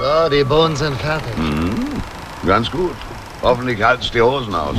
[0.00, 1.36] So, die Bohnen sind fertig.
[1.36, 2.00] Mhm.
[2.46, 2.96] Ganz gut.
[3.42, 4.76] Hoffentlich halt's die Hosen aus.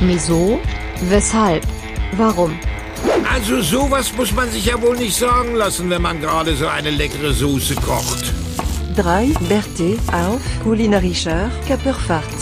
[0.00, 0.60] Wieso?
[1.00, 1.64] Weshalb?
[2.16, 2.56] Warum?
[3.34, 6.90] Also sowas muss man sich ja wohl nicht sagen lassen, wenn man gerade so eine
[6.90, 8.32] leckere Soße kocht.
[8.94, 9.34] 3.
[9.48, 12.38] Berthe auf kulinarischer Körperfahrt.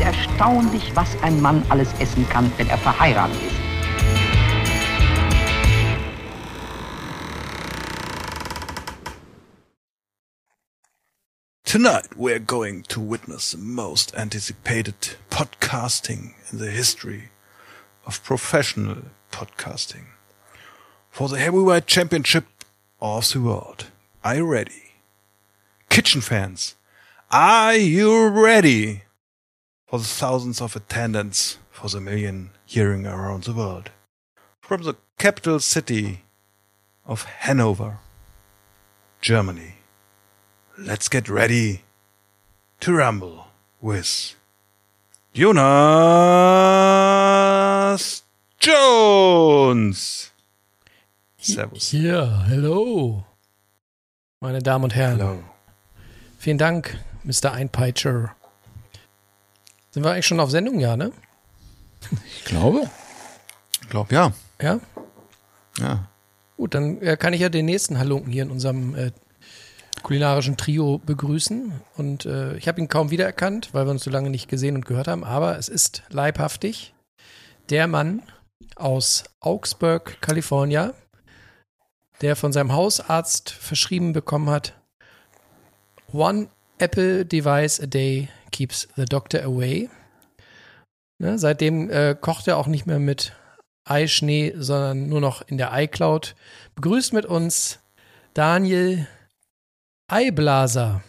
[0.00, 3.59] Erstaunlich, was ein Mann alles essen kann, wenn er verheiratet ist.
[11.70, 14.96] Tonight we're going to witness the most anticipated
[15.30, 17.28] podcasting in the history
[18.04, 20.06] of professional podcasting.
[21.10, 22.46] For the heavyweight championship
[23.00, 23.86] of the world.
[24.24, 24.94] Are you ready?
[25.88, 26.74] Kitchen fans,
[27.30, 29.02] are you ready?
[29.86, 33.90] For the thousands of attendants, for the million hearing around the world.
[34.60, 36.24] From the capital city
[37.06, 37.98] of Hanover,
[39.20, 39.74] Germany.
[40.82, 41.82] Let's get ready
[42.80, 43.48] to rumble
[43.82, 44.34] with
[45.34, 45.60] Jonas
[48.58, 50.32] Jones.
[51.36, 51.92] Servus.
[51.92, 53.26] Ja, hello.
[54.40, 55.18] Meine Damen und Herren.
[55.18, 55.42] Hello.
[56.38, 57.52] Vielen Dank, Mr.
[57.52, 58.34] Einpeitscher.
[59.90, 61.12] Sind wir eigentlich schon auf Sendung, ja, ne?
[62.38, 62.88] Ich glaube.
[63.82, 64.32] Ich glaube, ja.
[64.62, 64.80] Ja?
[65.78, 66.08] Ja.
[66.56, 69.12] Gut, dann äh, kann ich ja den nächsten Halunken hier in unserem äh,
[70.02, 71.72] kulinarischen Trio begrüßen.
[71.96, 74.86] Und äh, ich habe ihn kaum wiedererkannt, weil wir uns so lange nicht gesehen und
[74.86, 75.24] gehört haben.
[75.24, 76.94] Aber es ist leibhaftig
[77.70, 78.22] der Mann
[78.76, 80.92] aus Augsburg, Kalifornien,
[82.20, 84.74] der von seinem Hausarzt verschrieben bekommen hat,
[86.12, 89.88] One Apple Device a Day keeps the doctor away.
[91.18, 93.34] Ne, seitdem äh, kocht er auch nicht mehr mit
[93.84, 96.34] Eischnee, sondern nur noch in der iCloud.
[96.74, 97.80] Begrüßt mit uns
[98.34, 99.06] Daniel
[100.10, 101.02] Eiblaser.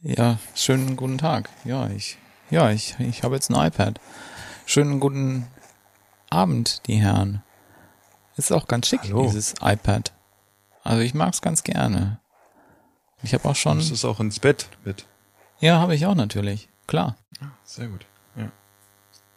[0.00, 1.50] Ja, schönen guten Tag.
[1.64, 2.16] Ja, ich,
[2.48, 4.00] ja, ich, ich habe jetzt ein iPad.
[4.64, 5.46] Schönen guten
[6.30, 7.42] Abend, die Herren.
[8.36, 9.24] Ist auch ganz schick, Hallo.
[9.24, 10.14] dieses iPad.
[10.84, 12.18] Also ich mag's ganz gerne.
[13.22, 13.76] Ich habe auch schon.
[13.76, 15.04] Das ist auch ins Bett mit.
[15.60, 16.70] Ja, habe ich auch natürlich.
[16.86, 17.16] Klar.
[17.64, 18.06] Sehr gut.
[18.36, 18.50] Ja.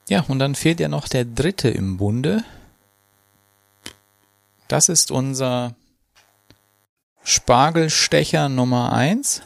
[0.08, 2.46] Ja, und dann fehlt ja noch der dritte im Bunde.
[4.70, 5.76] Das ist unser
[7.24, 9.44] Spargelstecher Nummer eins.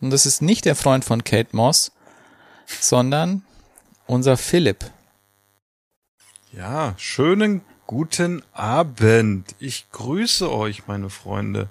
[0.00, 1.92] Und das ist nicht der Freund von Kate Moss,
[2.66, 3.42] sondern
[4.06, 4.90] unser Philipp.
[6.52, 9.54] Ja, schönen guten Abend.
[9.58, 11.68] Ich grüße euch, meine Freunde.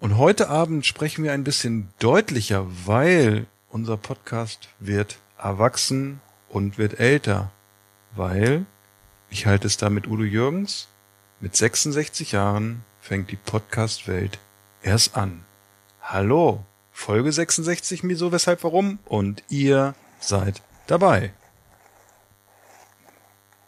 [0.00, 6.98] Und heute Abend sprechen wir ein bisschen deutlicher, weil unser Podcast wird erwachsen und wird
[6.98, 7.52] älter.
[8.14, 8.64] Weil,
[9.30, 10.88] ich halte es da mit Udo Jürgens,
[11.40, 14.38] mit 66 Jahren fängt die Podcast-Welt
[14.86, 15.44] erst an.
[16.00, 19.00] Hallo, Folge 66, wieso, weshalb, warum?
[19.04, 21.32] Und ihr seid dabei.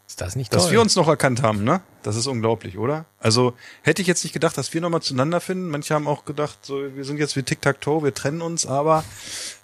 [0.06, 0.72] Ist das nicht Dass toll?
[0.72, 1.82] wir uns noch erkannt haben, ne?
[2.02, 3.04] Das ist unglaublich, oder?
[3.18, 5.68] Also hätte ich jetzt nicht gedacht, dass wir nochmal zueinander finden.
[5.68, 9.04] Manche haben auch gedacht, so wir sind jetzt wie Tic-Tac-Toe, wir trennen uns, aber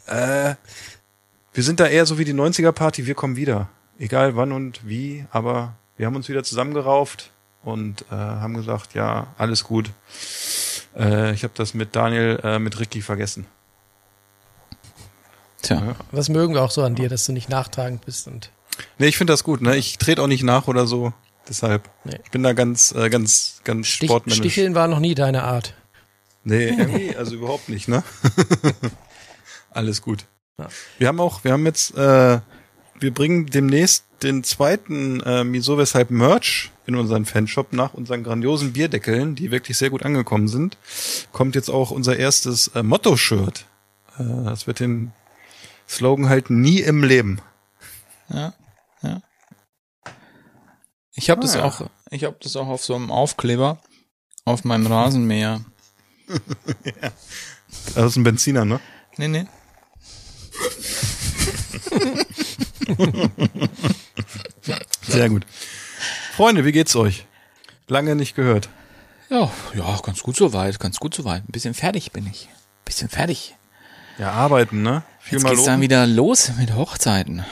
[0.07, 0.57] äh,
[1.55, 3.69] wir sind da eher so wie die 90er-Party, wir kommen wieder.
[3.99, 7.31] Egal wann und wie, aber wir haben uns wieder zusammengerauft
[7.63, 9.91] und äh, haben gesagt, ja, alles gut.
[10.97, 13.47] Äh, ich habe das mit Daniel, äh, mit Ricky vergessen.
[15.63, 15.97] Tja.
[16.13, 18.51] Das mögen wir auch so an dir, dass du nicht nachtragend bist und
[18.99, 19.77] Nee, ich finde das gut, ne?
[19.77, 21.13] Ich trete auch nicht nach oder so.
[21.49, 21.91] Deshalb.
[22.05, 22.19] Nee.
[22.25, 24.39] Ich bin da ganz, äh, ganz, ganz Stich, sportmännisch.
[24.39, 25.75] Sticheln war noch nie deine Art.
[26.43, 28.03] Nee, irgendwie, also überhaupt nicht, ne?
[29.71, 30.27] Alles gut.
[30.59, 30.69] Ja.
[30.99, 32.41] Wir haben auch, wir haben jetzt, äh,
[33.01, 38.73] wir bringen demnächst den zweiten äh, Wieso Weshalb Merch in unseren Fanshop nach unseren grandiosen
[38.73, 40.77] Bierdeckeln, die wirklich sehr gut angekommen sind.
[41.33, 43.67] Kommt jetzt auch unser erstes äh, Motto-Shirt.
[44.19, 45.13] Äh, das wird den
[45.89, 47.41] Slogan halten, nie im Leben.
[48.29, 48.55] Ja,
[49.03, 49.21] ja.
[51.15, 51.65] Ich habe das Ah, ja.
[51.65, 53.79] auch, ich habe das auch auf so einem Aufkleber
[54.45, 55.65] auf meinem Rasenmäher.
[57.95, 58.81] Das ist ein Benziner, ne?
[59.19, 59.47] Nee, nee.
[65.03, 65.45] Sehr gut.
[66.37, 67.27] Freunde, wie geht's euch?
[67.89, 68.69] Lange nicht gehört.
[69.31, 71.43] Ja, ja, ganz gut soweit, ganz gut soweit.
[71.49, 72.47] Ein bisschen fertig bin ich.
[72.49, 73.57] Ein bisschen fertig.
[74.19, 75.03] Ja, arbeiten, ne?
[75.21, 77.45] Viel Jetzt mal geht's dann wieder los mit Hochzeiten.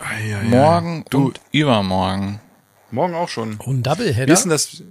[0.00, 0.44] Ei, ei, ei.
[0.44, 2.40] Morgen Du, und übermorgen.
[2.90, 3.56] morgen auch schon.
[3.56, 4.32] Und Wie Doubleheader.
[4.32, 4.82] ist denn das?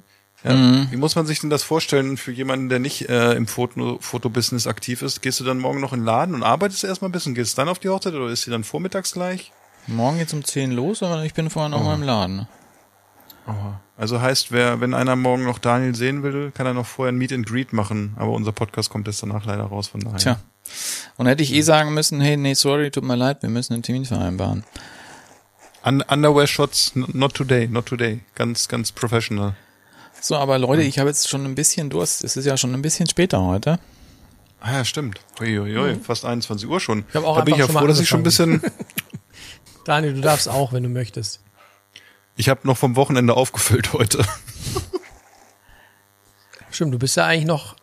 [0.44, 0.90] Ja, Mhm.
[0.92, 4.68] Wie muss man sich denn das vorstellen für jemanden, der nicht äh, im Foto, Fotobusiness
[4.68, 5.24] aktiv ist?
[5.24, 7.34] Gehst du dann morgen noch in den Laden und arbeitest erstmal ein bisschen?
[7.34, 9.52] Gehst du dann auf die Hochzeit oder ist sie dann vormittags gleich?
[9.88, 11.84] Morgen geht's um 10 los, aber ich bin vorher noch Oh.
[11.84, 12.48] mal im Laden.
[13.48, 13.80] Aha.
[13.98, 17.18] Also heißt, wer, wenn einer morgen noch Daniel sehen will, kann er noch vorher ein
[17.18, 18.14] Meet and Greet machen.
[18.18, 20.18] Aber unser Podcast kommt jetzt danach leider raus, von daher.
[20.18, 20.40] Tja.
[21.18, 23.84] Und hätte ich eh sagen müssen, hey, nee, sorry, tut mir leid, wir müssen einen
[23.84, 24.64] Termin vereinbaren.
[25.86, 28.22] Un Underwear Shots, not today, not today.
[28.34, 29.56] Ganz, ganz professional.
[30.20, 32.24] So, aber Leute, ich habe jetzt schon ein bisschen Durst.
[32.24, 33.78] Es ist ja schon ein bisschen später heute.
[34.60, 35.20] Ah ja, stimmt.
[35.40, 37.00] Uiuiui, fast 21 Uhr schon.
[37.00, 37.06] Mhm.
[37.10, 38.62] Ich hab auch da bin ich ja froh, dass ich schon ein bisschen.
[39.86, 41.40] Daniel, du darfst auch, wenn du möchtest.
[42.36, 44.26] ich habe noch vom Wochenende aufgefüllt heute.
[46.72, 47.76] Stimmt, du bist ja eigentlich noch,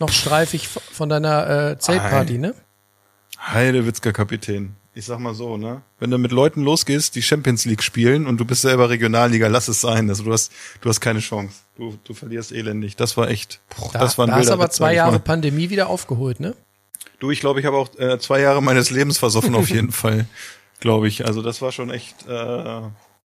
[0.00, 2.54] noch streifig von deiner äh, Zeltparty, ne?
[3.38, 4.74] Heidewitzker Kapitän.
[4.94, 5.82] Ich sag mal so, ne?
[6.00, 9.68] Wenn du mit Leuten losgehst, die Champions League spielen und du bist selber Regionalliga, lass
[9.68, 10.08] es sein.
[10.08, 10.50] Also du hast,
[10.80, 11.54] du hast keine Chance.
[11.76, 12.96] Du, du verlierst elendig.
[12.96, 13.60] Das war echt.
[13.76, 15.20] Boah, Da, das war ein da hast aber zwei Jahre.
[15.20, 16.56] Pandemie wieder aufgeholt, ne?
[17.20, 20.26] Du, ich glaube, ich habe auch äh, zwei Jahre meines Lebens versoffen auf jeden Fall,
[20.80, 21.26] glaube ich.
[21.26, 22.26] Also das war schon echt.
[22.26, 22.82] Äh,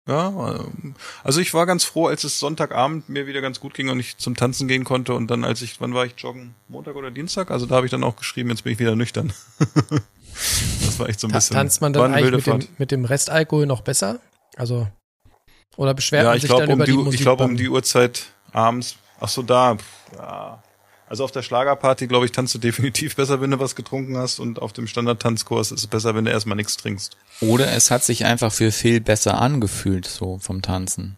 [0.07, 3.89] ja, ähm, also ich war ganz froh, als es Sonntagabend mir wieder ganz gut ging
[3.89, 5.13] und ich zum Tanzen gehen konnte.
[5.13, 6.55] Und dann, als ich, wann war ich joggen?
[6.67, 7.51] Montag oder Dienstag?
[7.51, 9.33] Also da habe ich dann auch geschrieben, jetzt bin ich wieder nüchtern.
[9.59, 11.55] das war echt so ein Ta bisschen.
[11.55, 14.19] tanzt man dann eigentlich mit dem, mit dem Restalkohol noch besser?
[14.55, 14.87] Also,
[15.77, 17.21] oder beschwert ja, man ich sich glaube dann um über die, die ich Musik?
[17.21, 18.95] glaube um die Uhrzeit abends.
[19.19, 19.77] Ach so, da.
[20.17, 20.63] Ja.
[21.09, 24.39] Also auf der Schlagerparty, glaube ich, tanzt du definitiv besser, wenn du was getrunken hast.
[24.39, 27.17] Und auf dem Standard-Tanzkurs ist es besser, wenn du erstmal nichts trinkst.
[27.41, 31.17] Oder es hat sich einfach für Phil besser angefühlt, so vom Tanzen.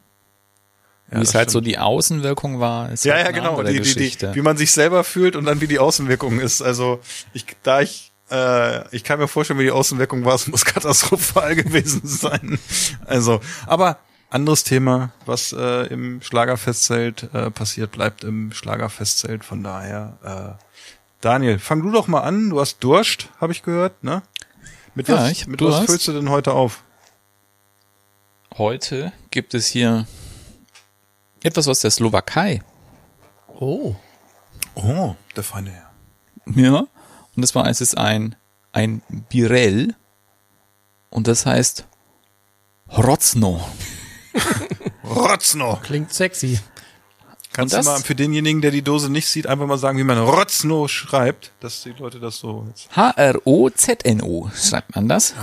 [1.12, 1.68] Ja, Wie es halt so stimmt.
[1.68, 3.64] die Außenwirkung war, ist Ja, halt ja, eine genau.
[3.64, 6.62] Die, die, die, wie man sich selber fühlt und dann wie die Außenwirkung ist.
[6.62, 7.02] Also
[7.34, 11.54] ich, da ich, äh, ich kann mir vorstellen, wie die Außenwirkung war, es muss katastrophal
[11.58, 12.60] gewesen sein.
[13.08, 13.98] Also, aber
[14.32, 19.44] anderes Thema, was äh, im Schlagerfestzelt äh, passiert, bleibt im Schlagerfestzelt.
[19.46, 20.64] Von daher, äh,
[21.22, 22.50] Daniel, fang du doch mal an.
[22.50, 24.24] Du hast Durst, habe ich gehört, ne?
[24.96, 25.86] Mit Ja, was, ich hab mit was Durst.
[25.86, 26.84] füllst du denn heute auf?
[28.58, 30.06] Heute gibt es hier
[31.44, 32.62] etwas aus der Slowakei.
[33.48, 33.96] Oh,
[34.76, 35.92] Oh, der feine Herr.
[36.56, 36.80] Ja.
[36.80, 38.36] Und das war, es ist ein,
[38.72, 39.96] ein Birell.
[41.10, 41.86] Und das heißt
[42.90, 43.62] Hrocno.
[45.04, 45.80] Rotzno.
[45.84, 46.60] klingt sexy.
[47.54, 50.18] Kannst du mal für denjenigen, der die Dose nicht sieht, einfach mal sagen, wie man
[50.18, 52.96] Rotzno schreibt, dass die Leute das so jetzt.
[52.96, 55.36] H-R-O-Z-N-O schreibt man das.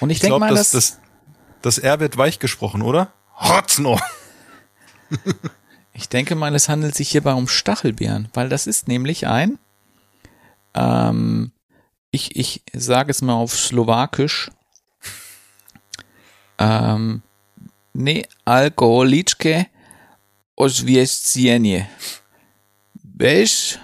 [0.00, 0.98] Und ich, Ich denke glaube, mal, das, dass,
[1.62, 3.12] das, das R wird weich gesprochen, oder?
[3.40, 4.00] Rotzno.
[5.94, 9.58] ich denke mal, es handelt sich hierbei um Stachelbeeren, weil das ist nämlich ein,
[10.74, 11.52] ähm,
[12.10, 14.50] ich, ich sage es mal auf Slowakisch,
[16.58, 17.22] ähm,
[17.94, 19.64] ne alkoholiczke
[20.56, 21.86] oswiecenie.
[23.04, 23.78] Bez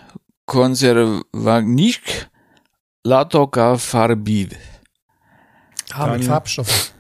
[0.44, 2.02] konserwaniczk
[3.04, 4.50] latoka farbiv.
[5.94, 6.24] Ah, mit.
[6.26, 6.92] Farbstoffen.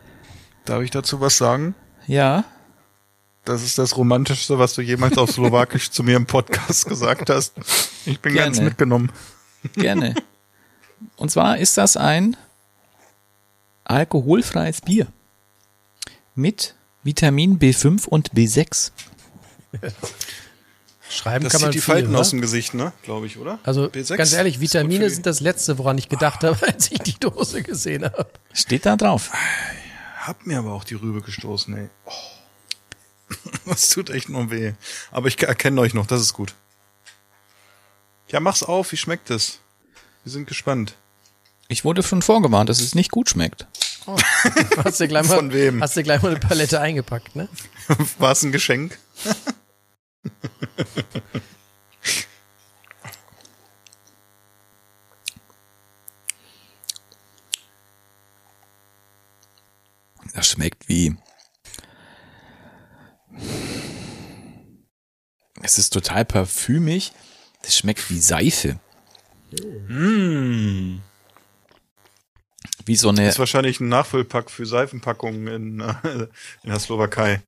[0.64, 1.74] Darf ich dazu was sagen?
[2.08, 2.44] Ja,
[3.44, 7.52] Das ist das Romantischste, was du jemals auf Slowakisch zu mir im Podcast gesagt hast.
[8.04, 8.70] Ich bin ganz Gerne.
[8.70, 9.12] mitgenommen.
[9.74, 10.14] Gerne.
[11.16, 12.36] Und zwar ist das ein
[13.84, 15.06] alkoholfreies Bier
[16.34, 16.74] mit
[17.06, 18.90] Vitamin B5 und B6.
[21.08, 22.18] Schreiben Das kann man die viel, Falten oder?
[22.20, 22.92] aus dem Gesicht, ne?
[23.02, 23.60] Glaube ich, oder?
[23.62, 27.14] Also B6 ganz ehrlich, Vitamine sind das Letzte, woran ich gedacht habe, als ich die
[27.14, 28.28] Dose gesehen habe.
[28.52, 29.30] Steht da drauf.
[30.18, 31.88] Hab mir aber auch die Rübe gestoßen, ey.
[32.04, 32.12] Oh.
[33.66, 34.72] Das tut echt nur weh.
[35.10, 36.54] Aber ich erkenne euch noch, das ist gut.
[38.28, 39.60] Ja, mach's auf, wie schmeckt es?
[40.24, 40.94] Wir sind gespannt.
[41.68, 43.66] Ich wurde schon vorgewarnt, dass es nicht gut schmeckt.
[44.84, 45.82] Hast du gleich mal, Von wem?
[45.82, 47.48] Hast du gleich mal eine Palette eingepackt, ne?
[48.18, 48.98] War es ein Geschenk?
[60.34, 61.16] Das schmeckt wie.
[65.62, 67.12] Es ist total parfümig.
[67.62, 68.78] Das schmeckt wie Seife.
[69.88, 70.98] Mm.
[72.86, 76.28] Wie so eine ist wahrscheinlich ein Nachfüllpack für Seifenpackungen in, äh,
[76.62, 77.42] in der Slowakei.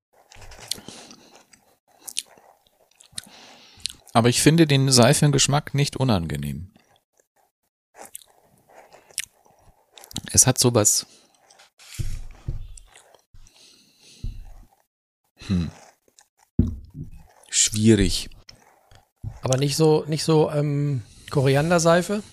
[4.12, 6.72] Aber ich finde den Seifengeschmack nicht unangenehm.
[10.32, 11.06] Es hat sowas.
[15.46, 15.70] Hm.
[17.48, 18.28] Schwierig.
[19.42, 22.24] Aber nicht so, nicht so ähm, Korianderseife.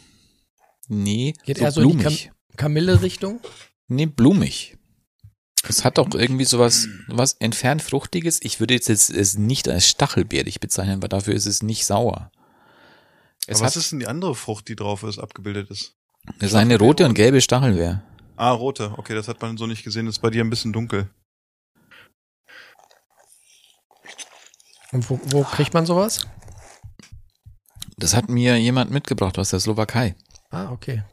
[0.88, 2.31] Nee, Geht so eher so in die blumig.
[2.55, 3.39] Kam Kamille-Richtung.
[3.88, 4.77] Nee, blumig.
[5.67, 8.39] Es hat auch irgendwie sowas, was entfernt Fruchtiges.
[8.41, 12.31] Ich würde jetzt es nicht als stachelbeerig bezeichnen, weil dafür ist es nicht sauer.
[13.47, 15.95] Es Aber hat was ist denn die andere Frucht, die drauf ist, abgebildet ist?
[16.39, 18.03] es ist eine rote und gelbe Stachelbeer.
[18.35, 18.93] Ah, rote.
[18.97, 20.05] Okay, das hat man so nicht gesehen.
[20.05, 21.09] Das ist bei dir ein bisschen dunkel.
[24.91, 26.27] Und wo, wo kriegt man sowas?
[27.97, 30.15] Das hat mir jemand mitgebracht aus der Slowakei.
[30.50, 31.03] Ah, okay.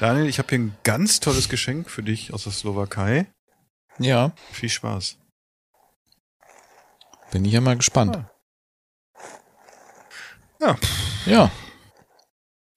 [0.00, 3.26] Daniel, ich habe hier ein ganz tolles Geschenk für dich aus der Slowakei.
[3.98, 5.18] Ja, Viel Spaß.
[7.30, 8.16] bin ich ja mal gespannt.
[8.16, 8.30] Ah.
[10.58, 10.78] Ja.
[11.26, 11.50] Ja,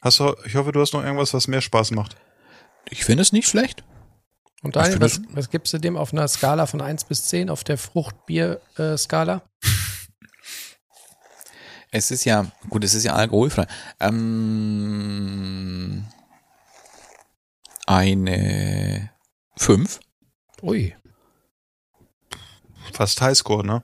[0.01, 2.17] Hast du, ich hoffe, du hast noch irgendwas, was mehr Spaß macht.
[2.89, 3.85] ich finde es nicht schlecht.
[4.61, 7.63] Und Daniel, was, was gibst du dem auf einer Skala von 1 bis 10, auf
[7.63, 9.43] der Fruchtbier-Skala?
[11.89, 13.65] Es ist ja, gut, es ist ja alkoholfrei.
[14.01, 16.05] Ähm,
[17.93, 19.11] eine
[19.57, 19.99] 5.
[20.63, 20.95] Ui.
[22.93, 23.83] Fast Highscore, ne?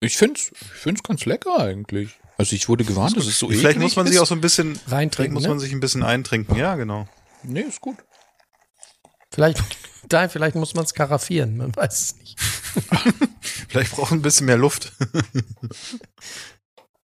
[0.00, 2.18] Ich finde es ich find's ganz lecker eigentlich.
[2.38, 4.12] Also ich wurde gewarnt, dass es so Vielleicht muss man ist.
[4.12, 5.48] sich auch so ein bisschen, vielleicht Reintrinken, muss ne?
[5.48, 6.54] man sich ein bisschen eintrinken.
[6.56, 7.08] Ja, genau.
[7.42, 7.96] Nee, ist gut.
[9.32, 9.62] Vielleicht,
[10.08, 12.38] Daniel, vielleicht muss man es karaffieren, man weiß es nicht.
[13.68, 14.92] Vielleicht braucht ein bisschen mehr Luft.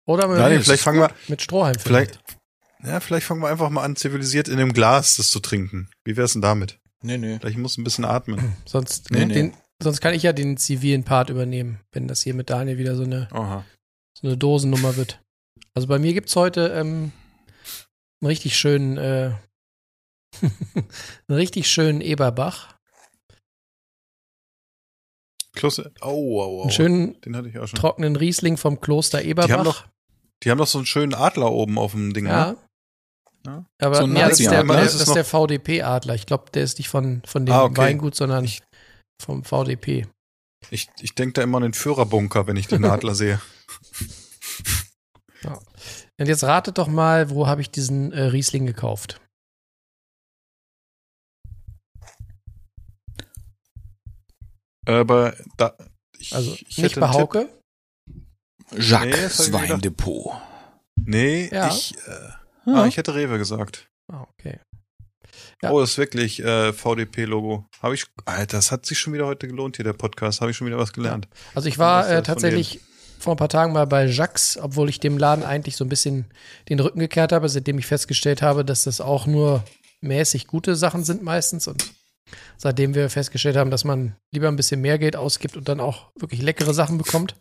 [0.05, 2.19] Oder mit, Daniel, es vielleicht ist fangen wir, mit Strohhalm vielleicht,
[2.85, 5.89] ja, vielleicht fangen wir einfach mal an, zivilisiert in einem Glas das zu trinken.
[6.05, 6.79] Wie wär's denn damit?
[7.03, 7.39] Nee, nee.
[7.39, 8.57] Vielleicht muss ein bisschen atmen.
[8.67, 9.35] Sonst, Nee, nee.
[9.35, 12.97] Den, sonst kann ich ja den zivilen Part übernehmen, wenn das hier mit Daniel wieder
[12.97, 13.65] so eine, Aha.
[14.19, 15.23] so eine Dosennummer wird.
[15.75, 17.13] Also bei mir gibt's heute ähm,
[18.21, 19.33] einen richtig schönen, äh,
[20.43, 22.77] einen richtig schönen Eberbach.
[25.55, 26.63] Kloster, oh, oh, oh.
[26.63, 27.79] Einen schönen Den hatte ich auch schon.
[27.79, 29.47] trockenen Riesling vom Kloster Eberbach.
[29.47, 29.87] Die haben doch,
[30.43, 32.53] die haben doch so einen schönen Adler oben auf dem Ding, ja.
[32.53, 32.57] ne?
[33.47, 33.65] Ja.
[33.81, 36.15] Aber So nee, das ist der, das Ist der VDP-Adler.
[36.15, 37.77] Ich glaube, der ist nicht von, von dem Ah, okay.
[37.79, 38.49] Weingut, sondern
[39.21, 40.07] vom VDP.
[40.71, 43.41] Ich, ich denke da immer an den Führerbunker, wenn ich den Adler sehe.
[46.21, 49.19] Und jetzt ratet doch mal, wo habe ich diesen äh, Riesling gekauft?
[54.87, 55.77] Aber da,
[56.19, 57.09] ich, Also ich nicht bei.
[57.09, 57.49] Hauke.
[58.73, 59.71] Nee, Jacques ich gedacht.
[59.71, 60.33] Weindepot.
[60.97, 61.69] Nee, Ja.
[61.69, 62.29] ich, äh,
[62.75, 63.89] ah, ich hätte Rewe gesagt.
[64.13, 64.61] Ah, okay.
[65.63, 65.71] Ja.
[65.71, 67.67] Oh, das ist wirklich äh, VDP-Logo.
[67.83, 70.41] Habe ich, Alter, das hat sich schon wieder heute gelohnt hier, der Podcast.
[70.41, 71.29] Habe ich schon wieder was gelernt.
[71.55, 72.81] Also ich war äh, von tatsächlich
[73.19, 76.25] vor ein paar Tagen mal bei Jacques, obwohl ich dem Laden eigentlich so ein bisschen
[76.69, 79.63] den Rücken gekehrt habe, seitdem ich festgestellt habe, dass das auch nur
[80.01, 81.93] mäßig gute Sachen sind meistens und
[82.57, 86.11] seitdem wir festgestellt haben, dass man lieber ein bisschen mehr Geld ausgibt und dann auch
[86.19, 87.35] wirklich leckere Sachen bekommt.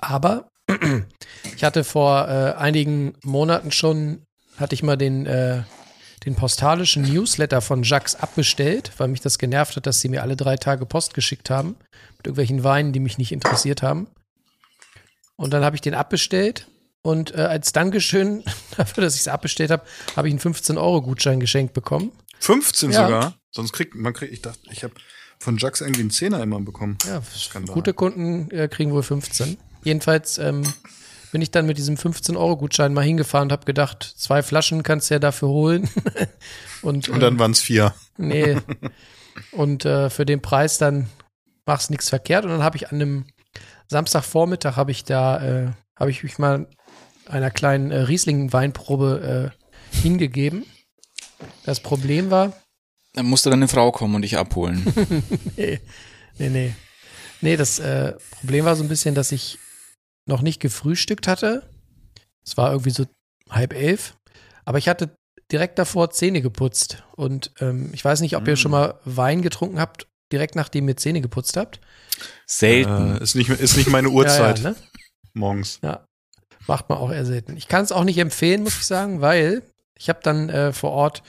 [0.00, 0.48] Aber
[1.56, 4.22] ich hatte vor äh, einigen Monaten schon,
[4.56, 5.62] hatte ich mal den, äh,
[6.24, 10.36] den postalischen Newsletter von Jacques abbestellt, weil mich das genervt hat, dass sie mir alle
[10.36, 11.76] drei Tage Post geschickt haben
[12.18, 14.06] mit irgendwelchen Weinen, die mich nicht interessiert haben.
[15.36, 16.68] Und dann habe ich den abbestellt
[17.02, 18.44] und äh, als Dankeschön
[18.76, 19.84] dafür, dass ich es abbestellt habe,
[20.16, 22.12] habe ich einen 15-Euro-Gutschein geschenkt bekommen.
[22.40, 23.04] 15 Ja.
[23.04, 23.34] sogar.
[23.50, 24.94] Sonst kriegt man kriegt, ich dachte, ich habe
[25.38, 26.96] von Jacques irgendwie einen Zehner immer bekommen.
[27.06, 27.74] Ja, Skandal.
[27.74, 29.58] gute Kunden äh, kriegen wohl 15.
[29.84, 30.62] Jedenfalls ähm,
[31.32, 35.14] bin ich dann mit diesem 15-Euro-Gutschein mal hingefahren und habe gedacht, zwei Flaschen kannst du
[35.14, 35.88] ja dafür holen.
[36.82, 37.94] und, Und dann waren es vier.
[38.16, 38.58] Nee.
[39.52, 41.08] Und äh, für den Preis dann
[41.64, 42.44] machst nichts verkehrt.
[42.44, 43.24] Und dann habe ich an einem
[43.88, 46.66] Samstagvormittag habe ich da, äh, habe ich mich mal
[47.26, 50.66] einer kleinen äh, Riesling-Weinprobe äh, hingegeben.
[51.64, 52.52] Das Problem war,
[53.14, 54.84] Dann musste deine Frau kommen und dich abholen.
[55.56, 55.80] nee,
[56.38, 56.74] nee, nee.
[57.40, 59.58] Nee, das äh, Problem war so ein bisschen, dass ich
[60.26, 61.68] noch nicht gefrühstückt hatte.
[62.44, 63.06] Es war irgendwie so
[63.50, 64.16] halb elf.
[64.64, 65.14] Aber ich hatte
[65.50, 67.02] direkt davor Zähne geputzt.
[67.16, 68.56] Und ähm, ich weiß nicht, ob ihr Mm.
[68.56, 71.80] schon mal Wein getrunken habt, direkt nachdem ihr Zähne geputzt habt.
[72.46, 73.16] Selten.
[73.18, 74.76] Äh, ist, nicht, ist nicht meine Uhrzeit Ja, ja, ne?
[75.34, 75.78] morgens.
[75.82, 76.04] ja.
[76.68, 77.56] Macht man auch eher selten.
[77.56, 79.62] Ich kann es auch nicht empfehlen, muss ich sagen, weil
[79.98, 81.24] ich habe dann äh, vor Ort,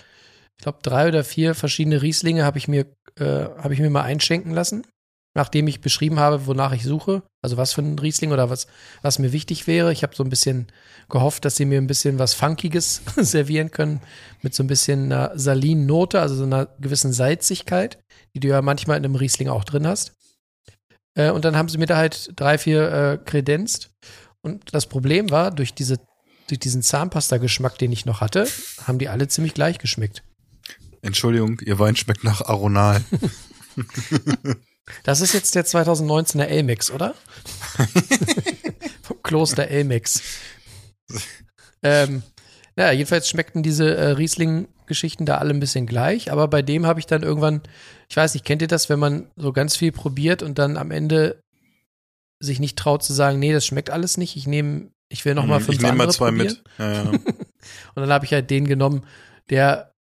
[0.59, 2.85] ich glaube, drei oder vier verschiedene Rieslinge habe ich mir,
[3.17, 3.23] äh,
[3.57, 4.85] habe ich mir mal einschenken lassen,
[5.35, 7.23] nachdem ich beschrieben habe, wonach ich suche.
[7.41, 8.67] Also was für ein Riesling oder was,
[9.01, 9.91] was mir wichtig wäre.
[9.91, 10.67] Ich habe so ein bisschen
[11.09, 14.01] gehofft, dass sie mir ein bisschen was Funkiges servieren können,
[14.41, 17.99] mit so ein bisschen einer salinen Note, also so einer gewissen Salzigkeit,
[18.35, 20.13] die du ja manchmal in einem Riesling auch drin hast.
[21.15, 23.89] Äh, und dann haben sie mir da halt drei, vier äh, kredenzt.
[24.41, 25.99] Und das Problem war, durch, diese,
[26.47, 28.47] durch diesen Zahnpasta-Geschmack, den ich noch hatte,
[28.85, 30.23] haben die alle ziemlich gleich geschmeckt.
[31.01, 33.03] Entschuldigung, ihr Wein schmeckt nach Aronal.
[35.03, 37.15] Das ist jetzt der 2019er Elmex, oder?
[39.01, 40.21] Vom Kloster Elmex.
[41.81, 42.23] ähm,
[42.75, 46.99] naja, jedenfalls schmeckten diese äh, Riesling-Geschichten da alle ein bisschen gleich, aber bei dem habe
[46.99, 47.61] ich dann irgendwann,
[48.09, 50.91] ich weiß nicht, kennt ihr das, wenn man so ganz viel probiert und dann am
[50.91, 51.41] Ende
[52.39, 55.45] sich nicht traut zu sagen, nee, das schmeckt alles nicht, ich nehme, ich will noch
[55.45, 56.47] mal Mhm, fünf ich nehme mal zwei probieren.
[56.47, 56.63] mit.
[56.77, 57.09] Ja, ja.
[57.95, 59.05] Und dann habe ich halt den genommen,
[59.49, 59.93] der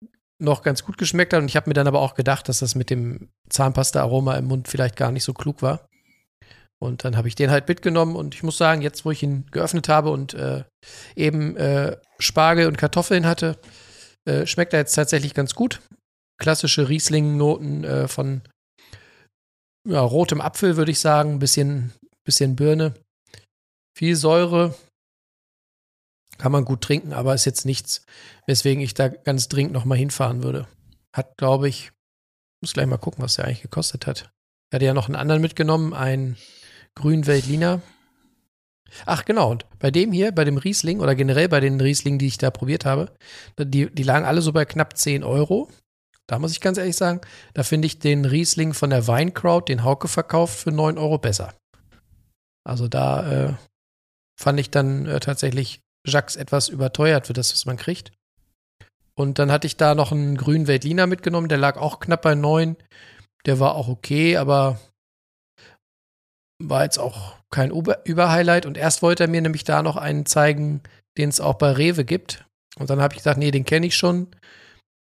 [0.43, 1.41] noch ganz gut geschmeckt hat.
[1.41, 4.67] Und ich habe mir dann aber auch gedacht, dass das mit dem Zahnpasta-Aroma im Mund
[4.67, 5.87] vielleicht gar nicht so klug war.
[6.79, 9.45] Und dann habe ich den halt mitgenommen und ich muss sagen, jetzt wo ich ihn
[9.51, 10.65] geöffnet habe und äh,
[11.15, 13.57] eben äh, Spargel und Kartoffeln hatte,
[14.25, 15.81] äh, schmeckt er jetzt tatsächlich ganz gut.
[16.41, 18.41] Klassische Riesling-Noten äh, von
[19.87, 21.93] ja, rotem Apfel, würde ich sagen, bisschen,
[22.25, 22.93] bisschen Birne.
[23.97, 24.75] Viel Säure.
[26.43, 28.05] Kann man gut trinken, aber ist jetzt nichts,
[28.47, 30.67] weswegen ich da ganz dringend nochmal hinfahren würde.
[31.13, 31.93] Hat, glaube ich,
[32.61, 34.29] muss gleich mal gucken, was der eigentlich gekostet hat.
[34.69, 36.35] Er hatte ja noch einen anderen mitgenommen, einen
[36.95, 37.81] grünen Veltliner.
[39.05, 42.27] Ach genau, und bei dem hier, bei dem Riesling oder generell bei den Rieslingen, die
[42.27, 43.13] ich da probiert habe,
[43.57, 45.69] die, die lagen alle so bei knapp 10 Euro.
[46.27, 47.21] Da muss ich ganz ehrlich sagen,
[47.53, 51.53] da finde ich den Riesling von der Weinkraut, den Hauke verkauft, für 9 Euro besser.
[52.65, 53.53] Also da äh,
[54.37, 58.11] fand ich dann äh, tatsächlich Jacques etwas überteuert für das, was man kriegt.
[59.15, 62.35] Und dann hatte ich da noch einen grünen Veltliner mitgenommen, der lag auch knapp bei
[62.35, 62.75] 9.
[63.45, 64.79] Der war auch okay, aber
[66.59, 68.65] war jetzt auch kein Über Überhighlight.
[68.65, 70.81] Und erst wollte er mir nämlich da noch einen zeigen,
[71.17, 72.45] den es auch bei Rewe gibt.
[72.79, 74.27] Und dann habe ich gedacht, nee, den kenne ich schon.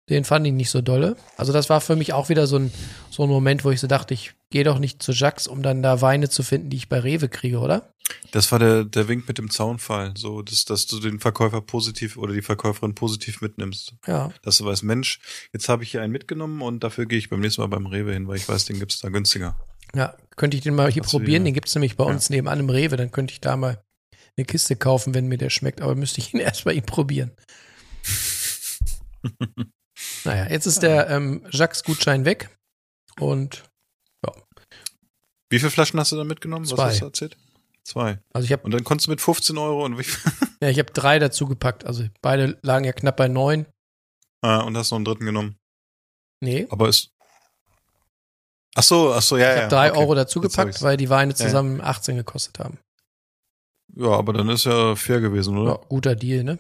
[0.09, 1.17] Den fand ich nicht so dolle.
[1.37, 2.73] Also das war für mich auch wieder so ein,
[3.11, 5.83] so ein Moment, wo ich so dachte, ich gehe doch nicht zu Jacques, um dann
[5.83, 7.95] da Weine zu finden, die ich bei Rewe kriege, oder?
[8.33, 12.17] Das war der, der Wink mit dem Zaunfall, so, dass, dass du den Verkäufer positiv
[12.17, 13.95] oder die Verkäuferin positiv mitnimmst.
[14.07, 14.33] Ja.
[14.43, 15.21] Dass du weißt, Mensch,
[15.53, 18.13] jetzt habe ich hier einen mitgenommen und dafür gehe ich beim nächsten Mal beim Rewe
[18.13, 19.57] hin, weil ich weiß, den gibt's da günstiger.
[19.95, 21.45] Ja, könnte ich den mal hier Hast probieren.
[21.45, 22.97] Den gibt's nämlich bei uns nebenan im Rewe.
[22.97, 23.83] Dann könnte ich da mal
[24.37, 25.81] eine Kiste kaufen, wenn mir der schmeckt.
[25.81, 27.33] Aber müsste ich ihn erst bei ihm probieren.
[30.25, 32.51] naja, jetzt ist der ähm, Jacques-Gutschein weg.
[33.19, 33.70] Und
[35.51, 36.65] Wie viele Flaschen hast du da mitgenommen?
[36.65, 36.77] Zwei.
[36.79, 37.37] Was hast du erzählt?
[37.85, 38.19] Zwei.
[38.33, 40.33] also ich habe Und dann konntest du mit 15 Euro und wie viel?
[40.63, 41.85] ja, ich hab drei dazu gepackt.
[41.87, 43.67] Also beide lagen ja knapp bei neun.
[44.43, 45.57] Ah, und hast noch einen dritten genommen.
[46.43, 47.11] Nee, Aber ist.
[48.77, 49.63] Ach so, ach so, ja, ich ja.
[49.63, 49.99] habe drei okay.
[50.01, 51.45] Euro dazu Jetzt hab gepackt, weil die Weine Ja, ja.
[51.47, 52.79] zusammen 18 gekostet haben.
[53.97, 55.79] Ja, aber dann ist ja fair gewesen, Ja, oder?
[55.89, 56.59] guter Deal, ne?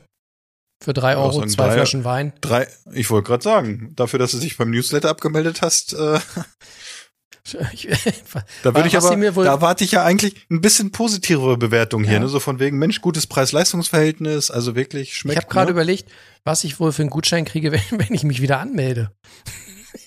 [0.82, 2.32] Für drei Ja, Euro sagen, zwei drei- Flaschen Wein.
[2.40, 6.18] Drei, ich wollte gerade sagen, dafür, dass du dich beim Newsletter abgemeldet hast, äh,
[7.72, 7.88] Ich,
[8.62, 12.18] da würde ich aber, da erwarte ich ja eigentlich ein bisschen positivere Bewertung hier, Ja.
[12.20, 12.28] ne?
[12.28, 15.38] So von wegen, Mensch, gutes Preis-Leistungs-Verhältnis, also wirklich ich schmeckt.
[15.38, 15.72] habe gerade ne?
[15.72, 16.08] überlegt,
[16.44, 19.12] was ich wohl für einen Gutschein kriege, wenn, wenn ich mich wieder anmelde.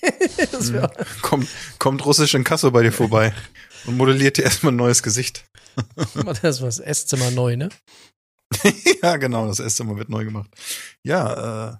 [0.50, 0.90] wär,
[1.22, 3.34] kommt, kommt russisch in Kasso bei dir vorbei
[3.86, 5.44] und modelliert dir erstmal ein neues Gesicht.
[6.32, 7.68] Das war das Esszimmer neu, ne?
[9.02, 10.48] ja, genau, das Esszimmer wird neu gemacht.
[11.02, 11.76] Ja, äh,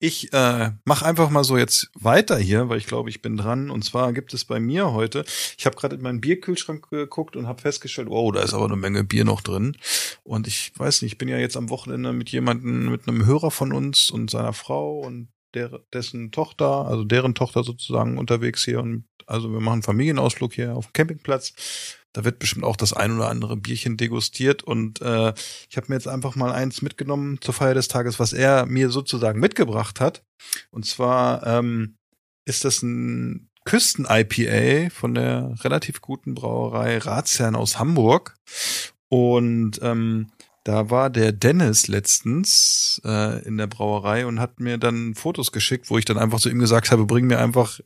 [0.00, 3.70] ich äh, mache einfach mal so jetzt weiter hier, weil ich glaube, ich bin dran.
[3.70, 5.24] Und zwar gibt es bei mir heute,
[5.56, 8.76] ich habe gerade in meinen Bierkühlschrank geguckt und habe festgestellt, oh, da ist aber eine
[8.76, 9.76] Menge Bier noch drin.
[10.22, 13.50] Und ich weiß nicht, ich bin ja jetzt am Wochenende mit jemandem, mit einem Hörer
[13.50, 18.80] von uns und seiner Frau und der, dessen Tochter, also deren Tochter sozusagen unterwegs hier.
[18.80, 21.54] Und also wir machen Familienausflug hier auf dem Campingplatz.
[22.12, 25.34] Da wird bestimmt auch das ein oder andere Bierchen degustiert und äh,
[25.68, 28.90] ich habe mir jetzt einfach mal eins mitgenommen zur Feier des Tages, was er mir
[28.90, 30.24] sozusagen mitgebracht hat.
[30.70, 31.96] Und zwar ähm,
[32.46, 38.34] ist das ein Küsten-IPA von der relativ guten Brauerei Ratsherrn aus Hamburg.
[39.10, 40.30] Und ähm,
[40.64, 45.90] da war der Dennis letztens äh, in der Brauerei und hat mir dann Fotos geschickt,
[45.90, 47.80] wo ich dann einfach zu ihm gesagt habe, bring mir einfach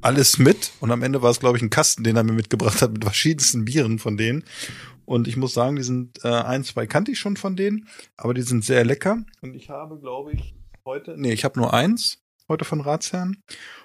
[0.00, 0.72] alles mit.
[0.80, 3.04] Und am Ende war es, glaube ich, ein Kasten, den er mir mitgebracht hat mit
[3.04, 4.44] verschiedensten Bieren von denen.
[5.04, 8.34] Und ich muss sagen, die sind äh, ein, zwei kannte ich schon von denen, aber
[8.34, 9.24] die sind sehr lecker.
[9.40, 10.54] Und ich habe, glaube ich,
[10.84, 13.42] heute, nee, ich habe nur eins heute von Ratsherrn.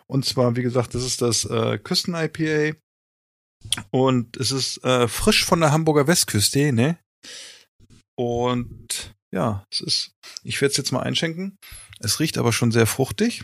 [0.08, 2.78] Und zwar, wie gesagt, das ist das äh, Küsten-IPA.
[3.91, 6.97] Und es ist äh, frisch von der Hamburger Westküste, ne?
[8.17, 10.12] Und ja, es ist,
[10.43, 11.58] ich werde es jetzt mal einschenken.
[12.00, 13.43] Es riecht aber schon sehr fruchtig.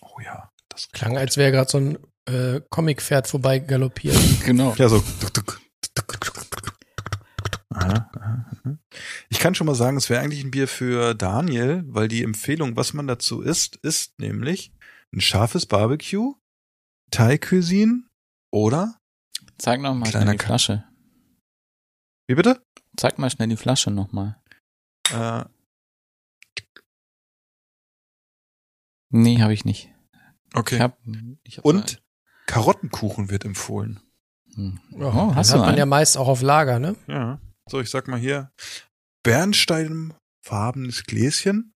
[0.00, 4.16] Oh ja, das Klang, als wäre gerade so ein äh, Comic-Pferd vorbei galoppiert.
[4.44, 4.74] Genau.
[4.76, 5.02] Ja, so.
[7.74, 8.78] Aha, aha, aha.
[9.30, 12.76] Ich kann schon mal sagen, es wäre eigentlich ein Bier für Daniel, weil die Empfehlung,
[12.76, 14.72] was man dazu isst, ist nämlich
[15.14, 16.34] ein scharfes Barbecue,
[17.10, 18.04] Thai Cuisine
[18.52, 18.98] oder
[19.58, 20.84] Zeig noch mal schnell die Flasche.
[22.28, 22.62] wie bitte?
[22.96, 24.40] Zeig mal schnell die Flasche noch mal.
[25.10, 25.44] Äh,
[29.14, 29.90] Nee, habe ich nicht.
[30.54, 30.76] Okay.
[30.76, 30.98] Ich hab,
[31.44, 32.02] ich hab Und
[32.46, 34.00] Karottenkuchen wird empfohlen.
[34.54, 34.78] Hm.
[34.94, 35.78] Oh, hast hat du man einen?
[35.78, 36.96] ja meist auch auf Lager, ne?
[37.06, 37.38] Ja.
[37.68, 38.52] So, ich sag mal hier
[39.22, 41.74] bernsteinfarbenes Gläschen.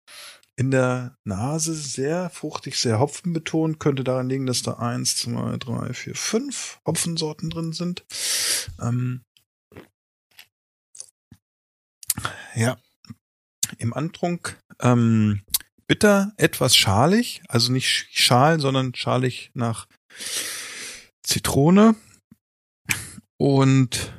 [0.55, 3.81] In der Nase sehr fruchtig, sehr hopfenbetont.
[3.81, 8.05] Könnte daran liegen, dass da eins, zwei, drei, vier, fünf Hopfensorten drin sind.
[8.81, 9.25] Ähm,
[12.55, 12.77] ja.
[13.79, 15.43] Im Antrunk ähm,
[15.87, 19.87] bitter, etwas schalig, also nicht sch- schal, sondern schalig nach
[21.23, 21.95] Zitrone.
[23.38, 24.12] Und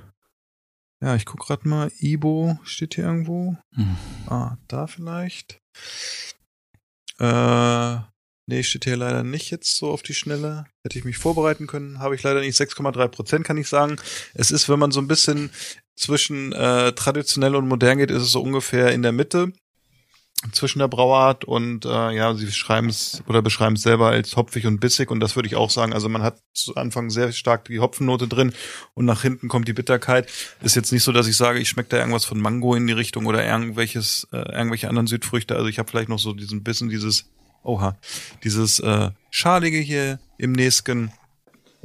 [1.01, 3.57] ja, ich guck grad mal, Ibo steht hier irgendwo.
[3.75, 3.97] Hm.
[4.27, 5.59] Ah, da vielleicht.
[7.19, 7.95] Äh,
[8.47, 10.65] nee, steht hier leider nicht jetzt so auf die Schnelle.
[10.83, 12.59] Hätte ich mich vorbereiten können, habe ich leider nicht.
[12.59, 13.97] 6,3 Prozent kann ich sagen.
[14.33, 15.51] Es ist, wenn man so ein bisschen
[15.95, 19.53] zwischen äh, traditionell und modern geht, ist es so ungefähr in der Mitte
[20.51, 24.65] zwischen der Brauart und äh, ja, sie schreiben es oder beschreiben es selber als hopfig
[24.65, 25.93] und bissig und das würde ich auch sagen.
[25.93, 28.53] Also man hat zu Anfang sehr stark die Hopfennote drin
[28.93, 30.29] und nach hinten kommt die Bitterkeit.
[30.61, 32.93] Ist jetzt nicht so, dass ich sage, ich schmecke da irgendwas von Mango in die
[32.93, 35.55] Richtung oder irgendwelches äh, irgendwelche anderen Südfrüchte.
[35.55, 37.25] Also ich habe vielleicht noch so diesen bisschen dieses
[37.63, 37.95] oha,
[38.43, 41.11] dieses äh, schalige hier im Näsken.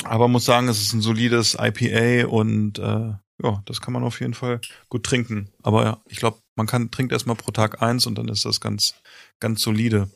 [0.05, 4.21] Aber muss sagen, es ist ein solides IPA und äh, ja, das kann man auf
[4.21, 5.51] jeden Fall gut trinken.
[5.63, 8.61] Aber ja, ich glaube, man kann trinkt erstmal pro Tag eins und dann ist das
[8.61, 8.95] ganz
[9.41, 10.11] ganz solide,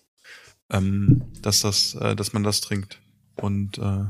[0.70, 3.00] ähm, dass das, äh, dass man das trinkt.
[3.37, 4.05] Und äh,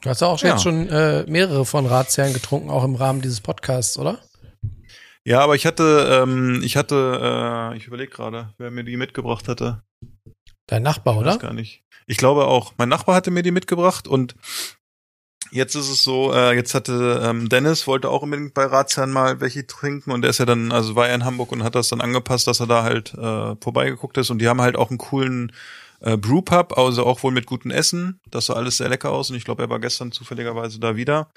[0.00, 0.50] Du hast auch Ja.
[0.50, 4.20] jetzt schon äh, mehrere von Ratsherren getrunken, auch im Rahmen dieses Podcasts, oder?
[5.24, 9.48] ja, aber ich hatte, ähm, ich hatte, äh, ich überlege gerade, wer mir die mitgebracht
[9.48, 9.82] hatte.
[10.66, 11.30] Dein Nachbar, Ich oder?
[11.32, 11.82] weiß gar nicht.
[12.06, 12.72] Ich glaube auch.
[12.78, 14.34] Mein Nachbar hatte mir die mitgebracht und
[15.50, 19.40] jetzt ist es so, äh, jetzt hatte ähm, Dennis wollte auch unbedingt bei Ratsherrn mal
[19.40, 21.88] welche trinken und der ist ja dann, also war er in Hamburg und hat das
[21.88, 24.98] dann angepasst, dass er da halt äh, vorbeigeguckt ist und die haben halt auch einen
[24.98, 25.52] coolen
[26.00, 28.20] äh, Brewpub, also auch wohl mit gutem Essen.
[28.30, 31.28] Das sah alles sehr lecker aus und ich glaube, er war gestern zufälligerweise da wieder.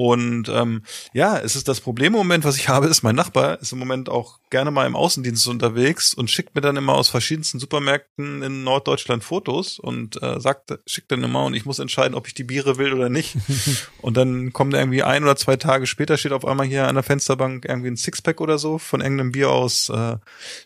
[0.00, 0.82] Und ähm,
[1.12, 3.78] ja, es ist das Problem im Moment, was ich habe, ist, mein Nachbar ist im
[3.78, 8.42] Moment auch gerne mal im Außendienst unterwegs und schickt mir dann immer aus verschiedensten Supermärkten
[8.42, 12.32] in Norddeutschland Fotos und äh, sagt, schickt dann immer und ich muss entscheiden, ob ich
[12.32, 13.36] die Biere will oder nicht.
[14.00, 17.04] und dann kommt irgendwie ein oder zwei Tage später, steht auf einmal hier an der
[17.04, 20.16] Fensterbank irgendwie ein Sixpack oder so von irgendeinem Bier aus äh,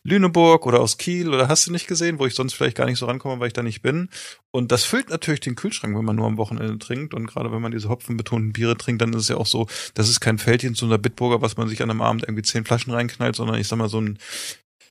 [0.04, 2.98] Lüneburg oder aus Kiel oder hast du nicht gesehen, wo ich sonst vielleicht gar nicht
[2.98, 4.10] so rankomme, weil ich da nicht bin.
[4.52, 7.12] Und das füllt natürlich den Kühlschrank, wenn man nur am Wochenende trinkt.
[7.12, 10.08] Und gerade wenn man diese hopfenbetonten Biere trinkt, dann ist es ja auch so, das
[10.08, 12.92] ist kein Feldchen zu einer Bitburger, was man sich an einem Abend irgendwie zehn Flaschen
[12.92, 14.18] reinknallt, sondern ich sag mal so ein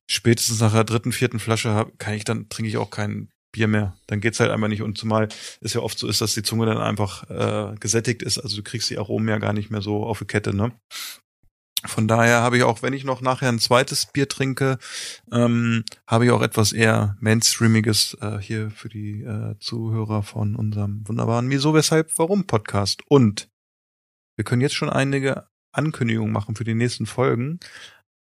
[0.07, 3.95] spätestens nach der dritten, vierten Flasche kann ich dann trinke ich auch kein Bier mehr.
[4.07, 4.81] Dann geht's halt einfach nicht.
[4.81, 5.29] Und zumal
[5.61, 8.39] es ja oft so ist, dass die Zunge dann einfach äh, gesättigt ist.
[8.39, 10.73] Also du kriegst die Aromen ja gar nicht mehr so auf die Kette, ne?
[11.85, 14.77] Von daher habe ich auch, wenn ich noch nachher ein zweites Bier trinke,
[15.33, 21.05] ähm, habe ich auch etwas eher Mainstreamiges äh, hier für die äh, Zuhörer von unserem
[21.05, 23.01] wunderbaren Wieso, Weshalb, Warum Podcast.
[23.09, 23.49] Und
[24.43, 27.61] wir können jetzt schon einige Ankündigungen machen für die nächsten Folgen.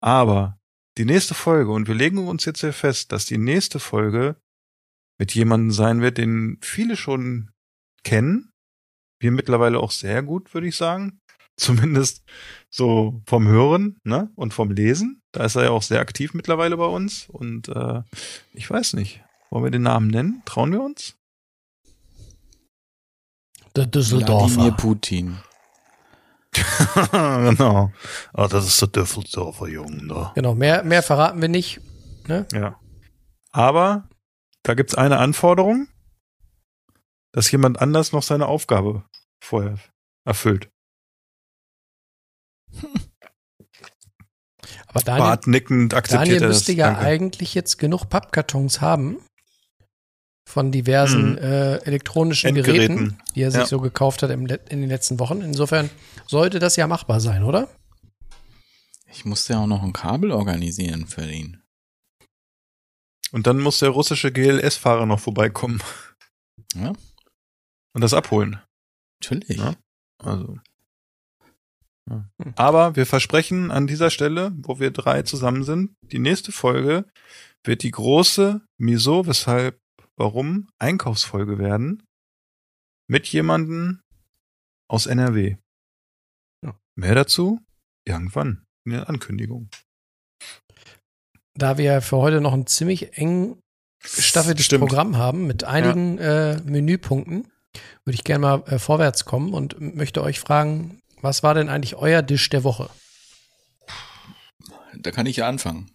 [0.01, 0.61] Aber
[0.97, 4.37] die nächste Folge, und wir legen uns jetzt sehr fest, dass die nächste Folge
[5.19, 7.51] mit jemandem sein wird, den viele schon
[8.05, 8.53] kennen.
[9.19, 11.21] Wir mittlerweile auch sehr gut, würde ich sagen.
[11.57, 12.23] Zumindest
[12.71, 14.31] so vom Hören ne?
[14.37, 15.21] und vom Lesen.
[15.33, 17.29] Da ist er ja auch sehr aktiv mittlerweile bei uns.
[17.29, 18.03] Und äh,
[18.53, 19.21] ich weiß nicht.
[19.51, 20.43] Wollen wir den Namen nennen?
[20.45, 21.17] Trauen wir uns?
[23.75, 24.71] Der Wladimir Düsseldorfer.
[24.77, 25.39] Putin.
[27.13, 27.93] genau.
[28.33, 30.33] Ah, das ist der Düsseldorfer Jungen da.
[30.35, 31.81] Genau, mehr, mehr verraten wir nicht.
[32.29, 32.81] Ja.
[33.51, 34.09] Aber
[34.63, 35.89] da gibt's eine Anforderung,
[37.33, 39.05] dass jemand anders noch seine Aufgabe
[39.43, 39.79] vorher
[40.25, 40.71] erfüllt.
[44.87, 46.57] Aber Daniel, Bart nickend akzeptiert Daniel das.
[46.57, 49.19] müsste ja eigentlich jetzt genug Pappkartons haben
[50.47, 51.39] von diversen Mhm.
[51.39, 52.97] äh, elektronischen Endgeräten.
[52.97, 53.67] Geräten, die er sich Ja.
[53.67, 55.41] so gekauft hat im, in den letzten Wochen.
[55.41, 55.91] Insofern
[56.27, 57.69] sollte das ja machbar sein, oder?
[59.11, 61.63] Ich musste ja auch noch ein Kabel organisieren für ihn.
[63.33, 65.83] Und dann muss der russische GLS-Fahrer noch vorbeikommen
[66.75, 66.93] Ja,
[67.95, 68.61] und das abholen.
[69.21, 69.59] natürlich.
[69.59, 69.75] Ja.
[70.23, 70.59] Also.
[72.11, 72.29] Ja.
[72.57, 77.07] Aber wir versprechen an dieser Stelle, wo wir drei zusammen sind, die nächste Folge
[77.65, 79.81] wird die große Wieso, weshalb,
[80.17, 82.03] warum Einkaufsfolge werden.
[83.07, 84.01] Mit jemanden
[84.89, 85.57] aus NRW.
[86.63, 86.79] Ja.
[86.95, 87.61] Mehr dazu
[88.07, 89.69] irgendwann in der Ankündigung.
[91.55, 93.61] Da wir für heute noch ein ziemlich eng
[94.03, 94.81] gestaffeltes Stimmt.
[94.81, 97.51] Programm haben mit einigen äh, Menüpunkten,
[98.05, 101.97] würde ich gerne mal äh, vorwärts kommen und möchte euch fragen, was war denn eigentlich
[101.97, 102.91] euer Dish der Woche?
[104.95, 105.91] Da kann ich ja anfangen.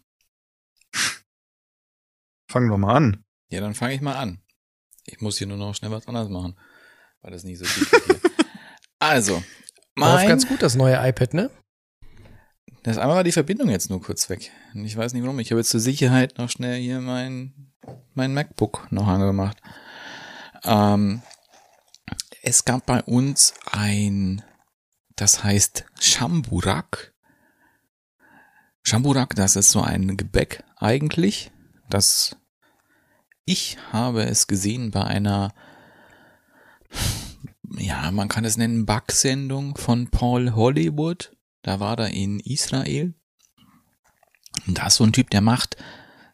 [2.51, 3.23] Fangen wir mal an.
[3.49, 4.41] Ja, dann fange ich mal an.
[5.05, 6.57] Ich muss hier nur noch schnell was anderes machen,
[7.21, 8.31] weil das nicht so gut wird hier.
[9.01, 9.45] Also, Läuft
[9.95, 11.49] mein, ganz gut, das neue iPad, ne?
[12.83, 14.51] das einmal war die Verbindung jetzt nur kurz weg.
[14.73, 15.39] Und ich weiß nicht warum.
[15.39, 17.71] Ich habe jetzt zur Sicherheit noch schnell hier mein,
[18.13, 19.57] mein MacBook noch angemacht.
[20.63, 21.21] Ähm,
[22.41, 24.43] es gab bei uns ein,
[25.15, 27.13] das heißt Shamburak.
[28.83, 31.51] Shamburak, das ist so ein Gebäck eigentlich.
[31.89, 32.37] Das
[33.49, 35.55] ich habe es gesehen bei einer,
[37.77, 41.35] ja, man kann es nennen, Backsendung von Paul Hollywood.
[41.63, 43.15] Da war er in Israel.
[44.67, 45.77] Und da ist so ein Typ, der macht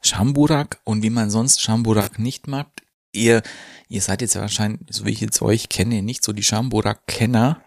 [0.02, 2.82] Shamburak und wie man sonst Shamburak nicht macht.
[3.14, 3.44] Ihr,
[3.88, 7.64] ihr seid jetzt wahrscheinlich, so wie ich jetzt euch kenne, nicht so die Shamburak-Kenner.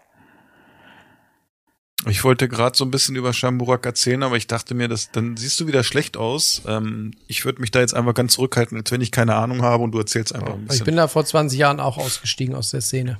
[2.07, 5.35] Ich wollte gerade so ein bisschen über Shamburak erzählen, aber ich dachte mir, dass dann
[5.35, 6.61] siehst du wieder schlecht aus.
[6.65, 9.83] Ähm, ich würde mich da jetzt einfach ganz zurückhalten, als wenn ich keine Ahnung habe
[9.83, 10.81] und du erzählst einfach ein bisschen.
[10.81, 13.19] Ich bin da vor 20 Jahren auch ausgestiegen aus der Szene.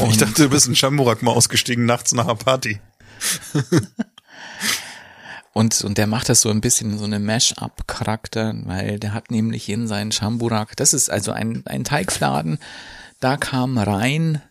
[0.00, 2.78] oh, ich dachte, du bist in Shamburak mal ausgestiegen nachts nach einer Party.
[5.56, 9.70] Und, und der macht das so ein bisschen so eine Mash-up-Charakter, weil der hat nämlich
[9.70, 12.58] in seinen Shamburak, das ist also ein, ein Teigfladen,
[13.20, 14.42] da kam rein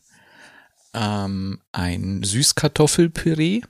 [0.95, 3.61] ähm, ein Süßkartoffelpüree,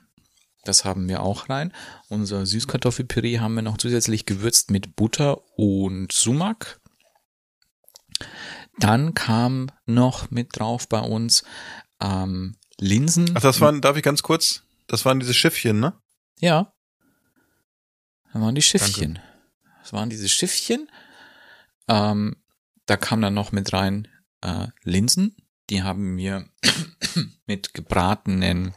[0.63, 1.73] das haben wir auch rein.
[2.07, 6.79] Unser Süßkartoffelpüree haben wir noch zusätzlich gewürzt mit Butter und Sumak.
[8.79, 11.43] Dann kam noch mit drauf bei uns
[12.01, 13.31] ähm, Linsen.
[13.35, 14.63] Ach, das waren, darf ich ganz kurz?
[14.88, 15.93] Das waren diese Schiffchen, ne?
[16.39, 16.73] Ja.
[18.31, 19.15] Das waren die Schiffchen.
[19.15, 19.29] Danke.
[19.81, 20.89] Das waren diese Schiffchen.
[21.88, 22.35] Ähm,
[22.85, 24.07] da kam dann noch mit rein
[24.41, 25.35] äh, Linsen.
[25.69, 26.45] Die haben wir
[27.47, 28.73] mit gebratenen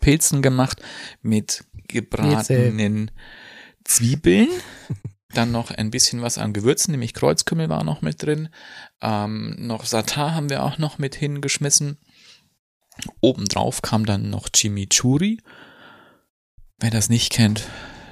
[0.00, 0.82] Pilzen gemacht,
[1.22, 3.10] mit gebratenen
[3.84, 4.48] Zwiebeln.
[5.32, 8.48] Dann noch ein bisschen was an Gewürzen, nämlich Kreuzkümmel war noch mit drin.
[9.00, 11.98] Ähm, noch Satar haben wir auch noch mit hingeschmissen.
[13.20, 15.40] Obendrauf kam dann noch Chimichurri.
[16.80, 17.68] Wer das nicht kennt,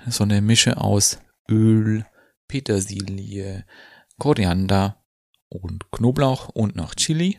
[0.08, 1.18] so eine Mische aus
[1.50, 2.06] Öl,
[2.46, 3.64] Petersilie,
[4.18, 5.02] Koriander
[5.48, 7.38] und Knoblauch und noch Chili.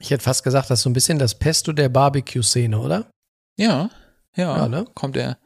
[0.00, 3.10] Ich hätte fast gesagt, das ist so ein bisschen das Pesto der Barbecue-Szene, oder?
[3.56, 3.90] Ja,
[4.34, 4.56] ja.
[4.56, 4.86] ja ne?
[4.94, 5.38] Kommt er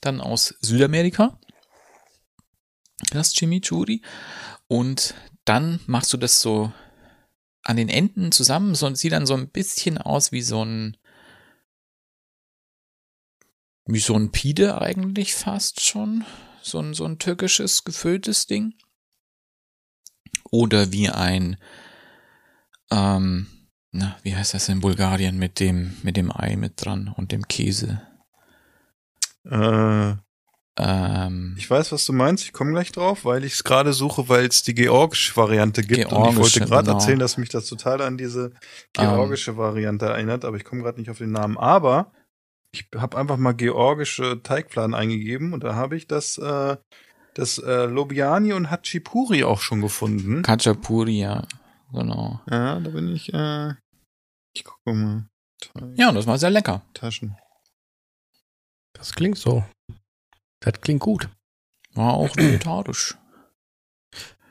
[0.00, 1.38] dann aus Südamerika.
[3.10, 4.02] Das Chimichurri.
[4.66, 6.72] Und dann machst du das so
[7.62, 8.74] an den Enden zusammen.
[8.74, 10.96] So, sieht dann so ein bisschen aus wie so ein
[13.84, 16.24] wie so ein Pide eigentlich fast schon.
[16.62, 18.74] So ein, so ein türkisches gefülltes Ding.
[20.50, 21.56] Oder wie ein,
[22.90, 23.61] ähm,
[23.92, 27.46] na, wie heißt das in Bulgarien mit dem, mit dem Ei mit dran und dem
[27.46, 28.02] Käse?
[29.44, 30.14] Äh,
[30.78, 32.44] ähm, ich weiß, was du meinst.
[32.44, 36.08] Ich komme gleich drauf, weil ich es gerade suche, weil es die georgische Variante gibt.
[36.08, 36.98] Georgische, und ich wollte gerade genau.
[36.98, 38.52] erzählen, dass mich das total an diese
[38.94, 41.58] georgische ähm, Variante erinnert, aber ich komme gerade nicht auf den Namen.
[41.58, 42.12] Aber
[42.72, 46.76] ich habe einfach mal georgische Teigfladen eingegeben und da habe ich das, äh,
[47.34, 50.42] das äh, Lobiani und Hachipuri auch schon gefunden.
[50.46, 51.46] Hachapuri, ja,
[51.92, 52.40] genau.
[52.50, 53.74] Ja, da bin ich, äh,
[54.54, 55.26] ich gucke mal.
[55.60, 56.82] Teig ja, das war sehr lecker.
[56.94, 57.36] Taschen.
[58.92, 59.64] Das klingt so.
[60.60, 61.28] Das klingt gut.
[61.94, 63.16] War auch vegetarisch.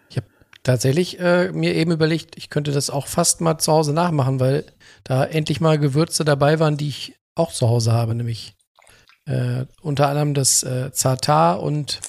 [0.10, 0.28] Ich habe
[0.64, 4.66] tatsächlich äh, mir eben überlegt, ich könnte das auch fast mal zu Hause nachmachen, weil
[5.04, 8.56] da endlich mal Gewürze dabei waren, die ich auch zu Hause habe, nämlich
[9.26, 12.02] äh, unter anderem das äh, Zatar und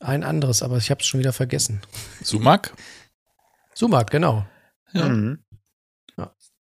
[0.00, 1.80] ein anderes, aber ich habe es schon wieder vergessen.
[2.22, 2.74] Sumak?
[3.74, 4.44] Sumak, genau.
[4.92, 5.08] Ja.
[5.08, 5.44] Mhm.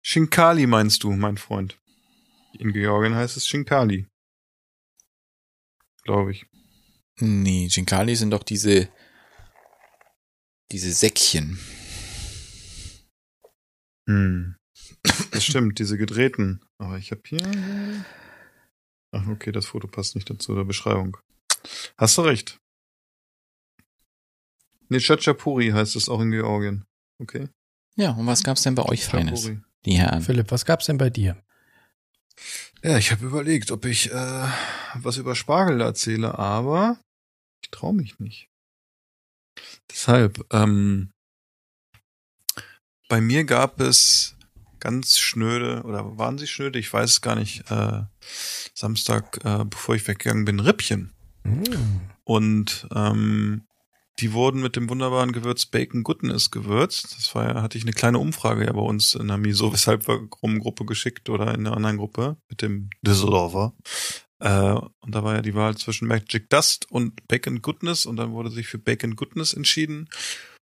[0.04, 1.78] Shinkali meinst du, mein Freund.
[2.58, 4.06] In Georgien heißt es Shinkali.
[6.02, 6.46] Glaube ich.
[7.20, 8.90] Nee, Shinkali sind doch diese
[10.74, 11.58] diese Säckchen.
[14.08, 14.56] Hm.
[15.30, 16.64] Das stimmt, diese gedrehten.
[16.78, 18.04] Aber ich habe hier.
[19.12, 21.16] Ach, okay, das Foto passt nicht dazu der Beschreibung.
[21.96, 22.58] Hast du recht.
[24.88, 26.84] Nee, Chachapuri heißt es auch in Georgien.
[27.22, 27.48] Okay.
[27.96, 29.50] Ja, und was gab's denn bei euch Feines?
[29.84, 30.22] Die Herren.
[30.22, 31.36] Philipp, was gab's denn bei dir?
[32.82, 34.48] Ja, ich habe überlegt, ob ich äh,
[34.94, 36.98] was über Spargel erzähle, aber
[37.62, 38.48] ich traue mich nicht.
[39.90, 41.10] Deshalb, ähm,
[43.08, 44.36] bei mir gab es
[44.80, 46.78] ganz schnöde, oder waren sie schnöde?
[46.78, 47.70] Ich weiß es gar nicht.
[47.70, 48.02] Äh,
[48.74, 51.12] Samstag, äh, bevor ich weggegangen bin, Rippchen.
[51.44, 51.62] Mm.
[52.24, 53.66] Und ähm,
[54.20, 57.16] die wurden mit dem wunderbaren Gewürz Bacon Goodness gewürzt.
[57.16, 60.06] Das war ja, hatte ich eine kleine Umfrage ja bei uns in der Miso, weshalb
[60.06, 63.74] wir Gruppe geschickt oder in einer anderen Gruppe mit dem Düsseldorfer.
[64.40, 68.32] Äh, und da war ja die Wahl zwischen Magic Dust und Bacon Goodness und dann
[68.32, 70.08] wurde sich für Bacon Goodness entschieden.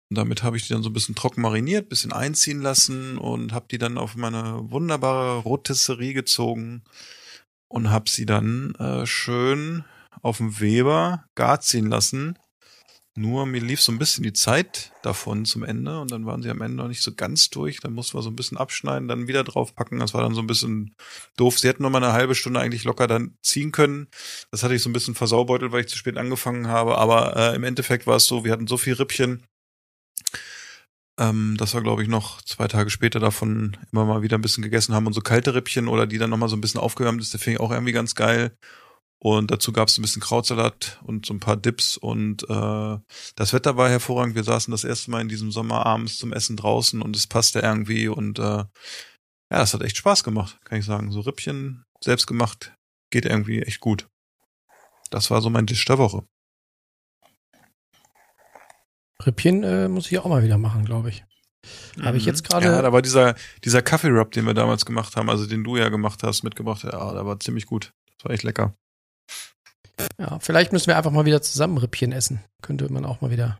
[0.09, 3.53] Und damit habe ich die dann so ein bisschen trocken mariniert, bisschen einziehen lassen und
[3.53, 6.83] habe die dann auf meine wunderbare Rotisserie gezogen
[7.69, 9.85] und habe sie dann äh, schön
[10.21, 12.37] auf dem Weber gar ziehen lassen.
[13.15, 16.49] Nur mir lief so ein bisschen die Zeit davon zum Ende und dann waren sie
[16.49, 17.79] am Ende noch nicht so ganz durch.
[17.81, 19.99] Dann mussten wir so ein bisschen abschneiden, dann wieder draufpacken.
[19.99, 20.95] Das war dann so ein bisschen
[21.35, 21.59] doof.
[21.59, 24.07] Sie hätten noch mal eine halbe Stunde eigentlich locker dann ziehen können.
[24.51, 26.97] Das hatte ich so ein bisschen versaubeutelt, weil ich zu spät angefangen habe.
[26.97, 29.43] Aber äh, im Endeffekt war es so, wir hatten so viel Rippchen,
[31.19, 34.63] ähm, dass wir, glaube ich, noch zwei Tage später davon immer mal wieder ein bisschen
[34.63, 37.33] gegessen haben und so kalte Rippchen oder die dann nochmal so ein bisschen aufgewärmt ist,
[37.33, 38.53] der finde ich auch irgendwie ganz geil.
[39.21, 42.97] Und dazu gab es ein bisschen Krautsalat und so ein paar Dips und äh,
[43.35, 44.35] das Wetter war hervorragend.
[44.35, 47.59] Wir saßen das erste Mal in diesem Sommer abends zum Essen draußen und es passte
[47.59, 48.63] irgendwie und äh,
[49.51, 51.11] ja, es hat echt Spaß gemacht, kann ich sagen.
[51.11, 52.73] So Rippchen selbst gemacht
[53.11, 54.07] geht irgendwie echt gut.
[55.09, 56.23] Das war so mein Tisch der Woche.
[59.25, 61.25] Rippchen äh, muss ich auch mal wieder machen, glaube ich.
[62.01, 62.65] Habe ich jetzt gerade.
[62.65, 65.89] Ja, da war dieser, dieser Kaffee-Rub, den wir damals gemacht haben, also den du ja
[65.89, 67.91] gemacht hast, mitgebracht, ja, der war ziemlich gut.
[68.15, 68.75] Das war echt lecker.
[70.17, 72.43] Ja, vielleicht müssen wir einfach mal wieder zusammen Rippchen essen.
[72.61, 73.59] Könnte man auch mal wieder.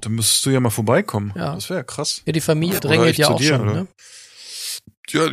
[0.00, 1.32] Da müsstest du ja mal vorbeikommen.
[1.36, 1.54] Ja.
[1.54, 2.22] Das wäre krass.
[2.24, 3.86] Ja, die Familie drängelt ja auch dir, schon, ne?
[5.08, 5.26] Ja,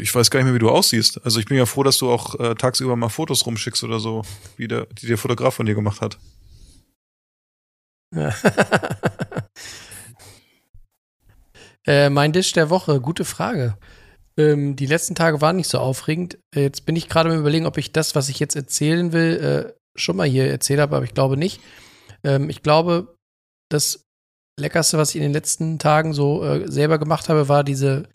[0.00, 1.24] ich weiß gar nicht mehr, wie du aussiehst.
[1.24, 4.22] Also ich bin ja froh, dass du auch äh, tagsüber mal Fotos rumschickst oder so,
[4.56, 6.18] wie der, die der Fotograf von dir gemacht hat.
[8.14, 8.34] Ja.
[11.86, 13.76] äh, mein Dish der Woche, gute Frage.
[14.36, 16.38] Ähm, die letzten Tage waren nicht so aufregend.
[16.54, 19.72] Äh, jetzt bin ich gerade mal überlegen, ob ich das, was ich jetzt erzählen will,
[19.72, 21.60] äh, schon mal hier erzählt habe, aber ich glaube nicht.
[22.24, 23.14] Ähm, ich glaube,
[23.70, 24.04] das
[24.58, 28.08] Leckerste, was ich in den letzten Tagen so äh, selber gemacht habe, war diese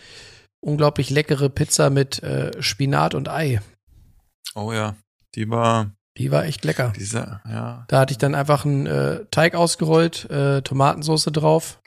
[0.62, 3.60] unglaublich leckere Pizza mit äh, Spinat und Ei.
[4.56, 4.96] Oh ja,
[5.36, 6.94] die war, Die war echt lecker.
[6.96, 7.86] dieser, ja.
[7.88, 11.82] Da hatte ich dann einfach einen äh, Teig ausgerollt, äh, Tomatensauce drauf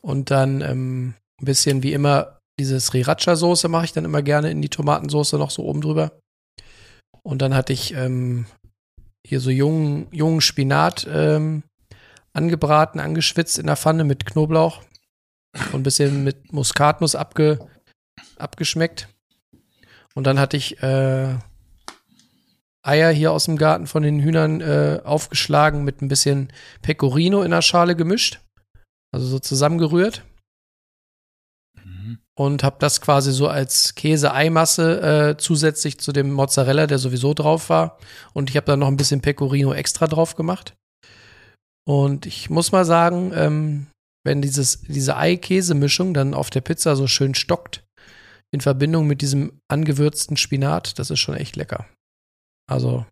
[0.00, 4.62] und dann ähm, ein bisschen wie immer diese Sriracha-Soße mache ich dann immer gerne in
[4.62, 6.18] die Tomatensauce noch so oben drüber.
[7.22, 8.46] Und dann hatte ich ähm,
[9.26, 11.62] hier so jungen, jungen Spinat ähm,
[12.32, 14.82] angebraten, angeschwitzt in der Pfanne mit Knoblauch
[15.72, 17.58] und ein bisschen mit Muskatnuss abge,
[18.36, 19.08] abgeschmeckt.
[20.14, 21.34] Und dann hatte ich äh,
[22.82, 27.50] Eier hier aus dem Garten von den Hühnern äh, aufgeschlagen mit ein bisschen Pecorino in
[27.50, 28.40] der Schale gemischt.
[29.12, 30.22] Also so zusammengerührt.
[32.36, 37.68] Und habe das quasi so als Käse-Eimasse äh, zusätzlich zu dem Mozzarella, der sowieso drauf
[37.68, 37.98] war.
[38.32, 40.74] Und ich habe dann noch ein bisschen Pecorino extra drauf gemacht.
[41.86, 43.86] Und ich muss mal sagen, ähm,
[44.24, 47.84] wenn dieses, diese Ei-Käse-Mischung dann auf der Pizza so schön stockt,
[48.52, 51.86] in Verbindung mit diesem angewürzten Spinat, das ist schon echt lecker.
[52.70, 53.04] Also,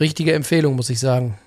[0.00, 1.38] richtige Empfehlung, muss ich sagen.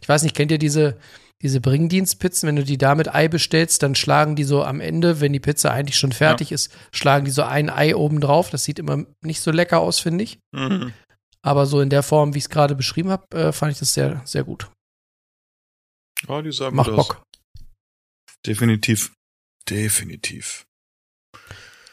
[0.00, 0.98] Ich weiß nicht, kennt ihr diese,
[1.42, 2.46] diese Bringdienstpizzen?
[2.46, 5.40] Wenn du die da mit Ei bestellst, dann schlagen die so am Ende, wenn die
[5.40, 8.50] Pizza eigentlich schon fertig ist, schlagen die so ein Ei oben drauf.
[8.50, 10.38] Das sieht immer nicht so lecker aus, finde ich.
[10.52, 10.92] Mhm.
[11.42, 13.94] Aber so in der Form, wie ich es gerade beschrieben habe, äh, fand ich das
[13.94, 14.70] sehr, sehr gut.
[16.28, 16.96] Ja, die sah gut Macht aus.
[16.96, 17.22] Bock.
[18.46, 19.12] Definitiv.
[19.68, 20.64] Definitiv.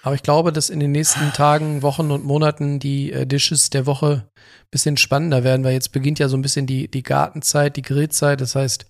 [0.02, 3.86] Aber ich glaube, dass in den nächsten Tagen, Wochen und Monaten die äh, Dishes der
[3.86, 7.76] Woche ein bisschen spannender werden, weil jetzt beginnt ja so ein bisschen die, die Gartenzeit,
[7.76, 8.40] die Grillzeit.
[8.40, 8.86] Das heißt,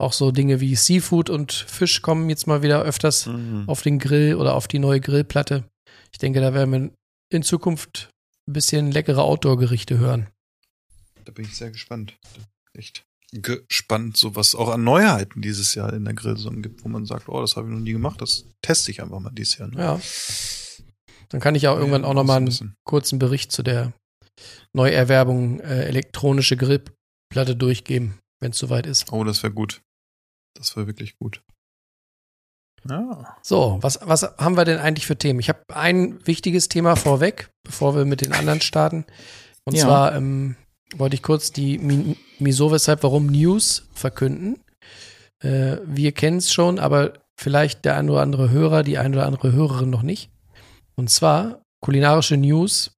[0.00, 3.64] auch so Dinge wie Seafood und Fisch kommen jetzt mal wieder öfters Mhm.
[3.68, 5.64] auf den Grill oder auf die neue Grillplatte.
[6.12, 6.90] Ich denke, da werden wir
[7.32, 8.10] in Zukunft
[8.48, 10.28] ein bisschen leckere Outdoor-Gerichte hören.
[11.24, 12.16] Da bin ich sehr gespannt.
[12.74, 17.04] Echt gespannt, so was auch an Neuheiten dieses Jahr in der Grillsaison gibt, wo man
[17.04, 19.68] sagt, oh, das habe ich noch nie gemacht, das teste ich einfach mal dieses Jahr.
[19.68, 19.78] Ne?
[19.78, 20.00] Ja.
[21.28, 23.92] Dann kann ich auch irgendwann auch noch mal so ein einen kurzen Bericht zu der
[24.72, 29.12] Neuerwerbung äh, elektronische Grillplatte durchgeben, wenn es soweit ist.
[29.12, 29.82] Oh, das wäre gut.
[30.58, 31.42] Das wäre wirklich gut.
[32.88, 33.36] Ja.
[33.42, 35.40] So, was, was haben wir denn eigentlich für Themen?
[35.40, 39.04] Ich habe ein wichtiges Thema vorweg, bevor wir mit den anderen starten.
[39.64, 39.84] Und Ja.
[39.84, 40.56] zwar ähm,
[40.96, 44.62] wollte ich kurz die Mi- Wieso, Weshalb, Warum News verkünden.
[45.42, 49.26] Äh, wir kennen es schon, aber vielleicht der ein oder andere Hörer, die ein oder
[49.26, 50.30] andere Hörerin noch nicht.
[50.96, 52.92] Und zwar kulinarische News.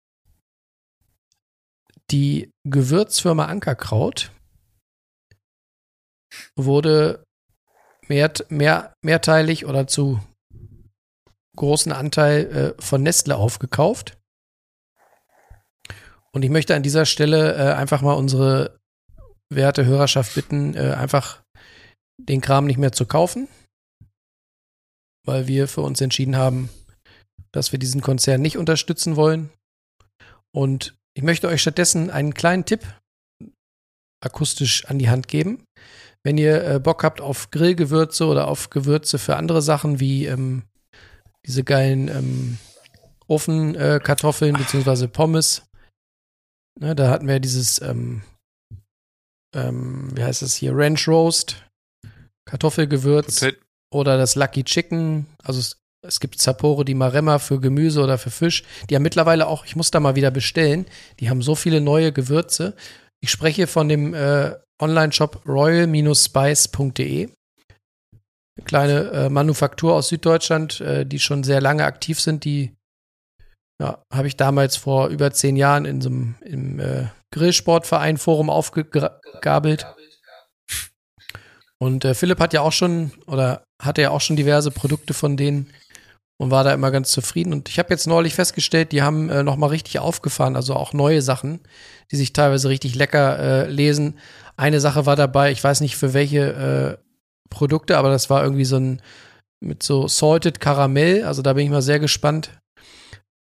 [2.11, 4.31] Die Gewürzfirma Ankerkraut
[6.57, 7.25] wurde
[8.11, 10.21] mehr, mehr, mehrteilig oder zu
[11.57, 14.19] großen Anteil äh, von Nestle aufgekauft.
[16.33, 18.79] Und ich möchte an dieser Stelle äh, einfach mal unsere
[19.53, 21.43] werte Hörerschaft bitten, äh, einfach
[22.19, 23.49] den Kram nicht mehr zu kaufen,
[25.25, 26.69] weil wir für uns entschieden haben,
[27.53, 29.51] dass wir diesen Konzern nicht unterstützen wollen.
[30.53, 32.83] Und ich möchte euch stattdessen einen kleinen Tipp
[34.21, 35.65] akustisch an die Hand geben.
[36.25, 40.65] Wenn ihr äh, Bock habt auf Grillgewürze oder auf Gewürze für andere Sachen wie ähm,
[41.47, 42.59] diese geilen ähm,
[43.27, 45.63] Ofenkartoffeln beziehungsweise Pommes,
[46.79, 48.23] ne, da hatten wir dieses, ähm,
[49.55, 51.57] ähm, wie heißt das hier, Ranch Roast,
[52.45, 53.59] Kartoffelgewürz Potat
[53.93, 55.27] oder das Lucky Chicken.
[55.43, 58.65] Also es, es gibt Sapore di Maremma für Gemüse oder für Fisch.
[58.89, 60.87] Die haben mittlerweile auch, ich muss da mal wieder bestellen,
[61.21, 62.75] die haben so viele neue Gewürze.
[63.23, 67.25] Ich spreche von dem äh, Online-Shop royal-spice.de.
[67.25, 72.45] Eine kleine äh, Manufaktur aus Süddeutschland, äh, die schon sehr lange aktiv sind.
[72.45, 72.75] Die
[73.81, 79.87] ja, habe ich damals vor über zehn Jahren in so einem äh, Grillsportverein Forum aufgegabelt.
[81.79, 85.37] Und äh, Philipp hat ja auch schon oder hatte ja auch schon diverse Produkte von
[85.37, 85.73] denen
[86.41, 87.53] und war da immer ganz zufrieden.
[87.53, 90.95] Und ich habe jetzt neulich festgestellt, die haben äh, noch mal richtig aufgefahren, also auch
[90.95, 91.61] neue Sachen,
[92.11, 94.19] die sich teilweise richtig lecker äh, lesen.
[94.57, 97.05] Eine Sache war dabei, ich weiß nicht für welche äh,
[97.51, 99.03] Produkte, aber das war irgendwie so ein
[99.63, 101.25] mit so salted Karamell.
[101.25, 102.59] Also da bin ich mal sehr gespannt.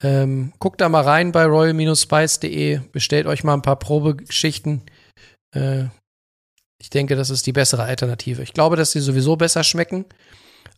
[0.03, 4.81] Ähm, guckt da mal rein bei royal-spice.de, bestellt euch mal ein paar Probegeschichten.
[5.55, 5.85] Äh,
[6.81, 8.43] ich denke, das ist die bessere Alternative.
[8.43, 10.03] Ich glaube, dass sie sowieso besser schmecken,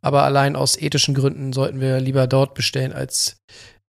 [0.03, 3.37] aber allein aus ethischen Gründen sollten wir lieber dort bestellen, als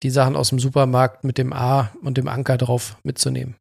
[0.03, 3.57] die Sachen aus dem Supermarkt mit dem A und dem Anker drauf mitzunehmen.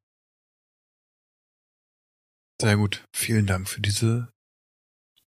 [2.62, 3.04] Sehr gut.
[3.16, 4.30] Vielen Dank für diese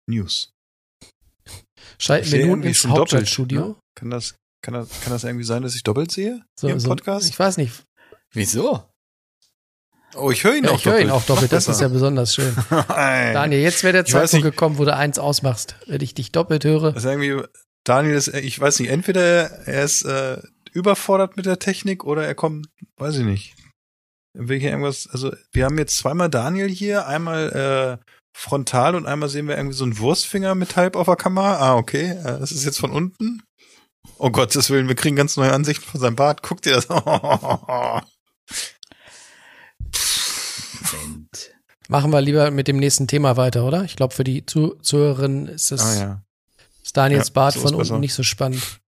[0.10, 0.52] News.
[2.00, 3.68] Schalten wir nun ins Hauptstadtstudio.
[3.68, 3.76] Ne?
[3.96, 6.90] Kann das, kann, das, kann das irgendwie sein, dass ich doppelt sehe so, im so,
[6.90, 7.30] Podcast?
[7.30, 7.84] Ich weiß nicht.
[8.32, 8.90] Wieso?
[10.16, 11.08] Oh, ich höre ihn Ja, auch ich höre doppelt.
[11.08, 11.52] ihn auch doppelt.
[11.52, 12.56] Das ist ja besonders schön.
[12.90, 15.76] Daniel, jetzt wäre der Ich Zeitpunkt gekommen, wo du eins ausmachst.
[15.88, 16.94] Wenn ich dich doppelt höre.
[16.94, 17.42] Das ist irgendwie,
[17.84, 19.22] Daniel ist, ich weiß nicht, entweder
[19.68, 20.42] er ist äh,
[20.74, 23.56] überfordert mit der Technik oder er kommt, weiß ich nicht.
[24.34, 28.06] Will hier irgendwas, also wir haben jetzt zweimal Daniel hier, einmal äh,
[28.38, 31.58] frontal und einmal sehen wir irgendwie so einen Wurstfinger mit halb auf der Kamera.
[31.58, 33.42] Ah, okay, äh, das ist jetzt von unten.
[34.18, 36.42] Oh Gottes Willen, wir kriegen ganz neue Ansichten von seinem Bart.
[36.44, 36.88] Guck dir das.
[40.94, 41.52] Moment.
[41.88, 43.84] Machen wir lieber mit dem nächsten Thema weiter, oder?
[43.84, 46.24] Ich glaube, für die Zu Zuhörerinnen ist das ah ja.
[46.84, 48.00] ist Daniels Ja, Bart so von unten besser.
[48.00, 48.80] nicht so spannend.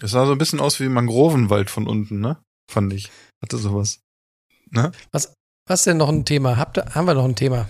[0.00, 2.42] Das sah so ein bisschen aus wie Mangrovenwald von unten, ne?
[2.70, 3.10] Fand ich.
[3.42, 4.00] Hatte sowas.
[4.70, 4.92] Ne?
[5.66, 6.56] Was denn noch ein Thema?
[6.56, 7.68] Habt ihr, haben wir noch ein Thema?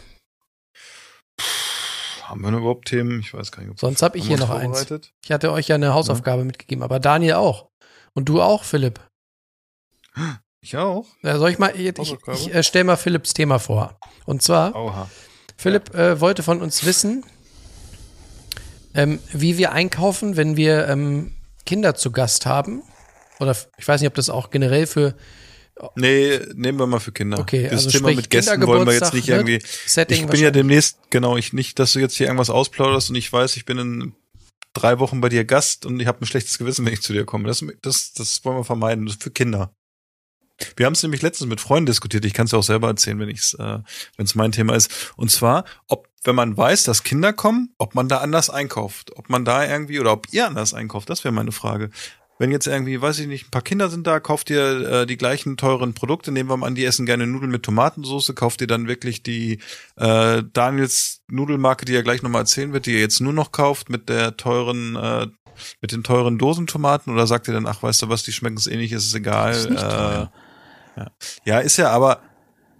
[2.22, 3.20] Haben wir noch überhaupt Themen?
[3.20, 3.70] Ich weiß gar nicht.
[3.72, 4.86] ob- Sonst habe ich hier noch eins.
[5.24, 7.70] Ich hatte euch ja eine Hausaufgabe mitgegeben, aber Daniel auch.
[8.14, 9.00] Und du auch, Philipp.
[10.60, 11.06] Ich auch.
[11.22, 12.38] Ja, soll ich mal, ich, ich, Hausaufgabe?
[12.38, 13.98] ich äh, stell mal Philipps Thema vor.
[14.26, 15.08] Und zwar, Oha.
[15.56, 17.24] Philipp äh, wollte von uns wissen,
[18.94, 21.32] ähm, wie wir einkaufen, wenn wir ähm,
[21.64, 22.82] Kinder zu Gast haben.
[23.38, 25.14] Oder ich weiß nicht, ob das auch generell für
[25.94, 27.38] Nee, nehmen wir mal für Kinder.
[27.38, 29.36] Okay, das also Thema mit Gästen wollen wir jetzt nicht ne?
[29.36, 29.60] irgendwie.
[29.86, 33.16] Setting Ich bin ja demnächst, genau, ich nicht, dass du jetzt hier irgendwas ausplauderst und
[33.16, 34.12] ich weiß, ich bin in
[34.72, 37.24] drei Wochen bei dir Gast und ich habe ein schlechtes Gewissen, wenn ich zu dir
[37.24, 37.46] komme.
[37.46, 39.06] Das, das, das wollen wir vermeiden.
[39.06, 39.72] Das ist für Kinder.
[40.76, 42.24] Wir haben es nämlich letztens mit Freunden diskutiert.
[42.24, 43.78] Ich kann es auch selber erzählen, wenn ich äh,
[44.16, 45.12] wenn es mein Thema ist.
[45.16, 49.30] Und zwar, ob wenn man weiß, dass Kinder kommen, ob man da anders einkauft, ob
[49.30, 51.08] man da irgendwie oder ob ihr anders einkauft.
[51.08, 51.90] Das wäre meine Frage.
[52.40, 55.16] Wenn jetzt irgendwie, weiß ich nicht, ein paar Kinder sind da, kauft ihr äh, die
[55.16, 58.68] gleichen teuren Produkte, nehmen wir mal an, die essen gerne Nudeln mit Tomatensauce, kauft ihr
[58.68, 59.58] dann wirklich die
[59.96, 63.90] äh, Daniels Nudelmarke, die er gleich nochmal erzählen wird, die ihr jetzt nur noch kauft
[63.90, 65.26] mit der teuren, äh,
[65.80, 68.68] mit den teuren Dosentomaten oder sagt ihr dann, ach, weißt du was, die schmecken es
[68.68, 69.52] eh nicht, ist es egal.
[69.52, 70.26] Ist nicht äh,
[71.44, 72.22] ja, ist ja aber,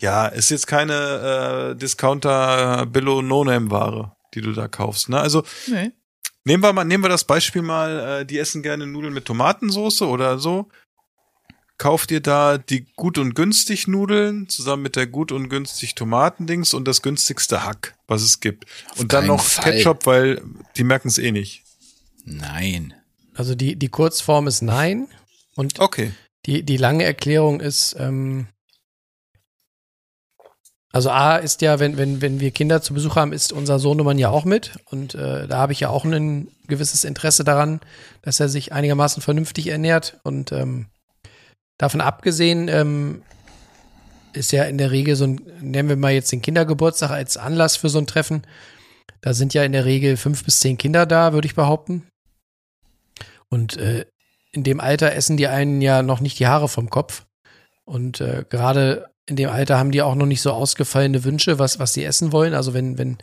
[0.01, 5.09] ja, ist jetzt keine äh, Discounter Billo No-Name Ware, die du da kaufst.
[5.09, 5.19] Ne?
[5.21, 5.93] Also Nee.
[6.45, 10.03] nehmen wir mal, nehmen wir das Beispiel mal, äh, die essen gerne Nudeln mit Tomatensauce
[10.03, 10.69] oder so.
[11.81, 16.75] Kauft ihr da die gut und günstig Nudeln zusammen mit der gut und günstig Tomatendings
[16.75, 18.65] und das günstigste Hack, was es gibt.
[18.97, 19.75] und dann noch Fall.
[19.75, 20.43] Ketchup, weil
[20.77, 21.63] die merken es eh nicht.
[22.25, 22.95] Nein.
[23.35, 25.07] Also die, die Kurzform ist nein.
[25.55, 26.13] Und Okay.
[26.49, 28.47] Die, die lange Erklärung ist, ähm,
[30.91, 34.17] also A ist ja, wenn, wenn, wenn wir Kinder zu Besuch haben, ist unser Sohnemann
[34.17, 34.79] ja auch mit.
[34.87, 37.81] Und äh, da habe ich ja auch ein gewisses Interesse daran,
[38.23, 40.19] dass er sich einigermaßen vernünftig ernährt.
[40.23, 40.87] Und ähm,
[41.77, 43.23] davon abgesehen ähm,
[44.33, 47.77] ist ja in der Regel so ein, nennen wir mal jetzt den Kindergeburtstag als Anlass
[47.77, 48.47] für so ein Treffen.
[49.21, 52.09] Da sind ja in der Regel fünf bis zehn Kinder da, würde ich behaupten.
[53.51, 54.07] Und äh,
[54.59, 57.27] in dem Alter essen die einen ja noch nicht die Haare vom Kopf.
[57.85, 61.79] Und äh, gerade in dem Alter haben die auch noch nicht so ausgefallene Wünsche, was,
[61.79, 62.55] was sie essen wollen.
[62.55, 63.19] Also wenn, wenn,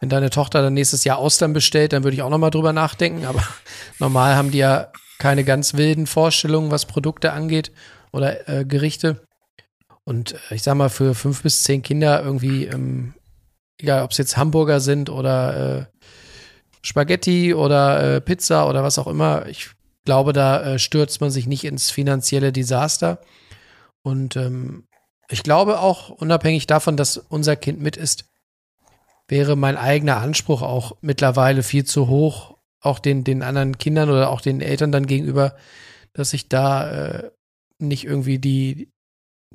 [0.00, 2.72] wenn deine Tochter dann nächstes Jahr Austern bestellt, dann würde ich auch noch mal drüber
[2.72, 3.26] nachdenken.
[3.26, 3.42] Aber
[3.98, 7.70] normal haben die ja keine ganz wilden Vorstellungen, was Produkte angeht
[8.10, 9.20] oder äh, Gerichte.
[10.04, 13.12] Und äh, ich sag mal, für fünf bis zehn Kinder irgendwie, ähm,
[13.78, 15.84] egal ob es jetzt Hamburger sind oder äh,
[16.80, 19.68] Spaghetti oder äh, Pizza oder was auch immer, ich
[20.08, 23.20] glaube, da äh, stürzt man sich nicht ins finanzielle Desaster.
[24.02, 24.86] Und ähm,
[25.28, 28.24] ich glaube auch, unabhängig davon, dass unser Kind mit ist,
[29.28, 34.30] wäre mein eigener Anspruch auch mittlerweile viel zu hoch, auch den, den anderen Kindern oder
[34.30, 35.54] auch den Eltern dann gegenüber,
[36.14, 37.30] dass ich da äh,
[37.78, 38.90] nicht irgendwie die,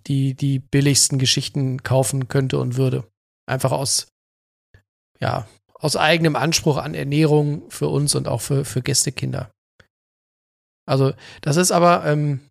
[0.06, 3.08] die, die billigsten Geschichten kaufen könnte und würde.
[3.48, 4.06] Einfach aus,
[5.20, 9.52] ja, aus eigenem Anspruch an Ernährung für uns und auch für, für Gästekinder.
[10.86, 12.42] Also, das ist aber, ähm,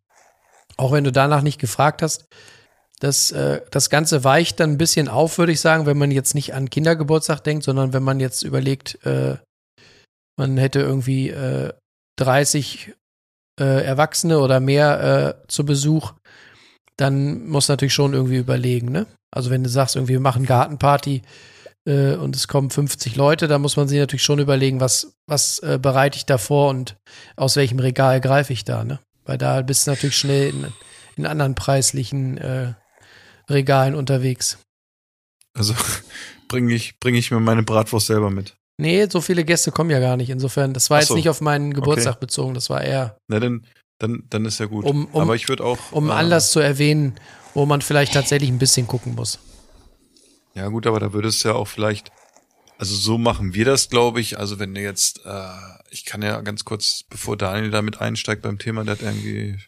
[0.76, 2.26] auch wenn du danach nicht gefragt hast,
[3.00, 6.34] das, äh, das Ganze weicht dann ein bisschen auf, würde ich sagen, wenn man jetzt
[6.34, 9.36] nicht an Kindergeburtstag denkt, sondern wenn man jetzt überlegt, äh,
[10.38, 11.72] man hätte irgendwie äh,
[12.16, 12.94] 30
[13.60, 16.12] äh, Erwachsene oder mehr äh, zu Besuch,
[16.96, 19.06] dann muss natürlich schon irgendwie überlegen, ne?
[19.34, 21.22] Also wenn du sagst, irgendwie wir machen Gartenparty
[21.86, 25.58] äh, und es kommen 50 Leute, dann muss man sich natürlich schon überlegen, was, was
[25.60, 26.96] äh, bereite ich da vor und
[27.36, 28.98] aus welchem Regal greife ich da, ne?
[29.24, 30.66] Weil da bist du natürlich schnell in,
[31.16, 32.74] in anderen preislichen äh,
[33.48, 34.58] Regalen unterwegs.
[35.54, 35.74] Also
[36.48, 38.54] bringe ich, bring ich mir meine Bratwurst selber mit.
[38.80, 40.30] Nee, so viele Gäste kommen ja gar nicht.
[40.30, 41.14] Insofern, das war Ach jetzt so.
[41.14, 42.20] nicht auf meinen Geburtstag Okay.
[42.20, 43.64] bezogen, das war eher, Na, dann,
[43.98, 44.84] dann, dann ist ja gut.
[44.84, 45.78] Um- um- Aber ich würde auch.
[45.92, 47.14] um äh, Anlass zu erwähnen,
[47.54, 49.38] wo man vielleicht tatsächlich ein bisschen gucken muss.
[50.54, 52.12] Ja, gut, aber da würde es ja auch vielleicht.
[52.78, 54.38] Also so machen wir das, glaube ich.
[54.38, 55.48] Also wenn du jetzt, äh,
[55.90, 59.58] ich kann ja ganz kurz, bevor Daniel damit einsteigt beim Thema, der hat irgendwie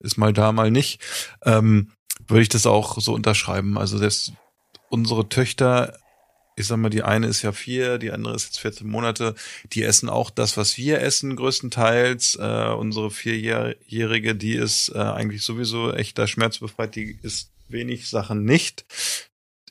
[0.00, 1.00] ist mal da, mal nicht,
[1.44, 1.92] ähm,
[2.26, 3.78] würde ich das auch so unterschreiben.
[3.78, 4.32] Also das,
[4.88, 5.98] unsere Töchter,
[6.56, 9.34] ich sag mal, die eine ist ja vier, die andere ist jetzt 14 Monate,
[9.72, 12.36] die essen auch das, was wir essen, größtenteils.
[12.40, 18.84] Äh, unsere Vierjährige, die ist äh, eigentlich sowieso echter schmerzbefreit, die isst wenig Sachen nicht.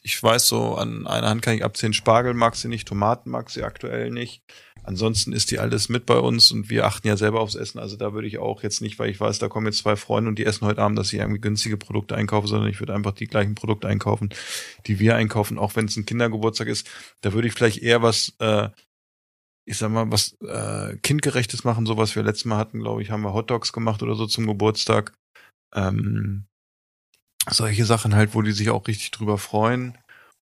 [0.08, 3.50] Ich weiß so, an einer Hand kann ich abzählen, Spargel mag sie nicht, Tomaten mag
[3.50, 4.42] sie aktuell nicht.
[4.84, 7.78] Ansonsten ist die alles mit bei uns und wir achten ja selber aufs Essen.
[7.78, 10.30] Also da würde ich auch jetzt nicht, weil ich weiß, da kommen jetzt zwei Freunde
[10.30, 13.12] und die essen heute Abend, dass ich irgendwie günstige Produkte einkaufe, sondern ich würde einfach
[13.12, 14.30] die gleichen Produkte einkaufen,
[14.86, 16.90] die wir einkaufen, auch wenn es ein Kindergeburtstag ist.
[17.20, 18.70] Da würde ich vielleicht eher was, äh,
[19.66, 23.12] ich sag mal, was äh, kindgerechtes machen, so was wir letztes Mal hatten, glaube ich,
[23.12, 25.12] haben wir Hotdogs gemacht oder so zum Geburtstag.
[25.76, 26.47] Ähm,
[27.50, 29.98] solche Sachen halt, wo die sich auch richtig drüber freuen.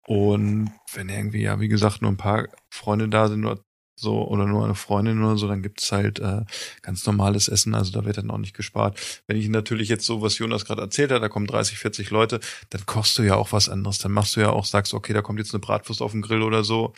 [0.07, 3.61] Und wenn irgendwie, ja, wie gesagt, nur ein paar Freunde da sind oder
[3.99, 6.45] so, oder nur eine Freundin oder so, dann gibt's halt äh,
[6.83, 9.23] ganz normales Essen, also da wird dann auch nicht gespart.
[9.27, 12.41] Wenn ich natürlich jetzt so, was Jonas gerade erzählt hat, da kommen 30, 40 Leute,
[12.71, 13.99] dann kochst du ja auch was anderes.
[13.99, 16.43] Dann machst du ja auch, sagst, okay, da kommt jetzt eine Bratwurst auf den Grill
[16.43, 16.95] oder so.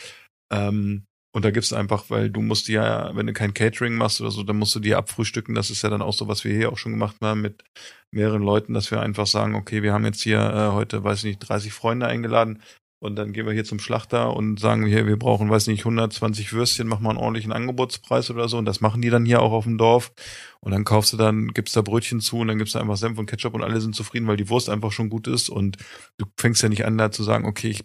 [0.51, 1.05] Ähm,
[1.35, 4.41] und da gibt's einfach, weil du musst ja, wenn du kein Catering machst oder so,
[4.41, 5.53] dann musst du die abfrühstücken.
[5.53, 7.61] Das ist ja dann auch so, was wir hier auch schon gemacht haben mit
[8.09, 11.23] mehreren Leuten, dass wir einfach sagen, okay, wir haben jetzt hier äh, heute, weiß ich
[11.25, 12.61] nicht, 30 Freunde eingeladen.
[12.99, 16.53] Und dann gehen wir hier zum Schlachter und sagen hier, wir brauchen, weiß nicht, 120
[16.53, 18.57] Würstchen, mach mal einen ordentlichen Angebotspreis oder so.
[18.57, 20.13] Und das machen die dann hier auch auf dem Dorf.
[20.61, 23.19] Und dann kaufst du dann, gibst da Brötchen zu und dann gibst du einfach Senf
[23.19, 25.49] und Ketchup und alle sind zufrieden, weil die Wurst einfach schon gut ist.
[25.49, 25.75] Und
[26.17, 27.83] du fängst ja nicht an da zu sagen, okay, ich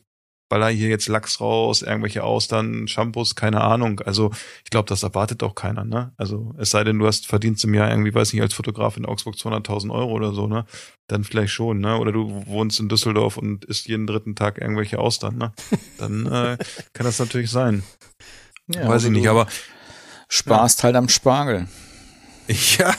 [0.51, 4.01] baller hier jetzt Lachs raus, irgendwelche Austern, Shampoos, keine Ahnung.
[4.01, 4.31] Also
[4.65, 6.13] ich glaube, das erwartet auch keiner, ne?
[6.19, 9.07] Also es sei denn, du hast verdienst im Jahr irgendwie, weiß nicht, als Fotograf in
[9.07, 10.67] Augsburg 200.000 Euro oder so, ne?
[11.07, 11.97] Dann vielleicht schon, ne?
[11.97, 15.53] Oder du wohnst in Düsseldorf und isst jeden dritten Tag irgendwelche Austern, ne?
[15.99, 16.59] Dann äh,
[16.93, 17.85] kann das natürlich sein.
[18.67, 19.47] Ja, weiß ich nicht, aber
[20.29, 21.67] Sparst halt am Spargel.
[22.79, 22.95] Ja,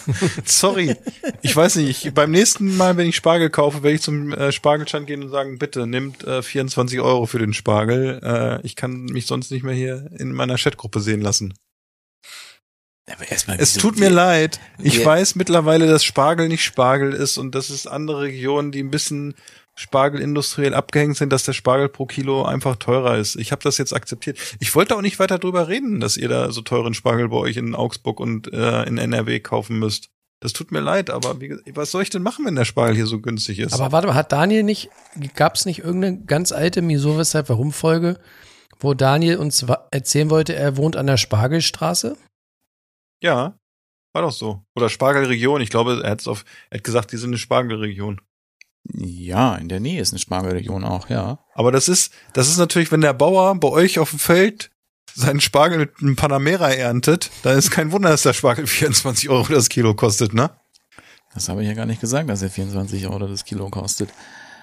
[0.45, 0.95] sorry.
[1.41, 4.52] Ich weiß nicht, ich, beim nächsten Mal, wenn ich Spargel kaufe, werde ich zum äh,
[4.52, 8.20] Spargelstand gehen und sagen, bitte nimmt äh, 24 Euro für den Spargel.
[8.24, 11.54] Äh, ich kann mich sonst nicht mehr hier in meiner Chatgruppe sehen lassen.
[13.12, 14.60] Aber erstmal, Es tut mir leid.
[14.80, 18.91] Ich weiß mittlerweile, dass Spargel nicht Spargel ist und dass es andere Regionen, die ein
[18.91, 19.36] bisschen
[19.76, 23.36] Spargel industriell abgehängt sind, dass der Spargel pro Kilo einfach teurer ist.
[23.36, 24.38] Ich habe das jetzt akzeptiert.
[24.59, 27.57] Ich wollte auch nicht weiter drüber reden, dass ihr da so teuren Spargel bei euch
[27.57, 30.09] in Augsburg und äh, in NRW kaufen müsst.
[30.41, 33.05] Das tut mir leid, aber wie, was soll ich denn machen, wenn der Spargel hier
[33.05, 33.74] so günstig ist?
[33.74, 34.89] Aber warte mal, hat Daniel nicht,
[35.36, 38.19] gab es nicht irgendeine ganz alte Wieso, weshalb, warum Folge,
[38.80, 42.17] wo Daniel uns erzählen wollte, er wohnt an der Spargelstraße?
[43.24, 43.57] ja,
[44.13, 44.63] war doch so.
[44.76, 45.61] Oder Spargelregion.
[45.61, 48.19] Ich glaube, er hat auf, er hat gesagt, die sind eine Spargelregion.
[48.84, 51.39] Ja, in der Nähe ist eine Spargelregion auch, ja.
[51.53, 54.71] Aber das ist, das ist natürlich, wenn der Bauer bei euch auf dem Feld
[55.13, 59.53] seinen Spargel mit einem Panamera erntet, dann ist kein Wunder, dass der Spargel 24 Euro
[59.53, 60.51] das Kilo kostet, ne?
[61.34, 64.09] Das habe ich ja gar nicht gesagt, dass er 24 Euro das Kilo kostet.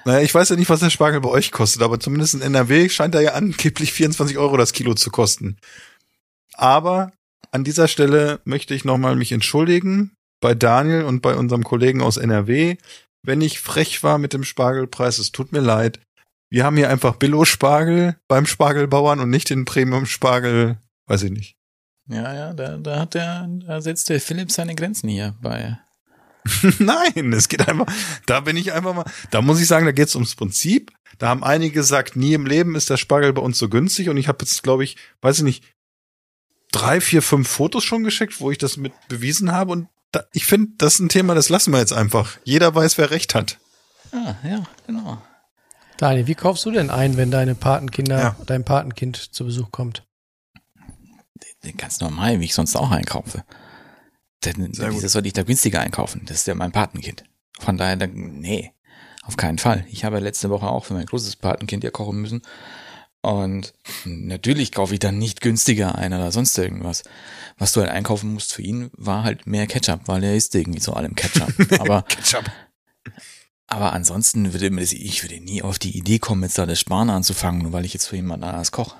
[0.04, 2.88] Naja, ich weiß ja nicht, was der Spargel bei euch kostet, aber zumindest in NRW
[2.88, 5.58] scheint er ja angeblich 24 Euro das Kilo zu kosten.
[6.54, 7.12] Aber
[7.50, 12.16] an dieser Stelle möchte ich nochmal mich entschuldigen bei Daniel und bei unserem Kollegen aus
[12.16, 12.76] NRW,
[13.22, 15.18] wenn ich frech war mit dem Spargelpreis.
[15.18, 16.00] Es tut mir leid.
[16.50, 21.56] Wir haben hier einfach Billo-Spargel beim Spargelbauern und nicht den Premium-Spargel, weiß ich nicht.
[22.06, 25.78] Ja, ja, da, da hat der, da setzt der Philipp seine Grenzen hier bei.
[26.78, 27.86] Nein, es geht einfach,
[28.24, 30.90] da bin ich einfach mal, da muss ich sagen, da geht es ums Prinzip.
[31.18, 34.16] Da haben einige gesagt, nie im Leben ist der Spargel bei uns so günstig und
[34.16, 35.64] ich habe jetzt, glaube ich, weiß ich nicht,
[36.72, 40.46] drei, vier, fünf Fotos schon geschickt, wo ich das mit bewiesen habe und da, ich
[40.46, 42.38] finde, das ist ein Thema, das lassen wir jetzt einfach.
[42.44, 43.59] Jeder weiß, wer recht hat.
[44.12, 45.22] Ah, ja, genau.
[45.98, 48.36] Daniel, wie kaufst du denn ein, wenn deine Patenkinder, Ja.
[48.46, 50.04] dein Patenkind zu Besuch kommt?
[51.76, 53.44] Ganz normal, wie ich sonst auch einkaufe.
[54.44, 56.22] Denn wieso soll ich da günstiger einkaufen?
[56.26, 57.24] Das ist ja mein Patenkind.
[57.59, 58.72] Von daher, dann- nee,
[59.24, 59.84] auf keinen Fall.
[59.90, 62.42] Ich habe letzte Woche auch für mein großes Patenkind ja kochen müssen.
[63.20, 67.02] Und natürlich kaufe ich dann nicht günstiger ein oder sonst irgendwas.
[67.56, 70.80] Was du halt einkaufen musst für ihn, war halt mehr Ketchup, weil er isst irgendwie
[70.80, 71.52] so allem Ketchup.
[71.80, 72.44] Aber Ketchup.
[73.66, 77.10] Aber ansonsten würde das, ich würde nie auf die Idee kommen, jetzt da das Sparen
[77.10, 78.96] anzufangen, nur weil ich jetzt für jemand anders koche.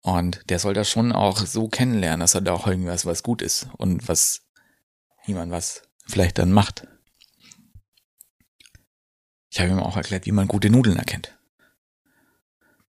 [0.00, 3.42] Und der soll das schon auch so kennenlernen, dass er da auch irgendwas, was gut
[3.42, 4.42] ist und was
[5.26, 6.86] jemand was vielleicht dann macht.
[9.50, 11.37] Ich habe ihm auch erklärt, wie man gute Nudeln erkennt.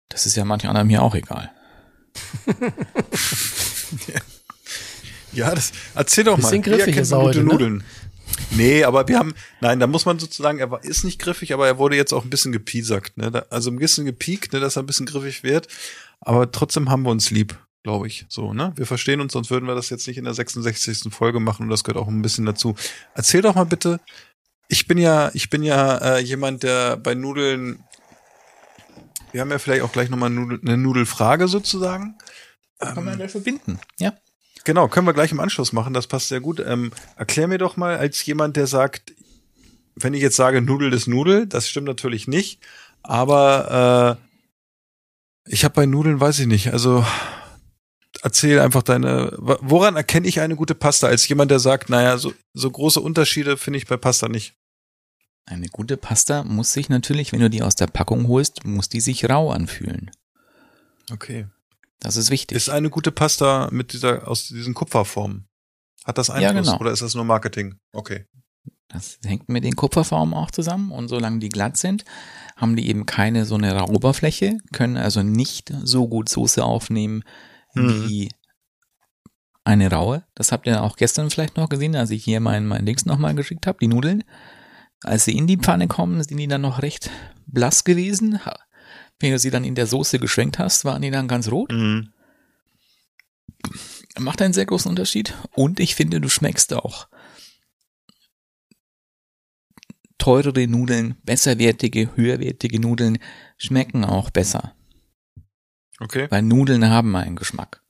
[0.09, 1.51] Das ist ja manch anderem hier auch egal.
[5.37, 6.49] Ja, das erzähl doch mal.
[6.49, 7.53] Bisschen Wie griffig erkennt ist man gute heute, ne?
[7.53, 7.83] Nudeln?
[8.51, 11.67] Nee, aber wir haben, nein, da muss man sozusagen, er war, ist nicht griffig, aber
[11.67, 13.31] er wurde jetzt auch ein bisschen gepiesackt, ne?
[13.31, 15.67] Da, also ein bisschen gepiekt, ne, dass er ein bisschen griffig wird.
[16.21, 18.73] Aber trotzdem haben wir uns lieb, glaube ich, so, ne?
[18.75, 21.13] Wir verstehen uns, sonst würden wir das jetzt nicht in der 66.
[21.13, 22.75] Folge machen und das gehört auch ein bisschen dazu.
[23.13, 23.99] Erzähl doch mal bitte,
[24.69, 27.83] ich bin ja, ich bin ja äh, jemand, der bei Nudeln,
[29.31, 32.17] wir haben ja vielleicht auch gleich nochmal Nudel, eine Nudelfrage sozusagen.
[32.79, 34.13] Kann man da verbinden, ja.
[34.63, 36.59] Genau, können wir gleich im Anschluss machen, das passt sehr gut.
[36.59, 39.13] Ähm, erklär mir doch mal als jemand, der sagt,
[39.95, 42.59] wenn ich jetzt sage Nudel ist Nudel, das stimmt natürlich nicht,
[43.01, 47.05] aber äh, ich habe bei Nudeln, weiß ich nicht, also
[48.21, 52.33] erzähl einfach deine, woran erkenne ich eine gute Pasta als jemand, der sagt, naja, so,
[52.53, 54.56] so große Unterschiede finde ich bei Pasta nicht.
[55.49, 58.99] Eine gute Pasta muss sich natürlich, wenn du die aus der Packung holst, muss die
[58.99, 60.11] sich rau anfühlen.
[61.11, 61.47] Okay.
[61.99, 62.55] Das ist wichtig.
[62.55, 65.47] Ist eine gute Pasta mit dieser, aus diesen Kupferformen?
[66.03, 66.79] Hat das Einfluss Ja, genau.
[66.79, 67.75] oder ist das nur Marketing?
[67.93, 68.25] Okay.
[68.89, 72.03] Das hängt mit den Kupferformen auch zusammen und solange die glatt sind,
[72.57, 77.23] haben die eben keine so eine raue Oberfläche, können also nicht so gut Soße aufnehmen
[77.73, 78.07] Mhm.
[78.09, 78.29] wie
[79.63, 80.23] eine raue.
[80.35, 83.35] Das habt ihr auch gestern vielleicht noch gesehen, als ich hier mein, mein Dings nochmal
[83.35, 84.23] geschickt habe, die Nudeln.
[85.03, 87.11] Als sie in die Pfanne kommen, sind die dann noch recht
[87.45, 88.39] blass gewesen.
[89.19, 91.71] Wenn du sie dann in der Soße geschwenkt hast, waren die dann ganz rot.
[91.71, 92.13] Mhm.
[94.19, 95.33] Macht einen sehr großen Unterschied.
[95.53, 97.07] Und ich finde, du schmeckst auch
[100.17, 103.19] teurere Nudeln, besserwertige, höherwertige Nudeln
[103.57, 104.75] schmecken auch besser.
[105.99, 106.27] Okay.
[106.29, 107.83] Weil Nudeln haben einen Geschmack.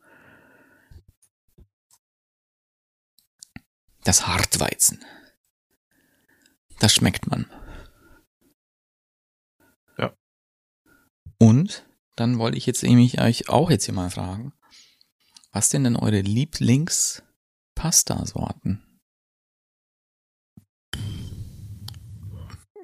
[4.04, 5.04] Das Hartweizen.
[6.80, 7.46] Das schmeckt man.
[9.98, 10.14] Ja.
[11.40, 14.54] Und dann wollte ich jetzt nämlich euch auch jetzt hier mal fragen,
[15.52, 18.84] was denn denn eure Lieblings-Pasta-Sorten?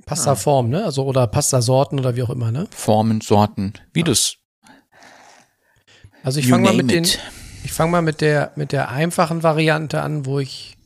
[0.05, 0.83] Pastaform, ne?
[0.83, 2.67] Also oder Pastasorten oder wie auch immer, ne?
[2.71, 4.37] Formen, Sorten, wie das.
[6.23, 7.19] Also ich fange mal mit den, it.
[7.63, 10.77] ich fange mal mit der mit der einfachen Variante an, wo ich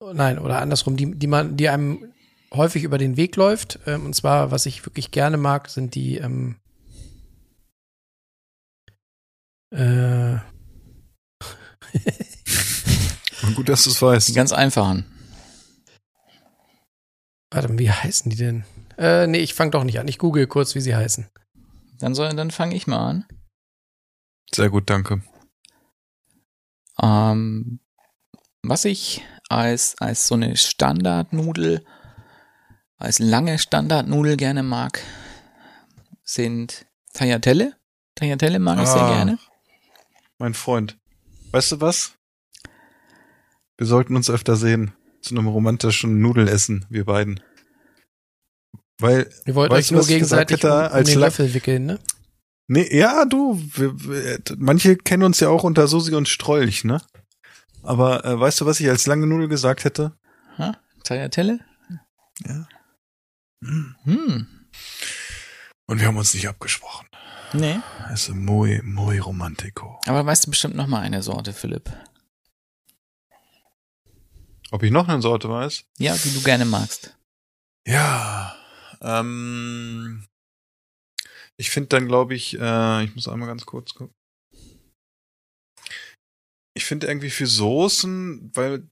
[0.00, 2.12] nein oder andersrum, die die man, die einem
[2.52, 3.78] häufig über den Weg läuft.
[3.86, 6.56] Ähm, und zwar, was ich wirklich gerne mag, sind die ähm,
[9.70, 10.38] äh,
[13.54, 14.28] Gut, dass du es weißt.
[14.28, 15.04] Die ganz einfachen.
[17.50, 18.64] warte mal, wie heißen die denn?
[18.96, 20.08] Äh, nee, ich fange doch nicht an.
[20.08, 21.28] Ich google kurz, wie sie heißen.
[21.98, 23.26] Dann soll, dann fange ich mal an.
[24.52, 25.22] Sehr gut, danke.
[27.02, 27.80] Ähm,
[28.62, 31.84] was ich als, als so eine Standardnudel,
[32.96, 35.00] als lange Standardnudel gerne mag,
[36.22, 37.74] sind Tagliatelle.
[38.14, 39.14] Tagliatelle mag ich sehr Ah.
[39.14, 39.38] gerne.
[40.38, 40.96] Mein Freund.
[41.52, 42.12] Weißt du was?
[43.76, 44.92] Wir sollten uns öfter sehen.
[45.22, 47.40] Zu einem romantischen Nudelessen, wir beiden.
[48.98, 51.98] Weil, Ihr wollt Weißt euch nur gegenseitig hätte, um, um als den Löffel wickeln, ne?
[52.68, 57.02] nee, ja, du, wir, wir, manche kennen uns ja auch unter Susi und Strolch, ne?
[57.82, 60.18] Aber äh, weißt du, was ich als lange Nudel gesagt hätte?
[60.58, 60.76] Ha?
[61.04, 61.60] Tagliatelle?
[62.46, 62.68] Ja.
[63.62, 63.96] Hm.
[64.04, 64.46] Hm.
[65.86, 67.08] Und wir haben uns nicht abgesprochen.
[67.52, 67.80] Nee.
[68.12, 69.98] Es ist muy, muy romantico.
[70.06, 71.90] Aber weißt du bestimmt noch mal eine Sorte, Philipp.
[74.70, 75.84] Ob ich noch eine Sorte weiß?
[75.98, 77.16] Ja, die du gerne magst.
[77.86, 78.54] Ja,
[79.00, 80.26] ähm,
[81.56, 84.14] ich finde dann, glaube ich, äh, ich muss einmal ganz kurz gucken.
[86.80, 88.88] Ich finde irgendwie für Soßen, weil,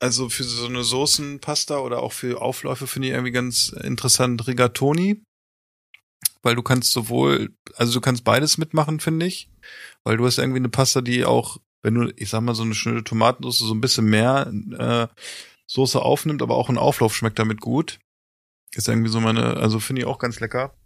[0.00, 5.22] also für so eine Soßenpasta oder auch für Aufläufe finde ich irgendwie ganz interessant Rigatoni.
[6.42, 9.48] Weil du kannst sowohl, also du kannst beides mitmachen, finde ich.
[10.02, 12.74] Weil du hast irgendwie eine Pasta, die auch, wenn du, ich sag mal, so eine
[12.74, 15.06] schöne Tomatensauce so ein bisschen mehr, äh,
[15.68, 18.00] Soße aufnimmt, aber auch ein Auflauf schmeckt damit gut.
[18.74, 20.76] Ist irgendwie so meine, also finde ich auch ganz lecker.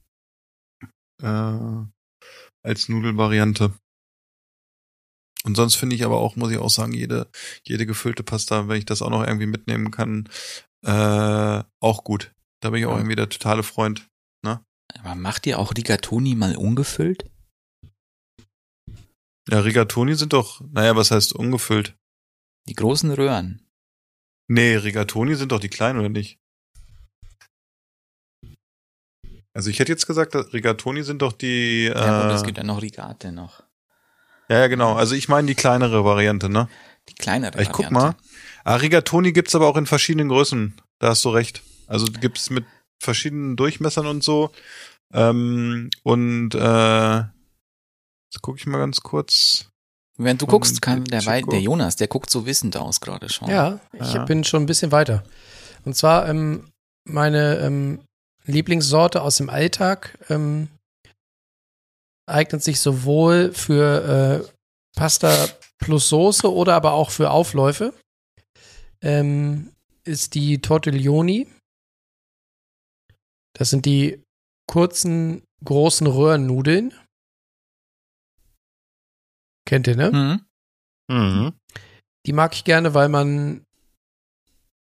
[1.22, 1.86] Äh,
[2.62, 3.72] als Nudelvariante.
[5.46, 7.28] Und sonst finde ich aber auch, muss ich auch sagen, jede,
[7.62, 10.28] jede gefüllte Pasta, wenn ich das auch noch irgendwie mitnehmen kann,
[10.84, 12.34] äh, auch gut.
[12.60, 12.96] Da bin ich auch Ja.
[12.98, 14.08] irgendwie der totale Freund.
[15.00, 17.28] Aber macht ihr auch Rigatoni mal ungefüllt?
[19.48, 21.96] Ja, Rigatoni sind doch, naja, was heißt ungefüllt?
[22.68, 23.66] Die großen Röhren.
[24.48, 26.38] Nee, Rigatoni sind doch die kleinen, oder nicht?
[29.52, 32.64] Also ich hätte jetzt gesagt, Rigatoni sind doch die, Ja, und äh, es gibt ja
[32.64, 33.65] noch Rigate noch.
[34.48, 34.94] Ja, ja, genau.
[34.94, 36.68] Also ich meine die kleinere Variante, ne?
[37.08, 37.94] Die kleinere Ich guck Variante.
[37.94, 38.14] mal.
[38.64, 40.74] Ah, Rigatoni gibt's aber auch in verschiedenen Größen.
[40.98, 41.62] Da hast du recht.
[41.86, 42.64] Also gibt's mit
[43.00, 44.50] verschiedenen Durchmessern und so.
[45.12, 49.68] Ähm, und äh, jetzt gucke ich mal ganz kurz.
[50.18, 53.48] Wenn du Von guckst, kann der, der Jonas, der guckt so wissend aus gerade schon.
[53.48, 54.24] Ja, ich Ja.
[54.24, 55.22] bin schon ein bisschen weiter.
[55.84, 56.64] Und zwar ähm,
[57.04, 58.00] meine ähm,
[58.46, 60.68] Lieblingssorte aus dem Alltag ähm,
[62.26, 64.52] eignet sich sowohl für äh,
[64.96, 65.48] Pasta
[65.78, 67.94] plus Soße oder aber auch für Aufläufe.
[69.02, 69.72] Ähm,
[70.04, 71.48] ist die Tortiglioni.
[73.54, 74.22] Das sind die
[74.68, 76.94] kurzen, großen Röhrennudeln.
[79.66, 80.10] Kennt ihr, ne?
[80.10, 80.46] Mhm.
[81.08, 81.52] Mhm.
[82.26, 83.64] Die mag ich gerne, weil man,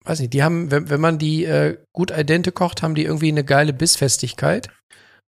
[0.04, 3.30] weiß nicht, die haben, wenn, wenn man die äh, gut idente kocht, haben die irgendwie
[3.30, 4.70] eine geile Bissfestigkeit.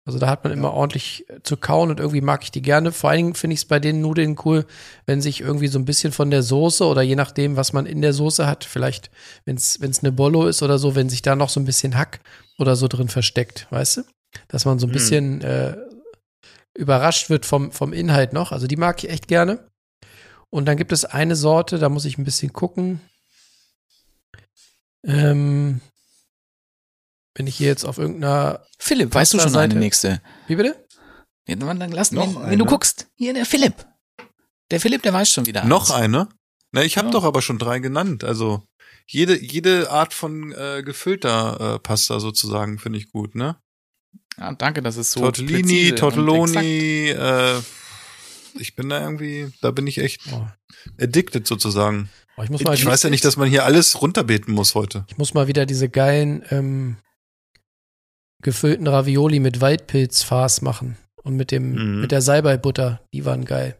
[0.05, 2.91] Also da hat man immer ordentlich zu kauen und irgendwie mag ich die gerne.
[2.91, 4.65] Vor allen Dingen finde ich es bei den Nudeln cool,
[5.07, 8.03] wenn sich irgendwie so ein bisschen von der Soße oder je nachdem, was man in
[8.03, 9.09] der Soße hat, vielleicht,
[9.45, 12.19] wenn es eine Bollo ist oder so, wenn sich da noch so ein bisschen Hack
[12.59, 14.01] oder so drin versteckt, weißt du?
[14.47, 14.93] Dass man so ein Mhm.
[14.93, 15.75] bisschen äh,
[16.77, 18.51] überrascht wird vom, vom Inhalt noch.
[18.51, 19.67] Also die mag ich echt gerne.
[20.51, 23.01] Und dann gibt es eine Sorte, da muss ich ein bisschen gucken.
[25.03, 25.81] Ähm,
[27.35, 28.65] wenn ich hier jetzt auf irgendeiner.
[28.79, 29.71] Philipp, weißt du schon Pasta-Seite.
[29.71, 30.21] eine nächste?
[30.47, 30.85] Wie bitte?
[31.47, 32.57] Ja, dann dann lass Noch wenn, wenn eine?
[32.57, 33.07] du guckst.
[33.15, 33.85] Hier, der Philipp.
[34.71, 35.63] Der Philipp, der weiß schon wieder.
[35.65, 36.01] Noch eins.
[36.01, 36.29] eine?
[36.71, 37.11] Na, ich habe Ja.
[37.11, 38.23] doch aber schon drei genannt.
[38.23, 38.63] Also
[39.07, 43.57] jede jede Art von äh, gefüllter äh, Pasta sozusagen finde ich gut, ne?
[44.37, 45.19] Ja, danke, das ist so.
[45.21, 47.61] Tortellini, Tortelloni, äh,
[48.57, 50.45] ich bin da irgendwie, da bin ich echt Oh.
[50.99, 52.09] addicted sozusagen.
[52.37, 55.05] Oh, ich muss Ich, weiß ja nicht, dass man hier alles runterbeten muss heute.
[55.07, 56.97] ich muss mal wieder diese geilen ähm,
[58.45, 60.97] gefüllten Ravioli mit Waldpilzfarce machen.
[61.23, 62.01] Und mit dem, Mhm.
[62.01, 63.01] mit der Salbei-Butter.
[63.11, 63.77] Die waren geil.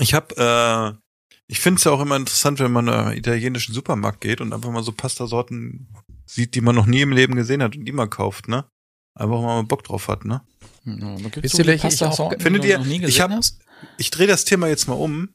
[0.00, 0.98] Ich habe, äh,
[1.46, 4.52] ich finde es ja auch immer interessant, wenn man in einen italienischen Supermarkt geht und
[4.52, 5.88] einfach mal so Pastasorten
[6.26, 8.66] sieht, die man noch nie im Leben gesehen hat und die mal kauft, ne?
[9.14, 10.42] Einfach mal Bock drauf hat, ne?
[10.84, 13.22] Ja, Wisst so ihr, welche ich auch- die Findet du ihr- noch nie ich gesehen
[13.22, 13.58] hab- hast?
[13.96, 15.30] Ich drehe das Thema jetzt mal um.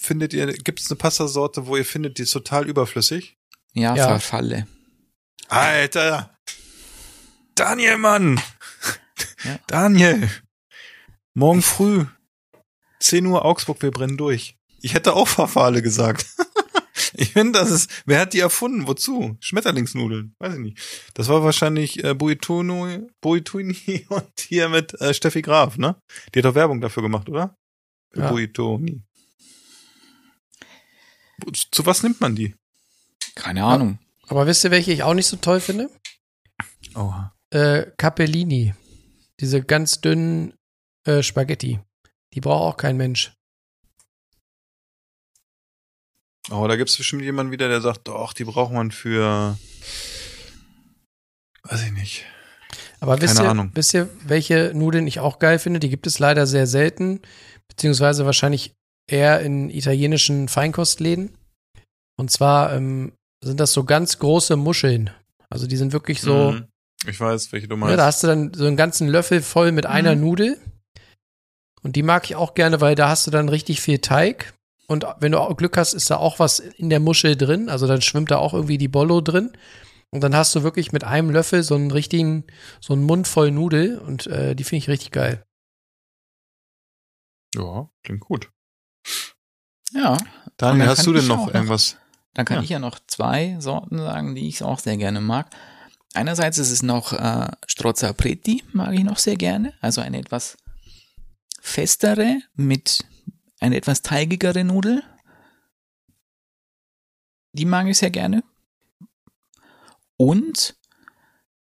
[0.00, 3.36] Findet ihr, gibt es eine Pastasorte, wo ihr findet, die ist total überflüssig?
[3.74, 4.08] Ja, Ja.
[4.08, 4.66] Verfalle.
[5.48, 6.36] Alter!
[7.58, 8.40] Daniel, Mann!
[9.42, 9.58] Ja.
[9.66, 10.30] Daniel!
[11.34, 12.06] Morgen früh,
[13.00, 14.56] 10 Uhr Augsburg, wir brennen durch.
[14.80, 16.24] Ich hätte auch Verfahle gesagt.
[17.14, 18.86] ich finde, das ist, wer hat die erfunden?
[18.86, 19.36] Wozu?
[19.40, 20.36] Schmetterlingsnudeln?
[20.38, 21.10] Weiß ich nicht.
[21.14, 26.00] Das war wahrscheinlich äh, Buituni, Buituni und hier mit äh, Steffi Graf, ne?
[26.34, 27.56] Die hat doch Werbung dafür gemacht, oder?
[28.12, 28.30] Für Ja.
[28.30, 29.02] Buitoni.
[31.72, 32.54] Zu was nimmt man die?
[33.34, 33.98] Keine Ahnung.
[34.28, 35.90] Aber wisst ihr, welche ich auch nicht so toll finde?
[36.94, 37.34] Oha.
[37.50, 38.74] Äh, Capellini.
[39.40, 40.54] Diese ganz dünnen
[41.06, 41.80] äh, Spaghetti.
[42.34, 43.32] Die braucht auch kein Mensch.
[46.50, 49.58] Oh, da gibt's bestimmt jemanden wieder, der sagt, doch, die braucht man für,
[51.64, 52.24] weiß ich nicht.
[53.00, 53.70] Aber wisst Keine ihr, Ahnung.
[53.74, 55.78] wisst ihr, welche Nudeln ich auch geil finde?
[55.78, 57.20] Die gibt es leider sehr selten,
[57.68, 58.72] beziehungsweise wahrscheinlich
[59.10, 61.36] eher in italienischen Feinkostläden.
[62.18, 63.12] Und zwar ähm,
[63.44, 65.10] sind das so ganz große Muscheln.
[65.50, 66.68] Also die sind wirklich so, Mhm.
[67.06, 67.98] Ich weiß, welche du ja, meinst.
[67.98, 70.20] da hast du dann so einen ganzen Löffel voll mit einer Mhm.
[70.22, 70.58] Nudel.
[71.82, 74.54] Und die mag ich auch gerne, weil da hast du dann richtig viel Teig.
[74.88, 77.68] Und wenn du auch Glück hast, ist da auch was in der Muschel drin.
[77.68, 79.52] Also dann schwimmt da auch irgendwie die Bollo drin.
[80.10, 82.44] Und dann hast du wirklich mit einem Löffel so einen richtigen,
[82.80, 83.98] so einen Mund voll Nudel.
[83.98, 85.44] Und äh, die finde ich richtig geil.
[87.54, 88.50] ja, klingt gut.
[89.92, 90.18] Ja,
[90.56, 91.96] Daniel, dann hast du denn noch- irgendwas?
[92.34, 92.62] dann kann Ja.
[92.62, 95.48] ich ja noch zwei Sorten sagen, die ich auch sehr gerne mag.
[96.18, 99.72] Einerseits ist es noch äh, Strozza Preti, mag ich noch sehr gerne.
[99.80, 100.56] Also eine etwas
[101.60, 103.04] festere mit
[103.60, 105.04] eine etwas teigigere Nudel.
[107.52, 108.42] Die mag ich sehr gerne.
[110.16, 110.74] Und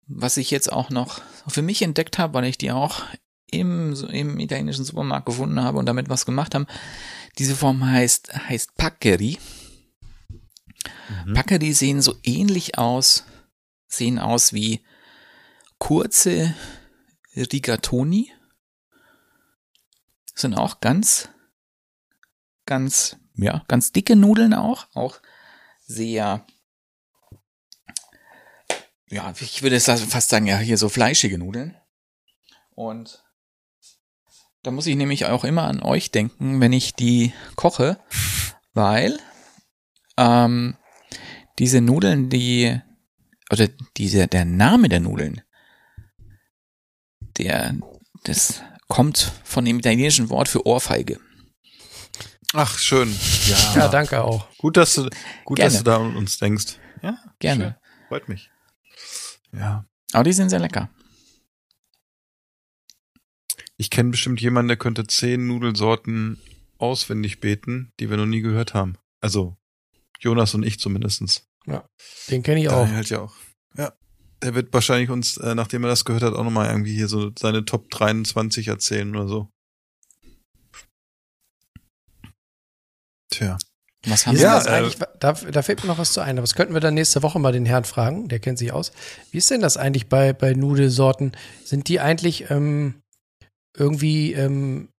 [0.07, 3.03] was ich jetzt auch noch für mich entdeckt habe, weil ich die auch
[3.51, 6.69] im, im italienischen Supermarkt gefunden habe und damit was gemacht habe,
[7.39, 9.37] diese Form heißt, heißt Paccheri.
[11.27, 11.35] Mhm.
[11.35, 13.25] Packery sehen so ähnlich aus,
[13.97, 14.85] sehen aus wie
[15.79, 16.55] kurze
[17.37, 18.33] Rigatoni.
[20.35, 21.29] Sind auch ganz,
[22.67, 25.21] ganz, ja, ganz dicke Nudeln auch, auch
[25.87, 26.45] sehr,
[29.09, 31.77] ja, ich würde fast sagen, ja, hier so fleischige Nudeln.
[32.71, 33.23] Und
[34.63, 38.01] da muss ich nämlich auch immer an euch denken, wenn ich die koche,
[38.73, 39.19] weil
[40.17, 40.77] ähm,
[41.59, 42.81] diese Nudeln, die
[43.55, 45.41] oder diese der Name der Nudeln,
[47.39, 47.75] der
[48.25, 51.19] das kommt von dem italienischen Wort für Ohrfeige.
[52.53, 53.15] Ach, schön.
[53.47, 54.49] Ja, Ja, danke auch.
[54.59, 55.09] Gut, dass du,
[55.45, 55.79] gut, dass Gerne.
[55.79, 56.77] du da an uns denkst.
[57.03, 57.65] Ja, Gerne.
[57.65, 58.09] schön.
[58.09, 58.51] Freut mich.
[59.53, 59.85] Ja.
[60.13, 60.89] Aber die sind sehr lecker.
[63.77, 66.41] Ich kenne bestimmt jemanden, der könnte zehn Nudelsorten
[66.79, 68.97] auswendig beten, die wir noch nie gehört haben.
[69.21, 69.57] Also
[70.21, 71.49] Jonas und ich zumindestens.
[72.29, 72.83] Den kenne ich auch.
[72.83, 73.35] Daniel halt ja auch.
[74.45, 77.33] Der wird wahrscheinlich uns, äh, nachdem er das gehört hat, auch nochmal irgendwie hier so
[77.39, 79.49] seine Top 23 erzählen oder so.
[83.33, 83.57] Tja.
[84.07, 84.99] Was haben Ja, das äh, eigentlich?
[85.19, 86.37] Da, da fällt mir noch was zu ein.
[86.37, 88.29] Aber das könnten wir dann nächste Woche mal den Herrn fragen.
[88.29, 88.93] Der kennt sich aus.
[89.31, 91.33] Wie ist denn das eigentlich bei, bei Nudelsorten?
[91.65, 93.01] Sind die eigentlich ähm,
[93.75, 94.91] irgendwie ähm,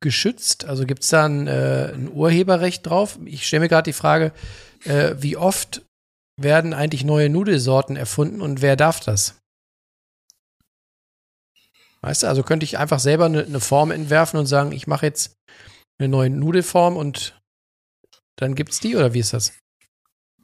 [0.00, 0.64] geschützt?
[0.64, 3.16] Also gibt es da ein, äh, ein Urheberrecht drauf?
[3.24, 4.32] Ich stelle mir gerade die Frage,
[4.84, 5.82] äh, wie oft
[6.42, 9.40] werden eigentlich neue Nudelsorten erfunden und wer darf das?
[12.00, 15.06] Weißt du, also könnte ich einfach selber eine, eine Form entwerfen und sagen, ich mache
[15.06, 15.36] jetzt
[15.98, 17.40] eine neue Nudelform und
[18.36, 19.52] dann gibt's die oder wie ist das?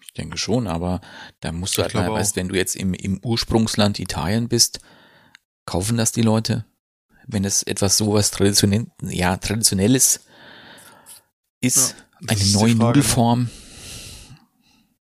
[0.01, 1.01] Ich denke schon, aber
[1.41, 4.81] da musst du Ich halt mal, weißt, wenn du jetzt im, im Ursprungsland Italien bist,
[5.67, 6.65] kaufen das die Leute?
[7.27, 10.21] Wenn es etwas sowas traditionell, ja, traditionelles
[11.61, 12.85] ist, das eine neue Frage, ne?
[12.85, 13.51] Nudelform,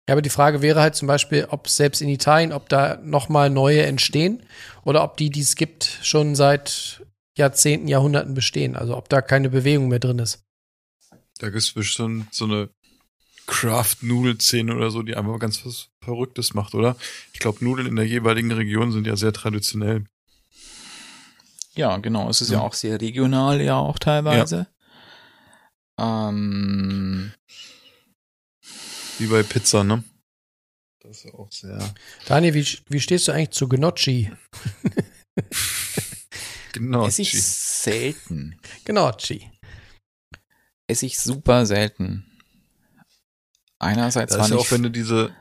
[0.07, 3.49] Ja, aber die Frage wäre halt zum Beispiel, ob selbst in Italien, ob da nochmal
[3.49, 4.43] neue entstehen
[4.83, 7.05] oder ob die, die es gibt, schon seit
[7.37, 8.75] Jahrzehnten, Jahrhunderten bestehen.
[8.75, 10.43] Also ob da keine Bewegung mehr drin ist.
[11.39, 12.69] Da gibt es bestimmt so eine
[13.47, 16.95] Craft-Nudel-Szene oder so, die einfach ganz was Verrücktes macht, oder?
[17.33, 20.05] Ich glaube, Nudeln in der jeweiligen Region sind ja sehr traditionell.
[21.73, 22.29] Ja, genau.
[22.29, 22.63] Es ist ja, Ja.
[22.63, 24.67] auch sehr regional, ja auch teilweise.
[25.97, 27.31] Ähm,
[29.21, 30.03] Wie bei Pizza, ne?
[31.01, 31.93] Das ist ja auch sehr
[32.25, 34.31] Daniel, wie, wie stehst du eigentlich zu Gnocchi?
[36.73, 37.05] genau.
[37.05, 38.59] esse ich selten.
[38.83, 39.51] Gnocchi.
[40.87, 42.25] Esse ich super selten.
[43.77, 45.35] Einerseits Das war ist ja auch, wenn du diese.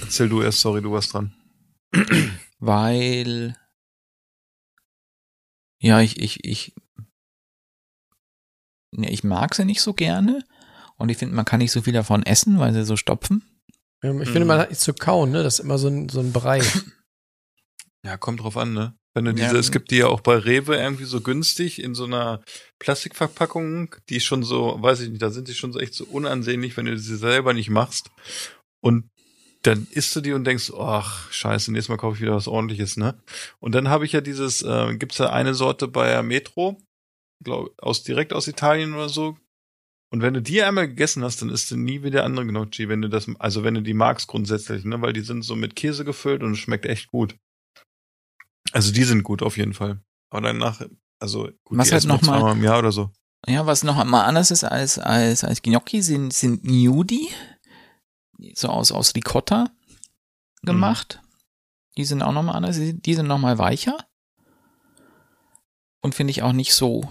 [0.00, 1.34] Erzähl du erst, sorry, du warst dran.
[2.58, 3.54] weil
[5.78, 6.74] ja, ich, ich, ich,
[8.92, 10.42] ja, ich mag sie nicht so gerne
[10.98, 13.42] und ich finde, man kann nicht so viel davon essen, weil sie so stopfen.
[14.02, 14.46] Ähm, Ich finde, Mhm.
[14.48, 15.42] man hat nicht zu kauen, ne?
[15.42, 16.60] Das ist immer so ein, so ein Brei.
[18.04, 18.94] Ja, kommt drauf an, ne?
[19.14, 19.36] Wenn du Ja.
[19.46, 22.42] diese, es gibt die ja auch bei Rewe irgendwie so günstig in so einer
[22.78, 26.76] Plastikverpackung, die schon so, weiß ich nicht, da sind die schon so echt so unansehnlich,
[26.76, 28.10] wenn du sie selber nicht machst.
[28.80, 29.08] Und
[29.62, 32.96] dann isst du die und denkst, ach, scheiße, nächstes Mal kaufe ich wieder was ordentliches,
[32.96, 33.20] ne?
[33.58, 36.80] Und dann habe ich ja dieses, äh, gibt's da eine Sorte bei der Metro,
[37.42, 39.36] glaub, aus, direkt aus Italien oder so.
[40.10, 43.02] Und wenn du die einmal gegessen hast, dann isst du nie wieder andere Gnocchi, wenn
[43.02, 45.00] du das, also wenn du die magst grundsätzlich, ne?
[45.02, 47.36] Weil die sind so mit Käse gefüllt und es schmeckt echt gut.
[48.72, 50.00] Also die sind gut auf jeden Fall.
[50.30, 50.80] Aber danach,
[51.20, 53.10] also gut, Was halt noch mal- zweimal im Jahr oder so.
[53.46, 57.28] Ja, was noch mal anders ist als, als, als Gnocchi sind, sind Gnudi,
[58.54, 59.70] so aus, aus Ricotta
[60.62, 61.20] gemacht.
[61.96, 63.96] Die sind auch noch mal anders, die die sind noch mal weicher.
[66.00, 67.08] Und finde ich auch nicht so,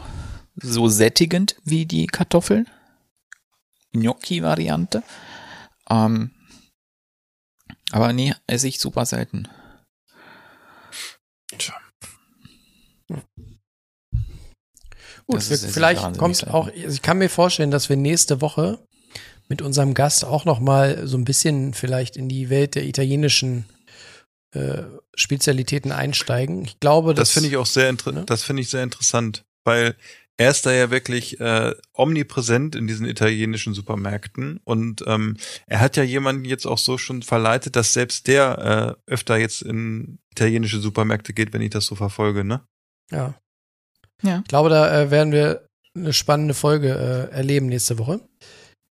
[0.55, 2.67] so sättigend wie die Kartoffeln.
[3.99, 5.03] Gnocchi-Variante.
[5.89, 6.31] Ähm,
[7.91, 9.47] aber nee, esse ich super selten.
[11.57, 11.73] Tja.
[15.27, 16.51] Gut, Das wir, vielleicht kommt selten.
[16.53, 18.79] auch, also ich kann mir vorstellen, dass wir nächste Woche
[19.49, 23.65] mit unserem Gast auch noch mal so ein bisschen vielleicht in die Welt der italienischen
[24.53, 24.83] äh,
[25.15, 26.63] Spezialitäten einsteigen.
[26.65, 28.25] Ich glaube, Das finde ich auch sehr, inter ne?
[28.25, 29.95] das finde ich sehr interessant, weil
[30.37, 35.35] er ist da ja wirklich äh, omnipräsent in diesen italienischen Supermärkten und ähm,
[35.65, 39.63] er hat ja jemanden jetzt auch so schon verleitet, dass selbst der äh, öfter jetzt
[39.63, 42.61] in italienische Supermärkte geht, wenn ich das so verfolge, ne?
[43.11, 43.33] Ja.
[44.21, 44.39] Ja.
[44.39, 48.21] Ich glaube, da äh, werden wir eine spannende Folge äh, erleben nächste Woche.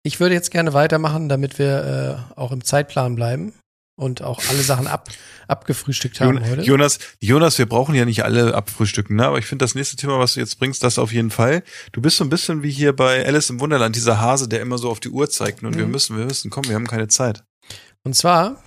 [0.04, 3.54] Ich würde jetzt gerne weitermachen, damit wir äh, auch im Zeitplan bleiben.
[3.96, 5.10] Und auch alle Sachen ab,
[5.48, 6.62] abgefrühstückt haben Jon- heute.
[6.64, 9.26] Jonas, Jonas, wir brauchen ja nicht alle abfrühstücken, ne?
[9.28, 11.64] Aber ich finde das nächste Thema, was du jetzt bringst, das auf jeden Fall.
[11.92, 14.78] Du bist so ein bisschen wie hier bei Alice im Wunderland, dieser Hase, der immer
[14.78, 15.62] so auf die Uhr zeigt.
[15.64, 15.92] Und wir Mhm.
[15.92, 17.44] müssen, wir müssen, komm, wir haben keine Zeit.
[18.04, 18.64] Und zwar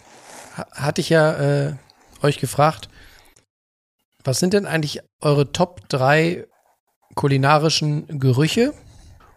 [0.57, 1.33] ha- hatte ich ja
[1.69, 1.75] äh,
[2.23, 2.89] euch gefragt,
[4.23, 6.47] was sind denn eigentlich eure Top 3
[7.15, 8.73] kulinarischen Gerüche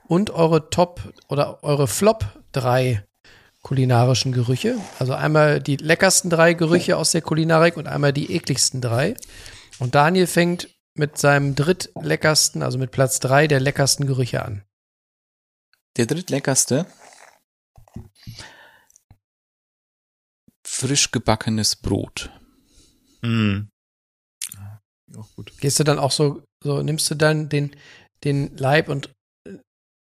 [0.08, 3.04] und eure Top oder eure Flop 3
[3.68, 4.80] kulinarischen Gerüche?
[4.98, 9.14] Also einmal die leckersten drei Gerüche aus der Kulinarik und einmal die ekligsten drei.
[9.78, 14.64] Und Daniel fängt mit seinem drittleckersten, also mit Platz 3 der leckersten Gerüche an.
[15.98, 16.86] Der drittleckerste.
[20.66, 22.32] Frisch gebackenes Brot.
[23.22, 23.70] Mhm.
[24.54, 24.82] Ja,
[25.18, 25.52] Auch gut.
[25.60, 27.76] Gehst du dann auch so, so nimmst du dann den,
[28.24, 29.14] den Leib und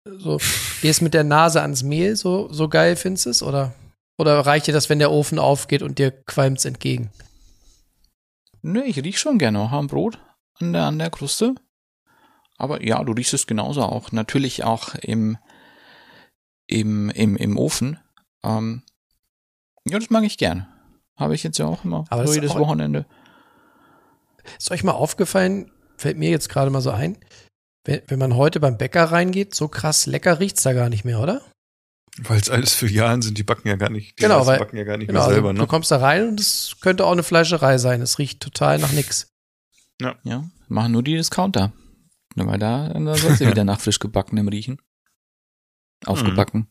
[0.05, 0.39] so
[0.81, 3.43] gehst mit der Nase ans Mehl, so, so geil findest du es?
[3.43, 3.73] Oder,
[4.17, 7.11] oder reicht dir das, wenn der Ofen aufgeht und dir qualmt's entgegen?
[8.61, 10.19] Nö, ich riech schon gerne auch am Brot,
[10.59, 11.55] an der, an der Kruste.
[12.57, 14.11] Aber ja, du riechst es genauso auch.
[14.11, 15.37] Natürlich auch im,
[16.67, 17.99] im, im, im Ofen.
[18.43, 18.83] Ähm,
[19.85, 20.67] ja, das mag ich gern.
[21.17, 22.05] Habe ich jetzt ja auch immer.
[22.09, 23.05] Aber so es jedes Wochenende.
[24.57, 27.17] Ist euch mal aufgefallen, fällt mir jetzt gerade mal so ein,
[27.85, 31.19] wenn, wenn man heute beim Bäcker reingeht, so krass lecker riecht's da gar nicht mehr,
[31.19, 31.41] oder?
[32.19, 34.19] Weil es alles Filialen sind, die backen ja gar nicht.
[34.19, 35.65] Die Genau, weil- backen ja gar nicht Genau, mehr selber, also, ne?
[35.65, 38.01] du kommst da rein und es könnte auch eine Fleischerei sein.
[38.01, 39.27] Es riecht total nach nix.
[40.23, 41.71] Ja, machen nur die Discounter.
[42.35, 44.79] Na, weil da, da soll sie wieder nach frisch gebackenem riechen.
[46.05, 46.67] Aufgebacken.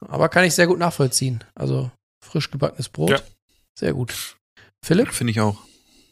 [0.00, 1.44] Aber kann ich sehr gut nachvollziehen.
[1.54, 1.90] Also
[2.22, 3.10] frisch gebackenes Brot.
[3.10, 3.20] Ja.
[3.78, 4.14] Sehr gut.
[4.84, 5.08] Philipp?
[5.12, 5.58] Finde ich auch.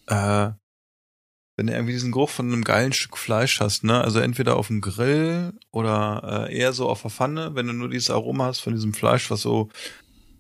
[0.07, 0.51] Äh,
[1.59, 4.01] wenn du irgendwie diesen Geruch von einem geilen Stück Fleisch hast, ne?
[4.01, 7.89] Also entweder auf dem Grill oder äh, eher so auf der Pfanne, wenn du nur
[7.91, 9.69] dieses Aroma hast von diesem Fleisch, was so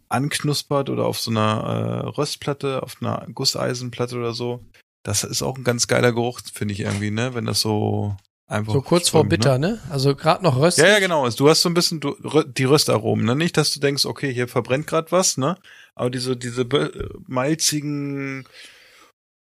[0.08, 4.64] anknuspert oder auf so einer äh, Röstplatte, auf einer Gusseisenplatte oder so.
[5.02, 7.34] Das ist auch ein ganz geiler Geruch, finde ich irgendwie, ne?
[7.34, 8.16] Wenn das so
[8.46, 8.72] einfach.
[8.72, 9.72] So kurz vor strömt, bitter, Ne?
[9.72, 9.80] ne?
[9.90, 10.84] Also gerade noch röstig.
[10.84, 11.24] Ja, ja, genau.
[11.24, 12.14] Also Du hast so ein bisschen du,
[12.46, 13.34] die Röstaromen, ne?
[13.36, 15.56] Nicht, dass du denkst, okay, hier verbrennt gerade was, ne?
[15.94, 18.46] Aber diese, diese be- malzigen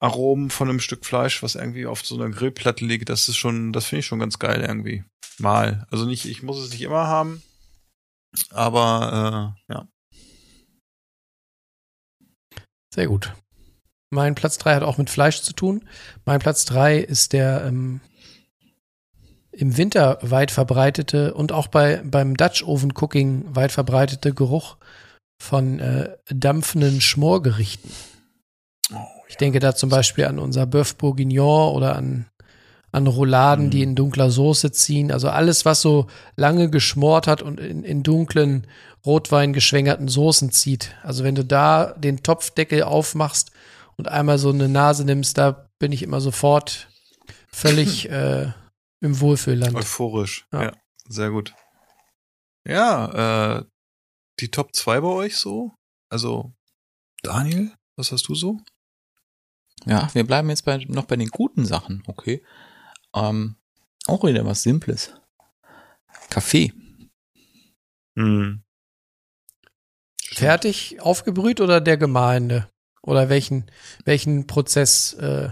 [0.03, 3.73] Aromen von einem Stück Fleisch, was irgendwie auf so einer Grillplatte liegt, das ist schon,
[3.73, 5.05] das finde ich schon ganz geil irgendwie.
[5.39, 5.87] Mal.
[5.91, 7.41] Also nicht, ich muss es nicht immer haben,
[8.51, 9.89] aber äh, ja.
[12.93, 13.33] Sehr gut.
[14.11, 15.89] Mein Platz 3 hat auch mit Fleisch zu tun.
[16.27, 18.01] Mein Platz 3 ist der ähm,
[19.53, 24.77] im Winter weit verbreitete und auch bei, beim Dutch Oven Cooking weit verbreitete Geruch
[25.41, 27.91] von äh, dampfenden Schmorgerichten.
[29.33, 32.27] Ich denke da zum Beispiel an unser Bœuf Bourguignon oder an,
[32.93, 33.71] an Rouladen, Mhm.
[33.71, 35.11] die in dunkler Soße ziehen.
[35.11, 36.07] Also alles, was so
[36.37, 38.67] lange geschmort hat und in, in dunklen
[39.07, 40.95] Rotwein geschwängerten Soßen zieht.
[41.03, 43.53] Also wenn du da den Topfdeckel aufmachst
[43.97, 46.89] und einmal so eine Nase nimmst, da bin ich immer sofort
[47.49, 48.53] völlig äh,
[49.01, 49.75] im Wohlfühlland.
[49.75, 50.47] Euphorisch.
[50.53, 50.65] Ja.
[50.65, 50.73] Ja.
[51.09, 51.55] sehr gut.
[52.69, 53.65] Ja, äh,
[54.41, 55.73] die Top 2 bei euch so?
[56.11, 56.53] Also,
[57.23, 58.59] Daniel, was hast du so?
[59.87, 62.43] Ja, wir bleiben jetzt bei, noch bei den guten Sachen, okay.
[63.15, 63.57] Ähm,
[64.07, 65.15] auch wieder was Simples.
[66.31, 66.73] Kaffee.
[68.17, 68.63] Hm.
[70.23, 72.69] Fertig aufgebrüht oder der gemahlene?
[73.03, 73.71] Oder welchen,
[74.05, 75.15] welchen Prozess?
[75.15, 75.51] Äh,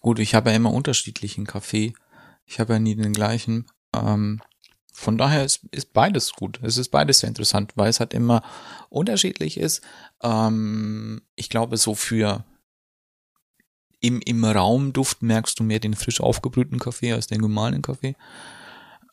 [0.00, 1.92] Gut, ich habe ja immer unterschiedlichen Kaffee.
[2.46, 3.66] Ich habe ja nie den gleichen.
[3.94, 4.40] Ähm,
[4.98, 6.58] von daher ist, ist beides gut.
[6.62, 8.42] Es ist beides sehr interessant, weil es halt immer
[8.88, 9.80] unterschiedlich ist.
[10.24, 12.44] Ähm, ich glaube, so für
[14.00, 18.16] im, im Raumduft merkst du mehr den frisch aufgebrühten Kaffee als den gemahlenen Kaffee.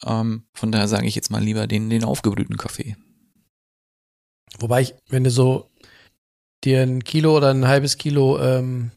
[0.03, 2.97] Ähm, von daher sage ich jetzt mal lieber den, den aufgebrühten Kaffee.
[4.57, 5.69] wobei ich, wenn du so
[6.63, 8.89] dir ein Kilo oder ein halbes Kilo ähm,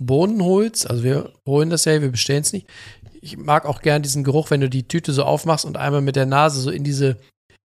[0.00, 2.66] Bohnen holst, also wir holen das ja, wir bestellen es nicht.
[3.24, 6.14] Ich mag auch gern diesen Geruch, wenn du die Tüte so aufmachst und einmal mit
[6.14, 7.16] der Nase so in diese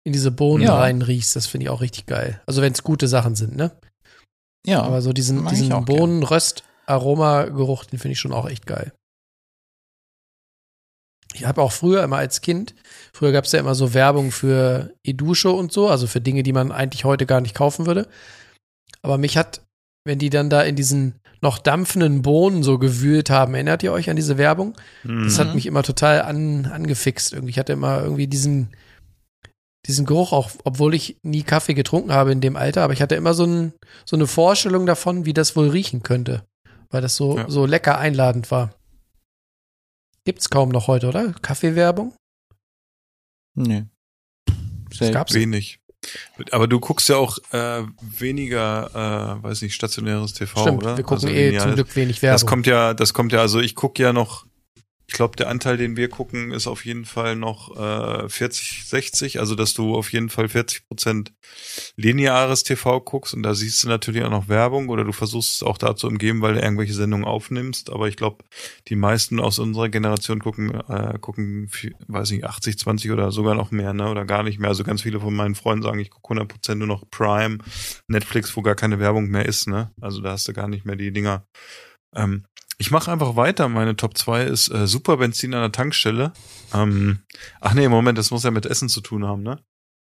[0.05, 0.79] in diese Bohnen Ja.
[0.79, 1.35] reinriechst.
[1.35, 2.41] Das finde ich auch richtig geil.
[2.47, 3.73] Also wenn es gute Sachen sind, ne?
[4.65, 5.85] Ja, Aber so diesen, diesen.
[5.85, 8.93] Bohnen-Röst-Aroma-Geruch, den finde ich schon auch echt geil.
[11.35, 12.75] Ich habe auch früher immer als Kind,
[13.13, 16.53] früher gab es ja immer so Werbung für Edusche und so, also für Dinge, die
[16.53, 18.09] man eigentlich heute gar nicht kaufen würde.
[19.03, 19.61] Aber mich hat,
[20.09, 24.11] wenn die dann da in diesen noch dampfenden Bohnen so gewühlt haben, erinnert ihr euch
[24.11, 24.75] an diese Werbung?
[25.05, 25.55] Das hat Mhm.
[25.55, 27.33] mich immer total an, angefixt.
[27.33, 27.51] Irgendwie.
[27.51, 28.71] Ich hatte immer irgendwie diesen,
[29.87, 33.15] diesen Geruch, auch obwohl ich nie Kaffee getrunken habe in dem Alter, aber ich hatte
[33.15, 33.73] immer so, ein,
[34.05, 36.45] so eine Vorstellung davon, wie das wohl riechen könnte.
[36.91, 37.49] Weil das so, Ja.
[37.49, 38.75] so lecker einladend war.
[40.25, 41.33] Gibt's kaum noch heute, oder?
[41.43, 42.15] Kaffeewerbung?
[43.55, 43.85] nee.
[44.89, 45.15] Das Selten.
[45.15, 45.35] gab's.
[45.35, 45.81] Wenig.
[46.51, 50.97] Aber du guckst ja auch äh, weniger, äh, weiß nicht, stationäres TV, Stimmt, oder?
[50.97, 52.35] wir gucken Also eh zum Glück wenig Werbung.
[52.35, 54.47] Das kommt ja, das kommt ja, also ich gucke ja noch,
[55.09, 59.41] ich glaube, der Anteil, den wir gucken, ist auf jeden Fall noch äh, 40, 60,
[59.41, 61.33] also dass du auf jeden Fall 40 Prozent
[61.97, 65.63] lineares TV guckst und da siehst du natürlich auch noch Werbung oder du versuchst es
[65.63, 68.45] auch da zu umgeben, weil du irgendwelche Sendungen aufnimmst, aber ich glaube,
[68.89, 71.71] die meisten aus unserer Generation gucken, äh, gucken,
[72.07, 74.69] weiß nicht, 80, 20 oder sogar noch mehr, ne, oder gar nicht mehr.
[74.69, 77.59] Also ganz viele von meinen Freunden sagen, ich gucke 100 Prozent nur noch Prime,
[78.09, 80.97] Netflix, wo gar keine Werbung mehr ist, ne, also da hast du gar nicht mehr
[80.97, 81.47] die Dinger.
[82.15, 82.45] Ähm,
[82.79, 83.69] ich mache einfach weiter.
[83.69, 86.33] Meine Top 2 ist äh, Superbenzin an der Tankstelle.
[86.73, 87.21] Ähm,
[87.61, 89.61] ach nee, Moment, das muss ja mit Essen zu tun haben, ne?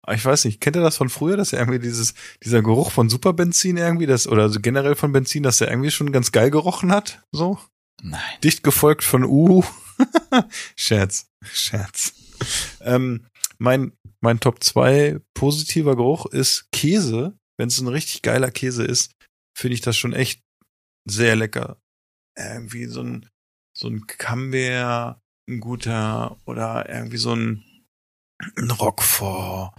[0.04, 2.92] Aber Ich weiß nicht, kennt ihr das von früher, dass ja irgendwie dieses, dieser Geruch
[2.92, 6.50] von Superbenzin irgendwie, das, oder also generell von Benzin, dass der irgendwie schon ganz geil
[6.50, 7.22] gerochen hat?
[7.32, 7.60] So?
[8.02, 8.22] Nein.
[8.44, 9.64] Dicht gefolgt von Uh.
[10.76, 11.28] Scherz.
[11.44, 12.14] Scherz.
[12.80, 13.28] Ähm,
[13.60, 13.92] mein,
[14.22, 17.38] mein Top 2 positiver Geruch ist Käse.
[17.58, 19.12] Wenn es ein richtig geiler Käse ist,
[19.56, 20.42] finde ich das schon echt
[21.08, 21.78] sehr lecker.
[22.54, 23.30] Irgendwie so ein,
[23.78, 25.20] so ein Camembert,
[25.50, 27.64] ein guter, oder irgendwie so ein,
[28.58, 29.74] ein Roquefort,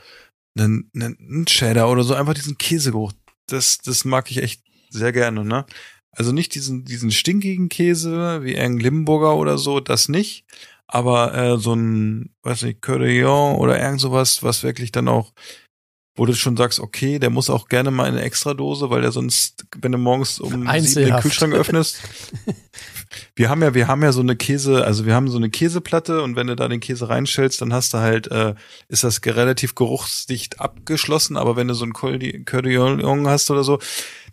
[0.58, 3.12] ein, ein, ein Cheddar oder so, einfach diesen Käsegeruch.
[3.46, 5.66] Das, das mag ich echt sehr gerne, ne?
[6.14, 10.44] Also nicht diesen, diesen stinkigen Käse wie irgendein Limburger oder so, das nicht.
[10.86, 15.32] Aber äh, so ein, weiß nicht, Cordillon oder irgend sowas, was wirklich dann auch,
[16.14, 19.12] wo du schon sagst, okay, der muss auch gerne mal in eine Extradose, weil der
[19.12, 21.20] sonst, wenn du morgens um sieben den.
[21.20, 22.00] Kühlschrank öffnest.
[23.34, 26.22] wir haben ja, wir haben ja so eine Käse, also wir haben so eine Käseplatte
[26.22, 28.54] und wenn du da den Käse reinstellst, dann hast du halt, äh,
[28.88, 33.78] ist das relativ geruchsdicht abgeschlossen, aber wenn du so einen Cordillon hast oder so,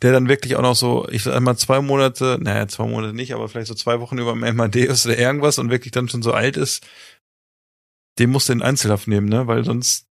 [0.02, 3.34] der dann wirklich auch noch so, ich sag mal zwei Monate, naja, zwei Monate nicht,
[3.34, 6.24] aber vielleicht so zwei Wochen über dem MAD ist oder irgendwas und wirklich dann schon
[6.24, 6.86] so alt ist,
[8.18, 10.09] den musst du in Einzelhaft nehmen, ne, weil sonst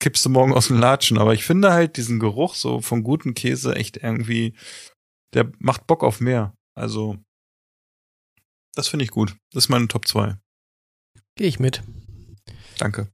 [0.00, 1.18] kippst du morgen aus dem Latschen.
[1.18, 4.54] Aber ich finde halt diesen Geruch so von guten Käse echt irgendwie,
[5.34, 6.54] der macht Bock auf mehr.
[6.74, 7.18] Also,
[8.74, 9.36] das finde ich gut.
[9.52, 10.36] Das ist meine Top 2.
[11.36, 11.82] Gehe ich mit.
[12.78, 13.10] Danke.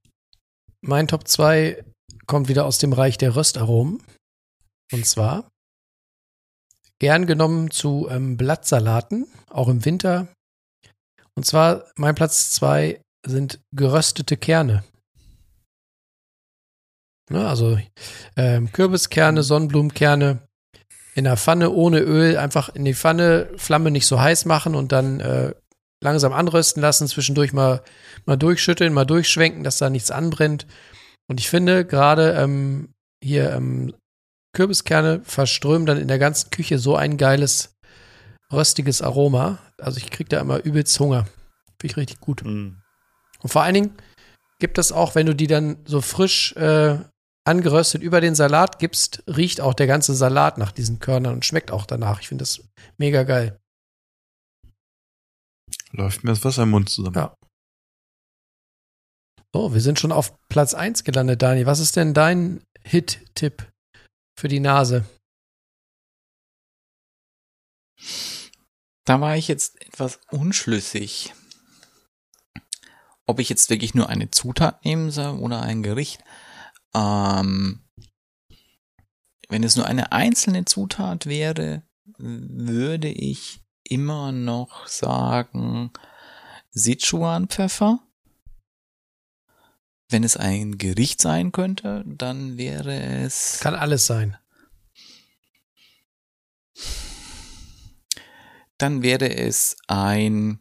[0.82, 1.85] Mein Top 2
[2.26, 4.03] kommt wieder aus dem Reich der Röstaromen.
[4.93, 5.49] Und zwar
[7.01, 10.28] gern genommen zu ähm, Blattsalaten, auch im Winter.
[11.35, 14.85] Und zwar mein Platz 2 sind geröstete Kerne.
[17.31, 17.79] Ne, also
[18.37, 20.41] ähm, Kürbiskerne, Sonnenblumenkerne
[21.14, 24.93] in der Pfanne ohne Öl, einfach in die Pfanne, Flamme nicht so heiß machen und
[24.93, 25.55] dann äh,
[26.03, 27.83] langsam anrösten lassen, zwischendurch mal,
[28.27, 30.66] mal durchschütteln, mal durchschwenken, dass da nichts anbrennt.
[31.29, 33.95] Und ich finde gerade ähm, hier ähm,
[34.53, 37.77] Kürbiskerne verströmen dann in der ganzen Küche so ein geiles
[38.53, 39.59] röstiges Aroma.
[39.79, 41.25] Also ich krieg da immer übelst Hunger.
[41.81, 42.43] Finde ich richtig gut.
[42.43, 42.83] Und
[43.45, 43.97] vor allen Dingen
[44.59, 46.99] gibt es auch, wenn du die dann so frisch äh,
[47.45, 51.71] angeröstet über den Salat gibst, riecht auch der ganze Salat nach diesen Körnern und schmeckt
[51.71, 52.21] auch danach.
[52.21, 52.63] Ich finde das
[52.99, 53.61] mega geil.
[55.93, 57.15] Läuft mir das Wasser im Mund zusammen.
[57.15, 57.37] Ja.
[59.55, 61.67] So, wir sind schon auf Platz 1 gelandet, Dani.
[61.67, 63.71] Was ist denn dein Hit-Tipp
[64.37, 65.05] für die Nase?
[69.07, 71.35] Da war ich jetzt etwas unschlüssig,
[73.27, 76.25] ob ich jetzt wirklich nur eine Zutat nehmen soll oder ein Gericht.
[76.95, 77.81] Ähm,
[79.49, 81.83] wenn es nur eine einzelne Zutat wäre,
[82.19, 85.93] würde ich immer noch sagen
[86.71, 88.01] Sichuan-Pfeffer.
[90.09, 94.37] Wenn es ein Gericht sein könnte, dann wäre es Kann alles sein.
[98.79, 100.59] dann wäre es ein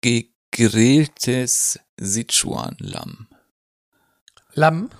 [0.00, 3.28] gegrilltes Sichuan-Lamm.
[4.52, 4.90] Lamm,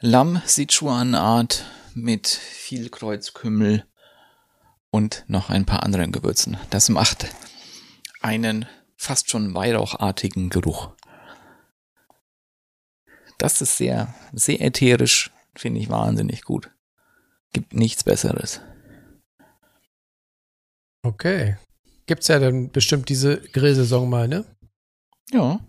[0.00, 1.64] Lamm Sichuan-Art
[1.94, 3.84] mit viel Kreuzkümmel
[4.90, 6.56] und noch ein paar anderen Gewürzen.
[6.70, 7.26] Das macht
[8.22, 8.66] einen
[8.96, 10.94] fast schon weihrauchartigen Geruch.
[13.38, 16.70] Das ist sehr, sehr ätherisch, finde ich wahnsinnig gut.
[17.52, 18.60] Gibt nichts Besseres.
[21.02, 21.56] okay.
[22.10, 24.44] Gibt's ja dann bestimmt diese Grillsaison mal, ne?
[25.30, 25.60] Ja.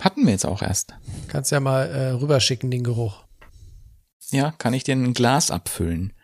[0.00, 0.94] Hatten wir jetzt auch erst.
[1.28, 3.22] Kannst ja mal äh, rüberschicken, den Geruch.
[4.30, 6.14] Ja, kann ich dir ein Glas abfüllen?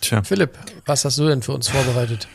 [0.00, 0.56] Tja, Philipp,
[0.86, 2.28] was hast du denn für uns vorbereitet?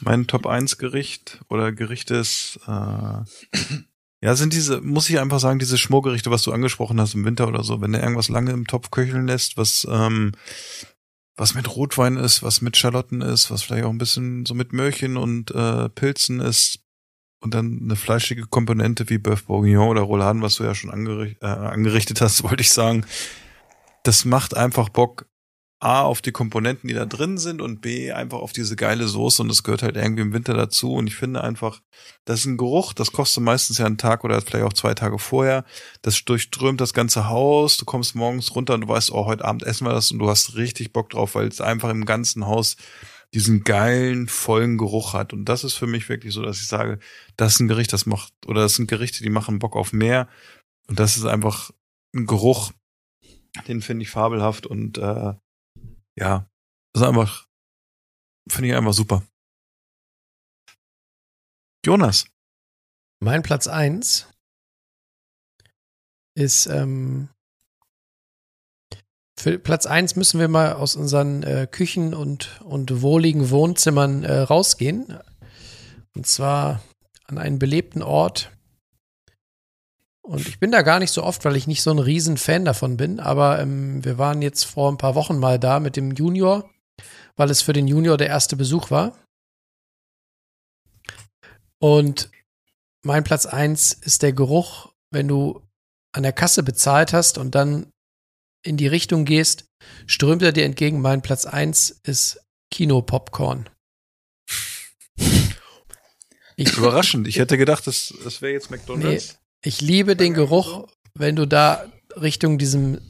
[0.00, 2.70] mein Top 1 Gericht oder Gericht ist, äh,
[4.20, 7.46] ja, sind diese, muss ich einfach sagen, diese Schmorgerichte, was du angesprochen hast im Winter
[7.46, 10.32] oder so, wenn du irgendwas lange im Topf köcheln lässt, was, ähm,
[11.36, 14.72] was mit Rotwein ist, was mit Schalotten ist, was vielleicht auch ein bisschen so mit
[14.72, 16.80] Möhrchen und äh, Pilzen ist
[17.40, 21.36] und dann eine fleischige Komponente wie Bœuf Bourguignon oder Rouladen, was du ja schon angericht,
[21.42, 23.04] äh, angerichtet hast, wollte ich sagen.
[24.02, 25.26] Das macht einfach Bock,
[25.78, 29.42] A, auf die Komponenten, die da drin sind und B, einfach auf diese geile Soße
[29.42, 30.94] und das gehört halt irgendwie im Winter dazu.
[30.94, 31.82] Und ich finde einfach,
[32.24, 35.18] das ist ein Geruch, das kostet meistens ja einen Tag oder vielleicht auch zwei Tage
[35.18, 35.64] vorher,
[36.00, 39.64] das durchströmt das ganze Haus, du kommst morgens runter und du weißt, oh, heute Abend
[39.64, 42.76] essen wir das und du hast richtig Bock drauf, weil es einfach im ganzen Haus
[43.34, 45.34] diesen geilen, vollen Geruch hat.
[45.34, 46.98] Und das ist für mich wirklich so, dass ich sage,
[47.36, 50.28] das ist ein Gericht, das macht, oder das sind Gerichte, die machen Bock auf mehr.
[50.88, 51.70] Und das ist einfach
[52.14, 52.72] ein Geruch,
[53.68, 55.34] den finde ich fabelhaft und äh,
[56.18, 56.48] ja,
[56.92, 57.46] das ist einfach,
[58.48, 59.22] finde ich einfach super.
[61.84, 62.26] Jonas.
[63.20, 64.26] Mein Platz eins
[66.34, 67.28] ist, ähm,
[69.38, 74.38] für Platz eins müssen wir mal aus unseren äh, Küchen und, und wohligen Wohnzimmern äh,
[74.38, 75.18] rausgehen.
[76.14, 76.82] Und zwar
[77.24, 78.55] an einen belebten Ort.
[80.26, 82.64] Und ich bin da gar nicht so oft, weil ich nicht so ein riesen Fan
[82.64, 83.20] davon bin.
[83.20, 86.68] Aber ähm, wir waren jetzt vor ein paar Wochen mal da mit dem Junior,
[87.36, 89.16] weil es für den Junior der erste Besuch war.
[91.78, 92.28] Und
[93.04, 95.62] mein Platz eins ist der Geruch, wenn du
[96.12, 97.92] an der Kasse bezahlt hast und dann
[98.64, 99.66] in die Richtung gehst,
[100.08, 101.00] strömt er dir entgegen.
[101.00, 102.40] Mein Platz eins ist
[102.72, 103.70] Kino-Popcorn.
[106.56, 107.28] Ich, Überraschend.
[107.28, 109.38] Ich hätte gedacht, das, das wäre jetzt McDonalds.
[109.64, 111.84] Ich liebe den Geruch, wenn du da
[112.20, 113.00] Richtung diesem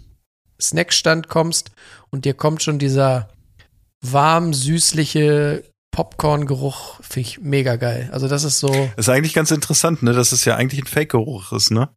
[0.60, 1.70] Snackstand kommst
[2.10, 3.28] und dir kommt schon dieser
[4.01, 7.01] warm, süßliche Popcorn-Geruch.
[7.01, 8.10] Finde ich mega geil.
[8.12, 8.68] Also das ist so.
[8.68, 10.12] Das ist eigentlich ganz interessant, ne?
[10.12, 11.89] Dass es ja eigentlich ein Fake-Geruch ist, ne?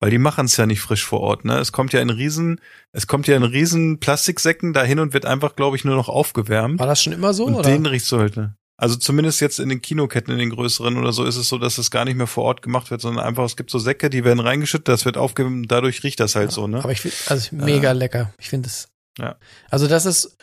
[0.00, 1.58] Weil die machen es ja nicht frisch vor Ort, ne?
[1.58, 2.60] Es kommt ja in riesen,
[2.92, 6.78] es kommt ja in riesen Plastiksäcken dahin und wird einfach, glaube ich, nur noch aufgewärmt.
[6.78, 7.46] War das schon immer so?
[7.46, 7.68] und oder?
[7.68, 8.56] den riechst du halt, ne?
[8.80, 11.78] Also zumindest jetzt in den Kinoketten, in den größeren oder so, ist es so, dass
[11.78, 14.24] es gar nicht mehr vor Ort gemacht wird, sondern einfach, es gibt so Säcke, die
[14.24, 16.78] werden reingeschüttet, das wird aufgewärmt, dadurch riecht das halt so, ne?
[16.78, 18.32] Aber ich finde, also mega lecker.
[18.38, 18.88] Ich finde es.
[19.18, 19.36] Ja.
[19.68, 20.36] Also das ist,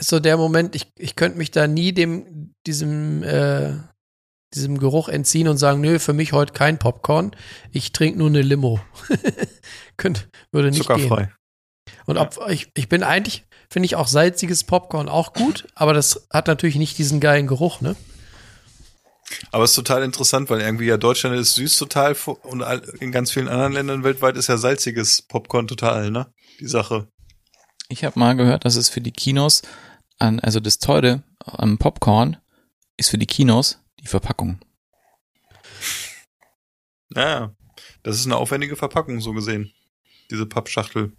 [0.00, 3.74] ist so der Moment, ich, ich könnte mich da nie dem, diesem, äh,
[4.54, 7.36] diesem Geruch entziehen und sagen, nö, für mich heute kein Popcorn.
[7.70, 8.80] Ich trinke nur eine Limo.
[9.98, 11.24] Könnt, würde nicht Zuckerfrei.
[11.24, 11.34] gehen.
[12.06, 13.44] Und ob, ich, ich bin eigentlich,
[13.74, 17.80] finde ich auch salziges Popcorn auch gut, aber das hat natürlich nicht diesen geilen Geruch,
[17.80, 17.96] ne?
[19.50, 22.14] Aber es ist total interessant, weil irgendwie ja Deutschland ist süß total
[22.44, 22.60] und
[23.00, 26.32] in ganz vielen anderen Ländern weltweit ist ja salziges Popcorn total, ne?
[26.60, 27.08] Die Sache.
[27.88, 29.62] Ich habe mal gehört, dass es für die Kinos
[30.20, 32.36] an, also das Teure am Popcorn
[32.96, 34.60] ist für die Kinos die Verpackung.
[37.12, 37.52] Ja,
[38.04, 39.72] das ist eine aufwendige Verpackung, so gesehen.
[40.30, 41.16] Diese Pappschachtel.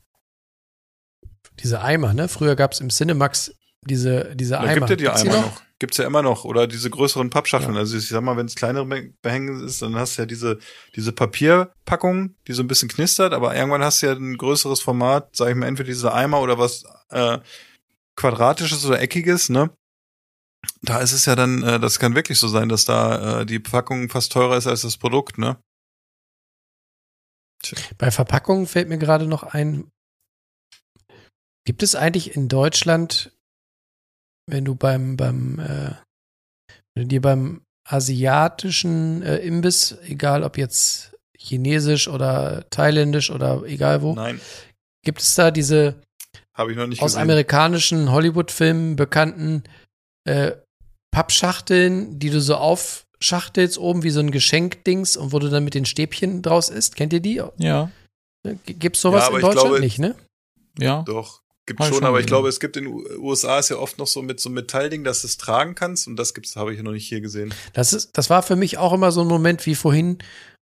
[1.62, 2.28] Diese Eimer, ne?
[2.28, 4.74] Früher gab es im Cinemax diese, diese Da Eimer.
[4.88, 5.62] gibt ja die Eimer noch?
[5.78, 6.46] Gibt's ja immer noch.
[6.46, 7.76] Oder diese größeren Pappschachteln.
[7.78, 10.58] Also ich sag mal, wenn es kleinere Be- Behänge ist, dann hast du ja diese,
[10.96, 15.36] diese Papierpackung, die so ein bisschen knistert, aber irgendwann hast du ja ein größeres Format,
[15.36, 17.40] sag ich mal, entweder diese Eimer oder was äh,
[18.16, 19.70] quadratisches oder eckiges, ne?
[20.82, 23.60] Da ist es ja dann, äh, das kann wirklich so sein, dass da äh, die
[23.60, 25.58] Packung fast teurer ist als das Produkt, ne?
[27.98, 29.92] Bei Verpackungen fällt mir gerade noch ein,
[31.66, 33.32] gibt es eigentlich in Deutschland,
[34.48, 35.92] wenn du beim, beim, äh,
[36.94, 44.02] wenn du dir beim asiatischen äh, Imbiss, egal ob jetzt chinesisch oder thailändisch oder egal
[44.02, 44.40] wo, Nein,
[45.04, 46.02] gibt es da diese
[46.56, 47.22] habe ich noch nicht aus gesehen.
[47.24, 49.64] amerikanischen Hollywood-Filmen bekannten
[50.28, 50.54] äh,
[51.12, 55.74] Pappschachteln, die du so aufschachtelst, oben wie so ein Geschenkdings und wo du dann mit
[55.74, 56.96] den Stäbchen draus isst.
[56.96, 57.42] Kennt ihr die?
[57.58, 57.92] Ja,
[58.44, 60.16] G- Gibt's sowas Ja, aber in ich Deutschland glaube- nicht, ne?
[60.80, 61.04] ja.
[61.04, 63.98] Doch, gibt schon, schon aber ich glaube, es gibt in den USA ist ja oft
[63.98, 66.74] noch so mit so einem Metallding, dass du es tragen kannst und das gibt's, habe
[66.74, 67.54] ich noch nicht hier gesehen.
[67.74, 70.20] Das ist, das war für mich auch immer so ein Moment wie vorhin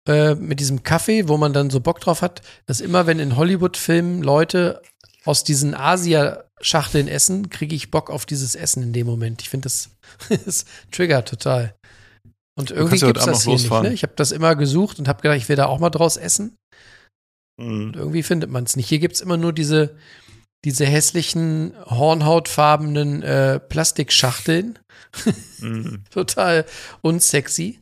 [0.09, 3.37] äh, mit diesem Kaffee, wo man dann so Bock drauf hat, dass immer, wenn in
[3.37, 4.83] Hollywood-Filmen Leute
[5.25, 9.43] aus diesen Asia-Schachteln essen, kriege ich Bock auf dieses Essen in dem Moment.
[9.43, 9.91] Ich finde das,
[10.47, 11.75] das triggert total.
[12.59, 13.63] Und irgendwie Abend das hier nicht.
[13.63, 13.89] losfahren.
[13.89, 13.93] Ne?
[13.93, 16.57] Ich habe das immer gesucht und habe gedacht, ich will da auch mal draus essen.
[17.61, 17.89] Mhm.
[17.89, 18.89] Und irgendwie findet man es nicht.
[18.89, 19.95] Hier gibt's immer nur diese,
[20.65, 24.79] diese hässlichen, hornhautfarbenen äh, Plastikschachteln.
[25.61, 26.05] Mhm.
[26.11, 26.67] Total
[27.01, 27.81] unsexy.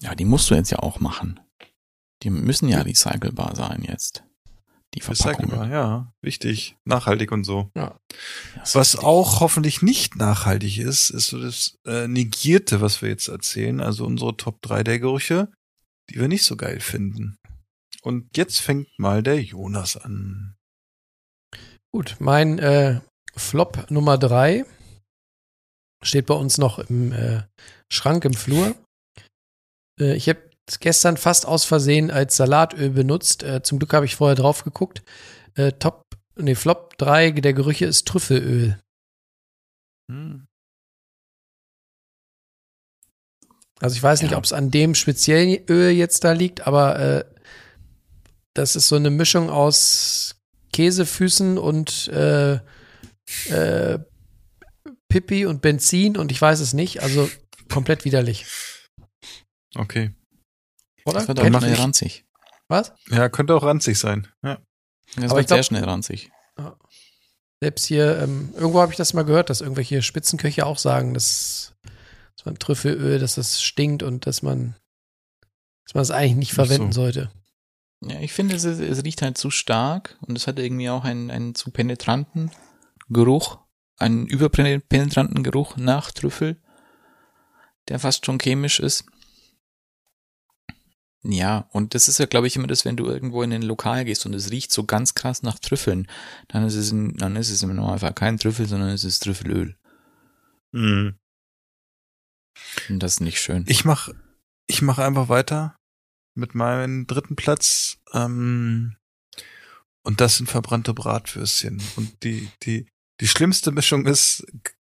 [0.00, 1.38] Ja, die musst du jetzt ja auch machen.
[2.22, 4.24] Die müssen ja recycelbar sein jetzt.
[4.94, 5.50] Die Verpackungen.
[5.50, 7.70] Recycelbar, ja, wichtig, nachhaltig und so.
[7.74, 7.98] Ja.
[8.74, 13.80] Was auch hoffentlich nicht nachhaltig ist, ist so das äh, Negierte, was wir jetzt erzählen,
[13.80, 15.50] also unsere Top 3 der Gerüche,
[16.10, 17.38] die wir nicht so geil finden.
[18.02, 20.56] Und jetzt fängt mal der Jonas an.
[21.92, 23.00] Gut, mein äh,
[23.36, 24.64] Flop Nummer drei
[26.02, 27.42] steht bei uns noch im äh,
[27.90, 28.74] Schrank im Flur.
[30.00, 30.50] Äh, ich habe
[30.80, 33.42] gestern fast aus Versehen als Salatöl benutzt.
[33.44, 35.02] Äh, zum Glück habe ich vorher drauf geguckt.
[35.54, 36.02] Äh, Top,
[36.36, 38.80] nee, Flop 3 der Gerüche ist Trüffelöl.
[40.10, 40.46] Hm.
[43.80, 44.38] Also ich weiß nicht, Ja.
[44.38, 47.24] ob es an dem speziellen Öl jetzt da liegt, aber äh,
[48.54, 50.36] das ist so eine Mischung aus
[50.72, 52.54] Käsefüßen und äh,
[53.48, 53.98] äh,
[55.08, 57.02] Pipi und Benzin und ich weiß es nicht.
[57.02, 57.30] Also
[57.70, 58.46] komplett widerlich.
[59.74, 60.14] Okay.
[61.04, 61.18] Oder?
[61.20, 62.24] Das wird auch schnell ranzig.
[62.68, 62.92] Was?
[63.10, 64.28] Ja, könnte auch ranzig sein.
[64.42, 64.58] Ja.
[65.16, 66.30] Das Aber wird ich glaub- sehr schnell ranzig.
[67.60, 71.74] Selbst hier, ähm, irgendwo habe ich das mal gehört, dass irgendwelche Spitzenköche auch sagen, dass,
[72.36, 74.74] dass man Trüffelöl, dass das stinkt und dass man
[75.84, 77.02] dass man es eigentlich nicht Ach verwenden so.
[77.02, 77.30] sollte.
[78.04, 81.30] Ja, ich finde, es, es riecht halt zu stark und es hat irgendwie auch einen,
[81.30, 82.50] einen zu penetranten
[83.08, 83.58] Geruch,
[83.96, 86.60] einen überpenetranten Geruch nach Trüffel,
[87.88, 89.04] der fast schon chemisch ist.
[91.24, 94.04] Ja, und das ist ja, glaube ich, immer das, wenn du irgendwo in ein Lokal
[94.04, 96.08] gehst und es riecht so ganz krass nach Trüffeln,
[96.48, 99.76] dann ist es, ein, dann ist es im Normalfall kein Trüffel, sondern es ist Trüffelöl.
[100.72, 101.14] Mhm.
[102.88, 103.64] Und das ist nicht schön.
[103.68, 104.08] Ich mach,
[104.66, 105.76] ich mach einfach weiter
[106.34, 107.98] mit meinem dritten Platz.
[108.12, 108.96] Ähm,
[110.02, 111.82] und das sind verbrannte Bratwürstchen.
[111.96, 112.86] Und die, die,
[113.20, 114.44] die schlimmste Mischung ist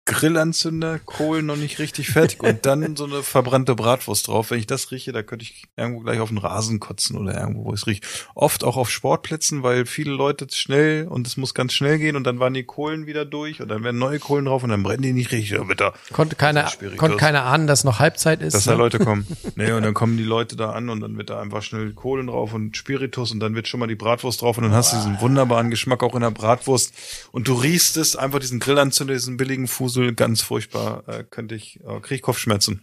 [0.06, 4.51] Grillanzünder, Kohlen noch nicht richtig fertig und dann so eine verbrannte Bratwurst drauf.
[4.51, 7.64] Wenn ich das rieche, da könnte ich irgendwo gleich auf den Rasen kotzen oder irgendwo,
[7.64, 8.01] wo ich es rieche.
[8.35, 12.24] Oft auch auf Sportplätzen, weil viele Leute schnell und es muss ganz schnell gehen und
[12.24, 15.02] dann waren die Kohlen wieder durch und dann werden neue Kohlen drauf und dann brennen
[15.02, 15.51] die nicht richtig.
[15.51, 15.93] Ja, bitte.
[16.12, 18.52] Konnte keiner, konnte keiner ahnen, dass noch Halbzeit ist.
[18.52, 18.78] Dass da ne?
[18.78, 19.26] Leute kommen.
[19.56, 22.26] Nee, und dann kommen die Leute da an und dann wird da einfach schnell Kohlen
[22.26, 24.97] drauf und Spiritus und dann wird schon mal die Bratwurst drauf und dann hast du
[24.97, 26.93] diesen wunderbaren Geschmack auch in der Bratwurst
[27.31, 31.79] und du riechst es, einfach diesen Grillanzünder, diesen billigen Fusel, ganz furchtbar, äh, könnte ich,
[31.85, 32.83] äh, krieg ich Kopfschmerzen.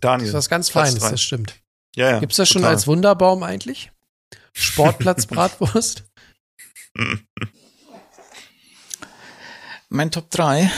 [0.00, 0.26] Daniel.
[0.26, 1.10] Das ist was ganz Platz Feines, drei.
[1.10, 1.62] das stimmt.
[1.94, 2.18] Ja, ja.
[2.20, 2.74] Gibt's das schon total.
[2.74, 3.90] als Wunderbaum eigentlich?
[4.52, 6.04] Sportplatz Bratwurst?
[9.88, 10.70] Mein Top 3,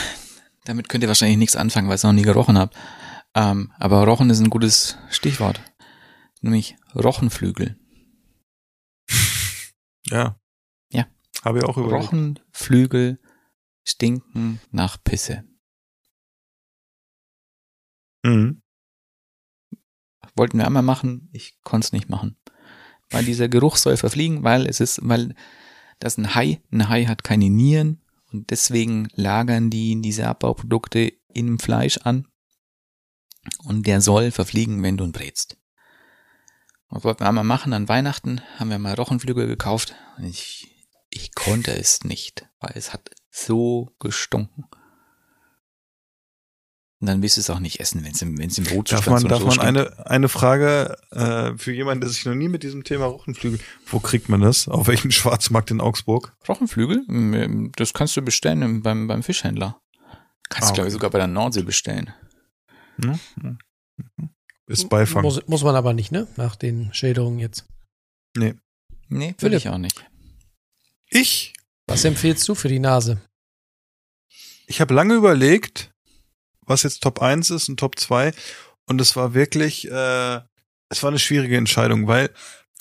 [0.64, 2.72] damit könnt ihr wahrscheinlich nichts anfangen, weil ich es noch nie gerochen habe.
[3.34, 5.60] Ähm, aber Rochen ist ein gutes Stichwort.
[6.40, 7.76] Nämlich Rochenflügel.
[10.06, 10.38] Ja.
[10.92, 11.06] Ja.
[11.44, 12.04] Habe ich auch überlegt.
[12.04, 13.18] Rochenflügel
[13.88, 15.44] stinken nach Pisse.
[18.22, 18.62] Mhm.
[20.34, 22.36] Wollten wir einmal machen, ich konnte es nicht machen.
[23.10, 25.34] Weil dieser Geruch soll verfliegen, weil es ist, weil
[25.98, 31.58] das ein Hai, ein Hai hat keine Nieren und deswegen lagern die diese Abbauprodukte im
[31.58, 32.28] Fleisch an
[33.64, 35.56] und der soll verfliegen, wenn du ihn brätst.
[36.90, 41.34] Das wollten wir einmal machen an Weihnachten, haben wir mal Rochenflügel gekauft und ich, ich
[41.34, 43.10] konnte es nicht, weil es hat
[43.44, 44.64] so gestunken.
[47.00, 48.74] Und dann willst du es auch nicht essen, wenn es im, wenn es im Darf
[48.74, 49.68] Brotzustand man, so- darf so man stinkt.
[49.98, 54.00] eine, eine Frage äh, für jemanden, der sich noch nie mit diesem Thema Rochenflügel, wo
[54.00, 54.66] kriegt man das?
[54.66, 56.34] Auf welchem Schwarzmarkt in Augsburg?
[56.48, 57.70] Rochenflügel?
[57.76, 59.80] Das kannst du bestellen im- beim, beim Fischhändler.
[60.48, 62.12] Kannst Ah, du, glaube ich, sogar bei der Nordsee bestellen.
[63.00, 63.20] Hm?
[63.42, 63.58] Hm.
[64.66, 65.22] Ist Beifang.
[65.22, 66.26] Muss, muss man aber nicht, ne?
[66.36, 67.64] Nach den Schilderungen jetzt.
[68.36, 68.54] Nee,
[69.08, 69.58] will Philipp.
[69.58, 70.04] ich auch nicht.
[71.10, 71.54] Ich
[71.86, 73.20] Was empfiehlst du für die Nase?
[74.68, 75.92] Ich habe lange überlegt,
[76.66, 78.32] was jetzt Top 1 ist und Top 2
[78.86, 80.40] und es war wirklich, äh,
[80.90, 82.30] es war eine schwierige Entscheidung, weil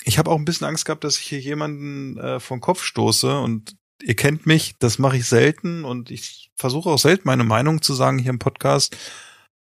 [0.04, 3.40] ich habe auch ein bisschen Angst gehabt, dass ich hier jemanden äh, vom Kopf stoße.
[3.40, 5.86] Und ihr kennt mich, das mache ich selten.
[5.86, 8.96] Und ich versuche auch selten meine Meinung zu sagen hier im Podcast,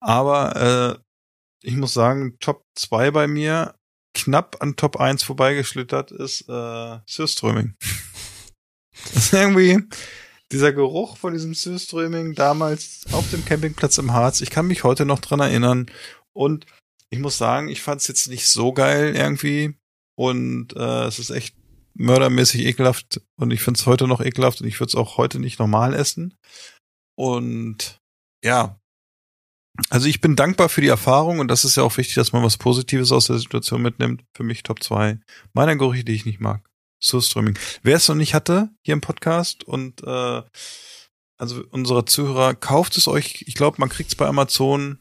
[0.01, 1.01] aber
[1.63, 3.75] äh, ich muss sagen, Top 2 bei mir
[4.15, 7.75] knapp an Top 1 vorbeigeschlittert ist äh, Surströming.
[9.13, 9.79] Das ist irgendwie
[10.53, 14.41] dieser Geruch von diesem Surströming damals auf dem Campingplatz im Harz.
[14.41, 15.87] Ich kann mich heute noch dran erinnern
[16.33, 16.67] und
[17.11, 19.77] ich muss sagen, ich fand es jetzt nicht so geil irgendwie
[20.17, 21.57] und äh, es ist echt
[21.95, 25.39] mördermäßig ekelhaft und ich finde es heute noch ekelhaft und ich würde es auch heute
[25.39, 26.35] nicht normal essen.
[27.17, 28.01] Und
[28.45, 28.79] ja,
[29.91, 32.43] also ich bin dankbar für die Erfahrung und das ist ja auch wichtig, dass man
[32.43, 34.25] was Positives aus der Situation mitnimmt.
[34.35, 35.19] Für mich Top 2
[35.53, 36.69] meiner Gerüche, die ich nicht mag.
[37.01, 37.59] Surströming.
[37.83, 40.43] Wer es noch nicht hatte hier im Podcast und äh,
[41.39, 43.45] also unsere Zuhörer, kauft es euch.
[43.47, 44.99] Ich glaube, man kriegt es bei Amazon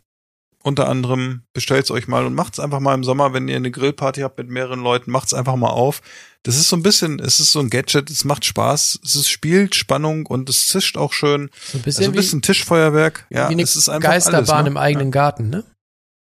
[0.66, 1.44] unter anderem.
[1.54, 4.22] Bestellt es euch mal und macht es einfach mal im Sommer, wenn ihr eine Grillparty
[4.22, 6.02] habt mit mehreren Leuten, macht es einfach mal auf.
[6.44, 9.30] Das ist so ein bisschen, es ist so ein Gadget, es macht Spaß, es ist
[9.30, 11.50] spielt Spannung und es zischt auch schön.
[11.64, 13.26] So ein bisschen, Also ein bisschen Tischfeuerwerk.
[13.30, 14.70] wie, Ja, wie eine es ist einfach Geisterbahn alles, ne?
[14.70, 15.64] im eigenen Garten, ne?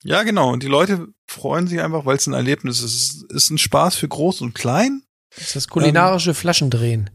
[0.04, 0.52] Ja, genau.
[0.52, 3.24] Und die Leute freuen sich einfach, weil es ein Erlebnis ist.
[3.30, 5.03] Es ist ein Spaß für groß und klein.
[5.36, 7.10] Das ist das kulinarische Ähm, Flaschendrehen.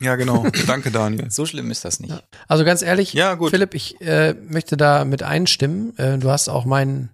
[0.00, 0.44] Ja, genau.
[0.66, 1.30] Danke, Daniel.
[1.30, 2.12] So schlimm ist das nicht.
[2.48, 3.50] Also ganz ehrlich, Ja, gut.
[3.50, 5.96] Philipp, ich äh, möchte da mit einstimmen.
[5.98, 7.10] Äh, du hast auch meinen,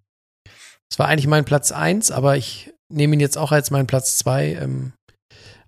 [0.91, 4.16] es war eigentlich mein Platz eins, aber ich nehme ihn jetzt auch als meinen Platz
[4.16, 4.55] zwei.
[4.55, 4.93] Ähm,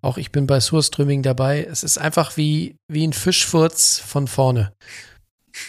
[0.00, 1.62] auch ich bin bei Surströmming dabei.
[1.64, 4.72] Es ist einfach wie, wie ein Fischfurz von vorne.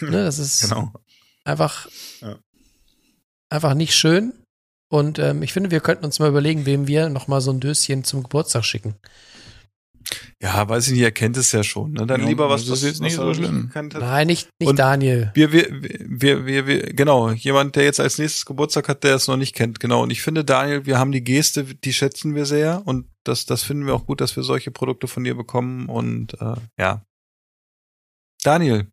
[0.00, 0.92] Ne, das ist Genau.
[1.44, 1.88] einfach,
[2.20, 2.38] Ja.
[3.50, 4.32] einfach nicht schön.
[4.92, 7.60] Und ähm, ich finde, wir könnten uns mal überlegen, wem wir noch mal so ein
[7.60, 8.94] Döschen zum Geburtstag schicken.
[10.42, 11.92] Ja, weiß ich nicht, er kennt es ja schon.
[11.92, 12.06] Ne?
[12.06, 13.70] Dann Ja, lieber was, das ist was- jetzt nicht so schlimm.
[13.74, 15.30] Nein, nicht, nicht Und- Daniel.
[15.32, 19.28] Wir, wir, wir, wir, wir, genau, jemand, der jetzt als nächstes Geburtstag hat, der es
[19.28, 20.02] noch nicht kennt, genau.
[20.02, 23.62] Und ich finde, Daniel, wir haben die Geste, die schätzen wir sehr und das, das
[23.62, 27.06] finden wir auch gut, dass wir solche Produkte von dir bekommen und äh, ja.
[28.42, 28.88] Daniel,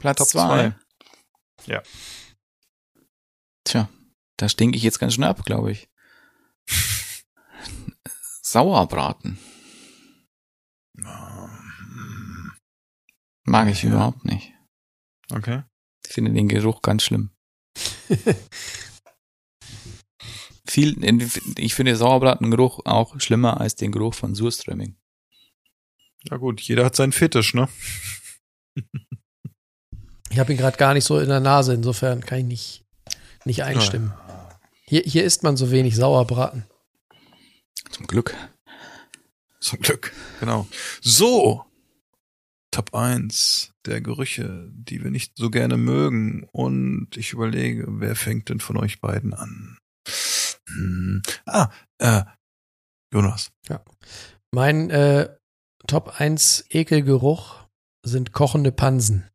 [0.00, 0.40] Platz Top zwei.
[0.48, 1.72] zwei.
[1.72, 1.82] Ja.
[3.64, 3.88] Tja,
[4.36, 5.88] da stinke ich jetzt ganz schön ab, glaube ich.
[8.42, 9.38] Sauerbraten.
[13.44, 13.90] Mag ich Ja.
[13.90, 14.52] überhaupt nicht.
[15.30, 15.62] okay.
[16.06, 17.30] Ich finde den Geruch ganz schlimm.
[20.68, 20.96] Viel,
[21.58, 24.96] ich finde Sauerbratengeruch auch schlimmer als den Geruch von Surströmming.
[26.30, 27.68] Ja gut, jeder hat seinen Fetisch, ne?
[30.30, 32.84] Ich habe ihn gerade gar nicht so in der Nase, insofern kann ich nicht,
[33.44, 34.12] nicht einstimmen.
[34.92, 36.66] Hier, hier isst man so wenig Sauerbraten.
[37.92, 38.36] Zum Glück.
[39.58, 40.12] Zum Glück.
[40.38, 40.68] Genau.
[41.00, 41.64] So.
[42.70, 46.46] Top 1 der Gerüche, die wir nicht so gerne mögen.
[46.52, 49.78] Und ich überlege, wer fängt denn von euch beiden an?
[50.68, 51.22] Hm.
[51.46, 52.24] Ah, äh,
[53.14, 53.50] Jonas.
[54.50, 55.34] Mein äh,
[55.86, 57.66] Top 1 Ekelgeruch
[58.04, 59.26] sind kochende Pansen.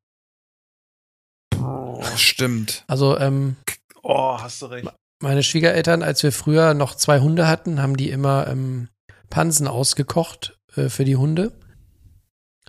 [1.59, 2.85] Oh, stimmt.
[2.85, 3.55] Also ähm,
[4.03, 4.87] Oh, hast du recht.
[5.19, 8.89] Meine Schwiegereltern, als wir früher noch zwei Hunde hatten, haben die immer ähm,
[9.29, 11.57] Pansen ausgekocht äh, für die Hunde.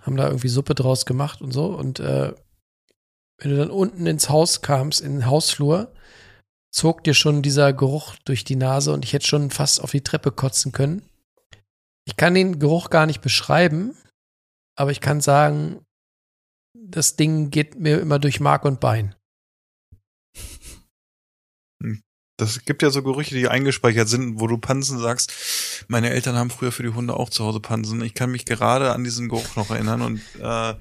[0.02, 1.66] Haben da irgendwie Suppe draus gemacht und so.
[1.66, 2.32] Und äh,
[3.38, 5.92] wenn du dann unten ins Haus kamst, in den Hausflur,
[6.70, 10.02] zog dir schon dieser Geruch durch die Nase und ich hätte schon fast auf die
[10.02, 11.02] Treppe kotzen können.
[12.04, 13.96] Ich kann den Geruch gar nicht beschreiben,
[14.76, 15.84] aber ich kann sagen,
[16.74, 19.14] das Ding geht mir immer durch Mark und Bein.
[22.38, 25.84] Das gibt ja so Gerüche, die eingespeichert sind, wo du Pansen sagst.
[25.88, 28.00] Meine Eltern haben früher für die Hunde auch zu Hause Pansen.
[28.00, 30.74] Ich kann mich gerade an diesen Geruch noch erinnern und äh,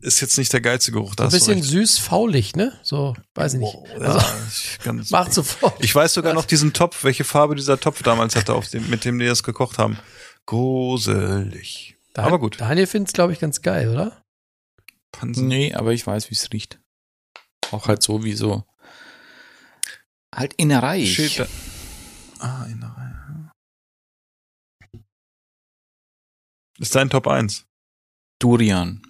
[0.00, 1.14] ist jetzt nicht der geilste Geruch.
[1.14, 2.72] Da So ein bisschen süß, faulig, ne?
[2.82, 3.74] So, weiß ich nicht.
[3.74, 5.74] Wow, ja, Also, ich ganz, macht sofort.
[5.84, 9.04] Ich weiß sogar noch diesen Topf, welche Farbe dieser Topf damals hatte, auf dem, mit
[9.04, 9.98] dem die das gekocht haben.
[10.46, 11.96] Gruselig.
[12.14, 12.60] Dan- Aber gut.
[12.60, 14.22] Daniel findet es, glaube ich, ganz geil, oder?
[15.12, 15.46] Pansen.
[15.48, 16.80] Nee, aber ich weiß, wie es riecht.
[17.70, 18.64] Auch halt so wie so.
[20.34, 21.04] Halt Innerei.
[21.04, 21.46] Steht da.
[22.40, 23.02] Ah, Innerei.
[23.02, 23.52] ja.
[26.78, 27.66] Ist dein Top 1?
[28.40, 29.02] Durian.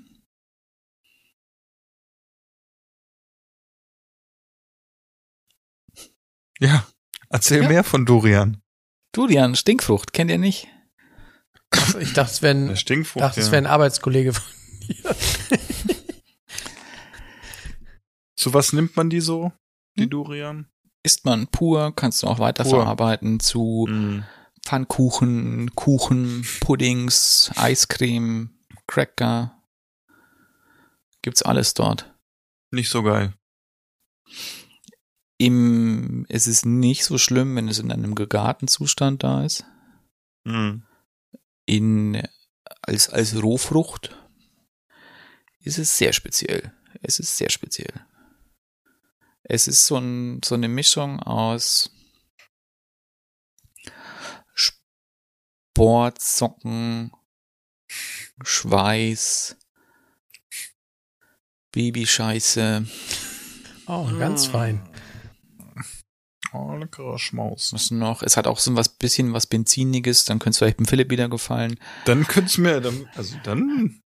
[6.59, 6.87] Ja.
[7.29, 7.69] Erzähl Ja.
[7.69, 8.63] mehr von Durian.
[9.13, 10.69] Durian, Stinkfrucht, kennt ihr nicht?
[12.01, 14.45] Ich dachte, es wäre ein, dachte, es wäre ein Arbeitskollege von
[18.37, 19.53] Zu was nimmt man die so?
[19.97, 20.11] Die Hm?
[20.11, 20.69] Durian?
[21.05, 24.25] Isst man pur, kannst du auch weiterverarbeiten zu Mhm.
[24.65, 28.51] Pfannkuchen, Kuchen, Puddings, Eiscreme,
[28.87, 29.61] Cracker.
[31.23, 32.15] Gibt's alles dort.
[32.71, 33.35] Nicht so geil.
[35.39, 39.65] Im, es ist nicht so schlimm, wenn es in einem gegarten Zustand da ist.
[40.45, 40.85] Mhm.
[41.67, 42.23] In,
[42.83, 44.17] als, als Rohfrucht
[45.61, 46.73] ist es sehr speziell.
[47.03, 48.07] Es ist sehr speziell.
[49.45, 51.91] Es ist so, ein, so eine Mischung aus
[55.75, 57.13] Sportsocken,
[58.43, 59.57] Schweiß,
[61.73, 62.87] Babyscheiße.
[63.87, 64.89] Oh, ganz fein.
[66.53, 67.73] Oh, leckerer Schmaus.
[67.73, 68.23] Was noch?
[68.23, 71.29] Es hat auch so was bisschen was Benziniges, dann könnte es vielleicht dem Philipp wieder
[71.29, 71.81] gefallen.
[72.05, 74.03] Dann könnt's mir, dann, also dann,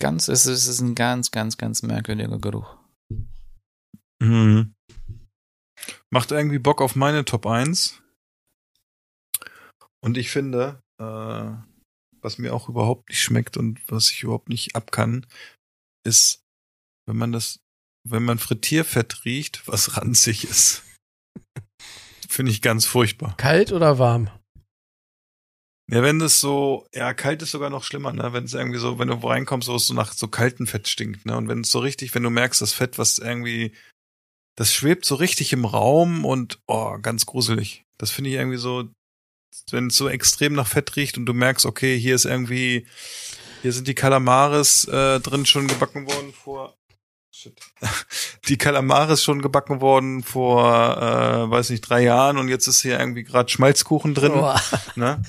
[0.00, 2.79] Ganz, es ist, es ist ein ganz, ganz, ganz merkwürdiger Geruch.
[4.20, 4.74] Mhm.
[6.10, 8.02] Macht irgendwie Bock auf meine Top 1.
[10.02, 11.52] Und ich finde, äh,
[12.22, 15.26] was mir auch überhaupt nicht schmeckt und was ich überhaupt nicht abkann,
[16.04, 16.42] ist,
[17.06, 17.60] wenn man das,
[18.08, 20.82] wenn man Frittierfett riecht, was ranzig ist.
[22.28, 23.36] Finde ich ganz furchtbar.
[23.36, 24.30] Kalt oder warm?
[25.90, 28.32] Ja, wenn das so, ja, kalt ist sogar noch schlimmer, ne?
[28.32, 31.26] Wenn es irgendwie so, wenn du reinkommst, wo es so nach so kaltem Fett stinkt,
[31.26, 31.36] ne?
[31.36, 33.72] Und wenn es so richtig, wenn du merkst, das Fett, was irgendwie,
[34.60, 37.86] das schwebt so richtig im Raum und, oh, ganz gruselig.
[37.96, 38.90] Das finde ich irgendwie so,
[39.70, 42.86] wenn es so extrem nach Fett riecht und du merkst, okay, hier ist irgendwie,
[43.62, 46.76] hier sind die Kalamares äh, drin schon gebacken worden vor.
[47.34, 47.58] Shit.
[48.48, 50.66] Die Kalamares schon gebacken worden vor,
[50.98, 54.32] äh, weiß nicht, drei Jahren und jetzt ist hier irgendwie gerade Schmalzkuchen drin.
[54.32, 54.60] Boah.
[54.94, 55.22] Ne?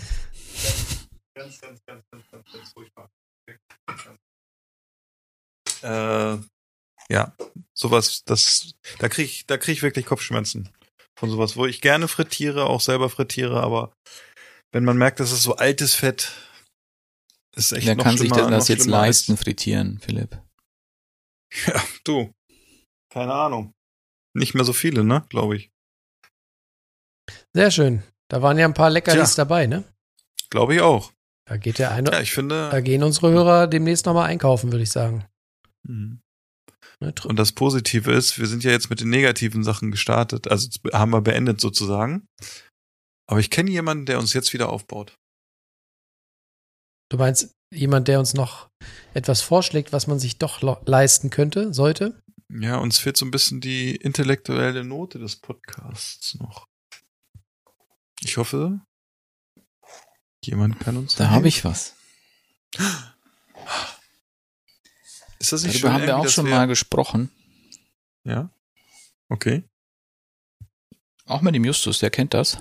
[1.35, 3.09] Ganz, ganz, ganz, ganz, ganz, ganz furchtbar.
[5.83, 6.37] Äh,
[7.09, 7.33] ja,
[7.81, 10.69] sowas, das, da krieg ich, da krieg ich wirklich Kopfschmerzen
[11.17, 13.91] von sowas, wo ich gerne frittiere, auch selber frittiere, aber
[14.71, 16.31] wenn man merkt, das ist so altes Fett,
[17.55, 20.39] ist echt Wer noch kann sich denn das jetzt leisten, frittieren, Philipp?
[21.67, 22.31] Ja, du.
[23.11, 23.73] Keine Ahnung.
[24.33, 25.69] Nicht mehr so viele, ne, glaube ich.
[27.53, 28.03] Sehr schön.
[28.29, 29.43] Da waren ja ein paar Leckerlis Tja.
[29.43, 29.83] dabei, ne?
[30.49, 31.11] Glaube ich auch.
[31.49, 32.69] Da geht der eine, Ja, ich finde.
[32.69, 35.25] da gehen unsere Hörer demnächst nochmal einkaufen, würde ich sagen.
[35.85, 36.20] Mhm.
[37.01, 41.11] Und das Positive ist, wir sind ja jetzt mit den negativen Sachen gestartet, also haben
[41.11, 42.27] wir beendet sozusagen.
[43.27, 45.15] Aber ich kenne jemanden, der uns jetzt wieder aufbaut.
[47.09, 48.69] Du meinst jemand, der uns noch
[49.13, 52.21] etwas vorschlägt, was man sich doch leisten könnte, sollte?
[52.49, 56.67] Ja, uns fehlt so ein bisschen die intellektuelle Note des Podcasts noch.
[58.21, 58.81] Ich hoffe,
[60.43, 61.15] jemand kann uns.
[61.15, 61.95] Da habe ich was.
[65.41, 67.31] Ist das nicht Darüber haben wir auch schon mal gesprochen.
[68.23, 68.51] Ja.
[69.27, 69.63] Okay.
[71.25, 72.59] Auch mit dem Justus, der kennt das.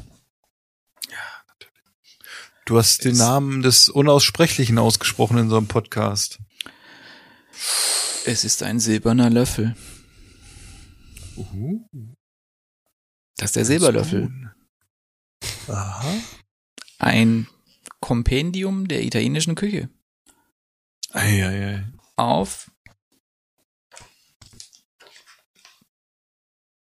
[2.65, 6.39] Du hast den Es- Namen des Unaussprechlichen ausgesprochen in so einem Podcast.
[8.25, 9.77] Es ist ein silberner Löffel.
[11.37, 11.85] Uh,
[13.37, 14.31] Das ist der Silberlöffel.
[15.69, 16.15] Aha.
[16.99, 17.47] Ein
[18.01, 19.89] Kompendium der italienischen Küche.
[21.13, 21.85] Eieiei.
[22.21, 22.71] Auf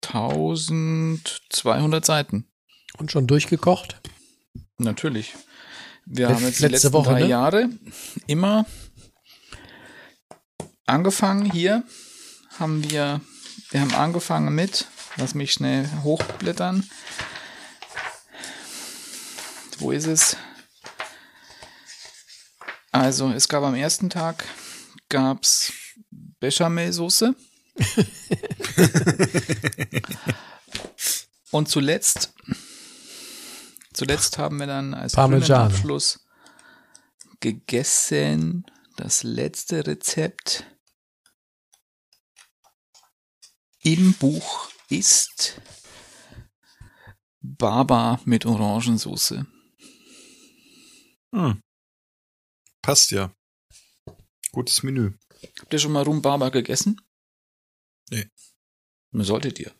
[0.06, 2.46] 1200 Seiten.
[2.98, 4.00] Und schon durchgekocht?
[4.78, 5.34] Natürlich.
[6.06, 7.26] Wir Letz- haben jetzt die letzte letzten Woche, drei ne?
[7.28, 7.68] Jahre
[8.28, 8.66] immer
[10.86, 11.82] angefangen hier
[12.58, 13.20] haben wir
[13.70, 14.86] wir haben angefangen mit
[15.16, 16.86] lass mich schnell hochblättern
[19.78, 20.36] wo ist es
[22.92, 24.44] also es gab am ersten Tag
[25.08, 25.72] gab's
[26.40, 27.34] Bechamelsoße
[31.50, 32.32] und zuletzt
[33.92, 35.14] zuletzt haben wir dann als.
[35.64, 36.20] Abschluss
[37.40, 38.64] gegessen
[38.96, 40.64] das letzte Rezept
[43.82, 45.60] im Buch ist
[47.40, 49.46] Baba mit Orangensoße.
[51.34, 51.60] Hm.
[52.80, 53.34] Passt ja.
[54.54, 55.12] Gutes Menü.
[55.60, 57.00] Habt ihr schon mal Rhumbaba gegessen?
[58.10, 58.28] Nee.
[59.12, 59.72] Solltet ihr.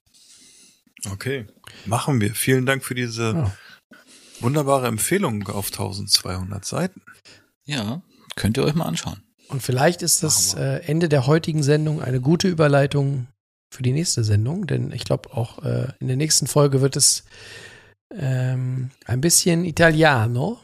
[1.10, 1.46] Okay.
[1.86, 2.34] Machen wir.
[2.34, 3.56] Vielen Dank für diese Ja.
[4.40, 7.02] wunderbare Empfehlung auf 1200 Seiten.
[7.66, 8.02] Ja,
[8.34, 9.22] könnt ihr euch mal anschauen.
[9.48, 13.28] Und vielleicht ist das äh, Ende der heutigen Sendung eine gute Überleitung
[13.72, 17.24] für die nächste Sendung, denn ich glaube auch äh, in der nächsten Folge wird es
[18.12, 20.60] ähm, ein bisschen Italiano.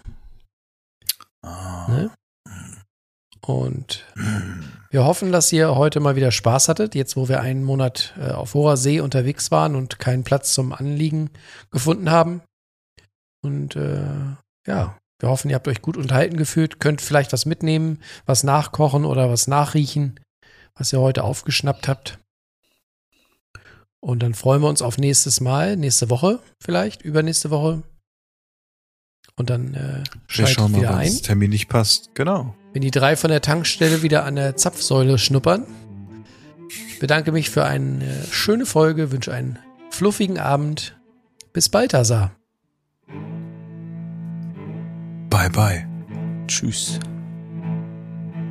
[1.42, 1.86] Ah.
[1.88, 2.14] Ne?
[3.50, 4.04] Und
[4.90, 8.30] wir hoffen, dass ihr heute mal wieder Spaß hattet, jetzt wo wir einen Monat äh,
[8.30, 11.30] auf hoher See unterwegs waren und keinen Platz zum Anliegen
[11.70, 12.42] gefunden haben.
[13.42, 14.36] Und äh,
[14.66, 19.04] ja, wir hoffen, ihr habt euch gut unterhalten gefühlt, könnt vielleicht was mitnehmen, was nachkochen
[19.04, 20.18] oder was nachriechen,
[20.74, 22.18] was ihr heute aufgeschnappt habt.
[24.00, 27.82] Und dann freuen wir uns auf nächstes Mal, nächste Woche vielleicht, übernächste Woche.
[29.36, 31.06] Und dann äh, Wir schaltet schauen mal, wieder ein.
[31.06, 32.14] das Termin nicht passt.
[32.14, 32.54] Genau.
[32.72, 35.66] Wenn die drei von der Tankstelle wieder an der Zapfsäule schnuppern.
[37.00, 39.58] Bedanke mich für eine schöne Folge, wünsche einen
[39.90, 40.96] fluffigen Abend.
[41.52, 42.32] Bis bald, Asa.
[45.30, 45.86] Bye bye.
[46.46, 47.00] Tschüss.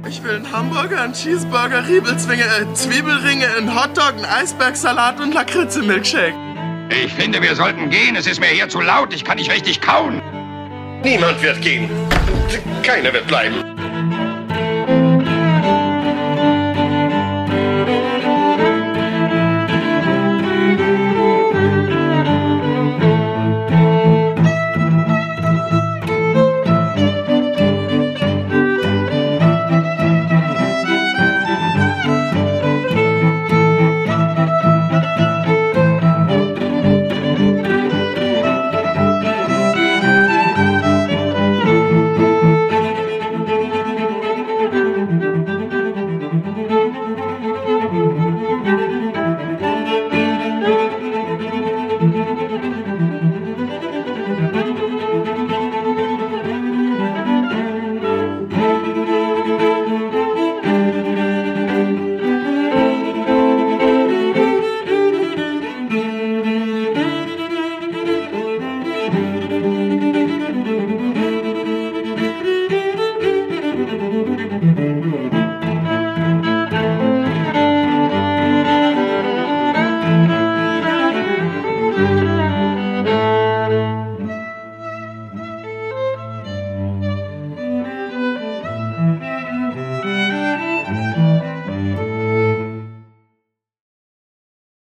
[0.08, 6.34] Ich will einen Hamburger, einen Cheeseburger, Riebelzwinge, äh, Zwiebelringe, einen Hotdog, einen Eisbergsalat und Lakritze-Milkshake.
[6.90, 8.16] Ich finde, wir sollten gehen.
[8.16, 9.14] Es ist mir hier zu laut.
[9.14, 10.22] Ich kann nicht richtig kauen.
[11.04, 11.90] Niemand wird gehen.
[12.82, 13.79] Keiner wird bleiben.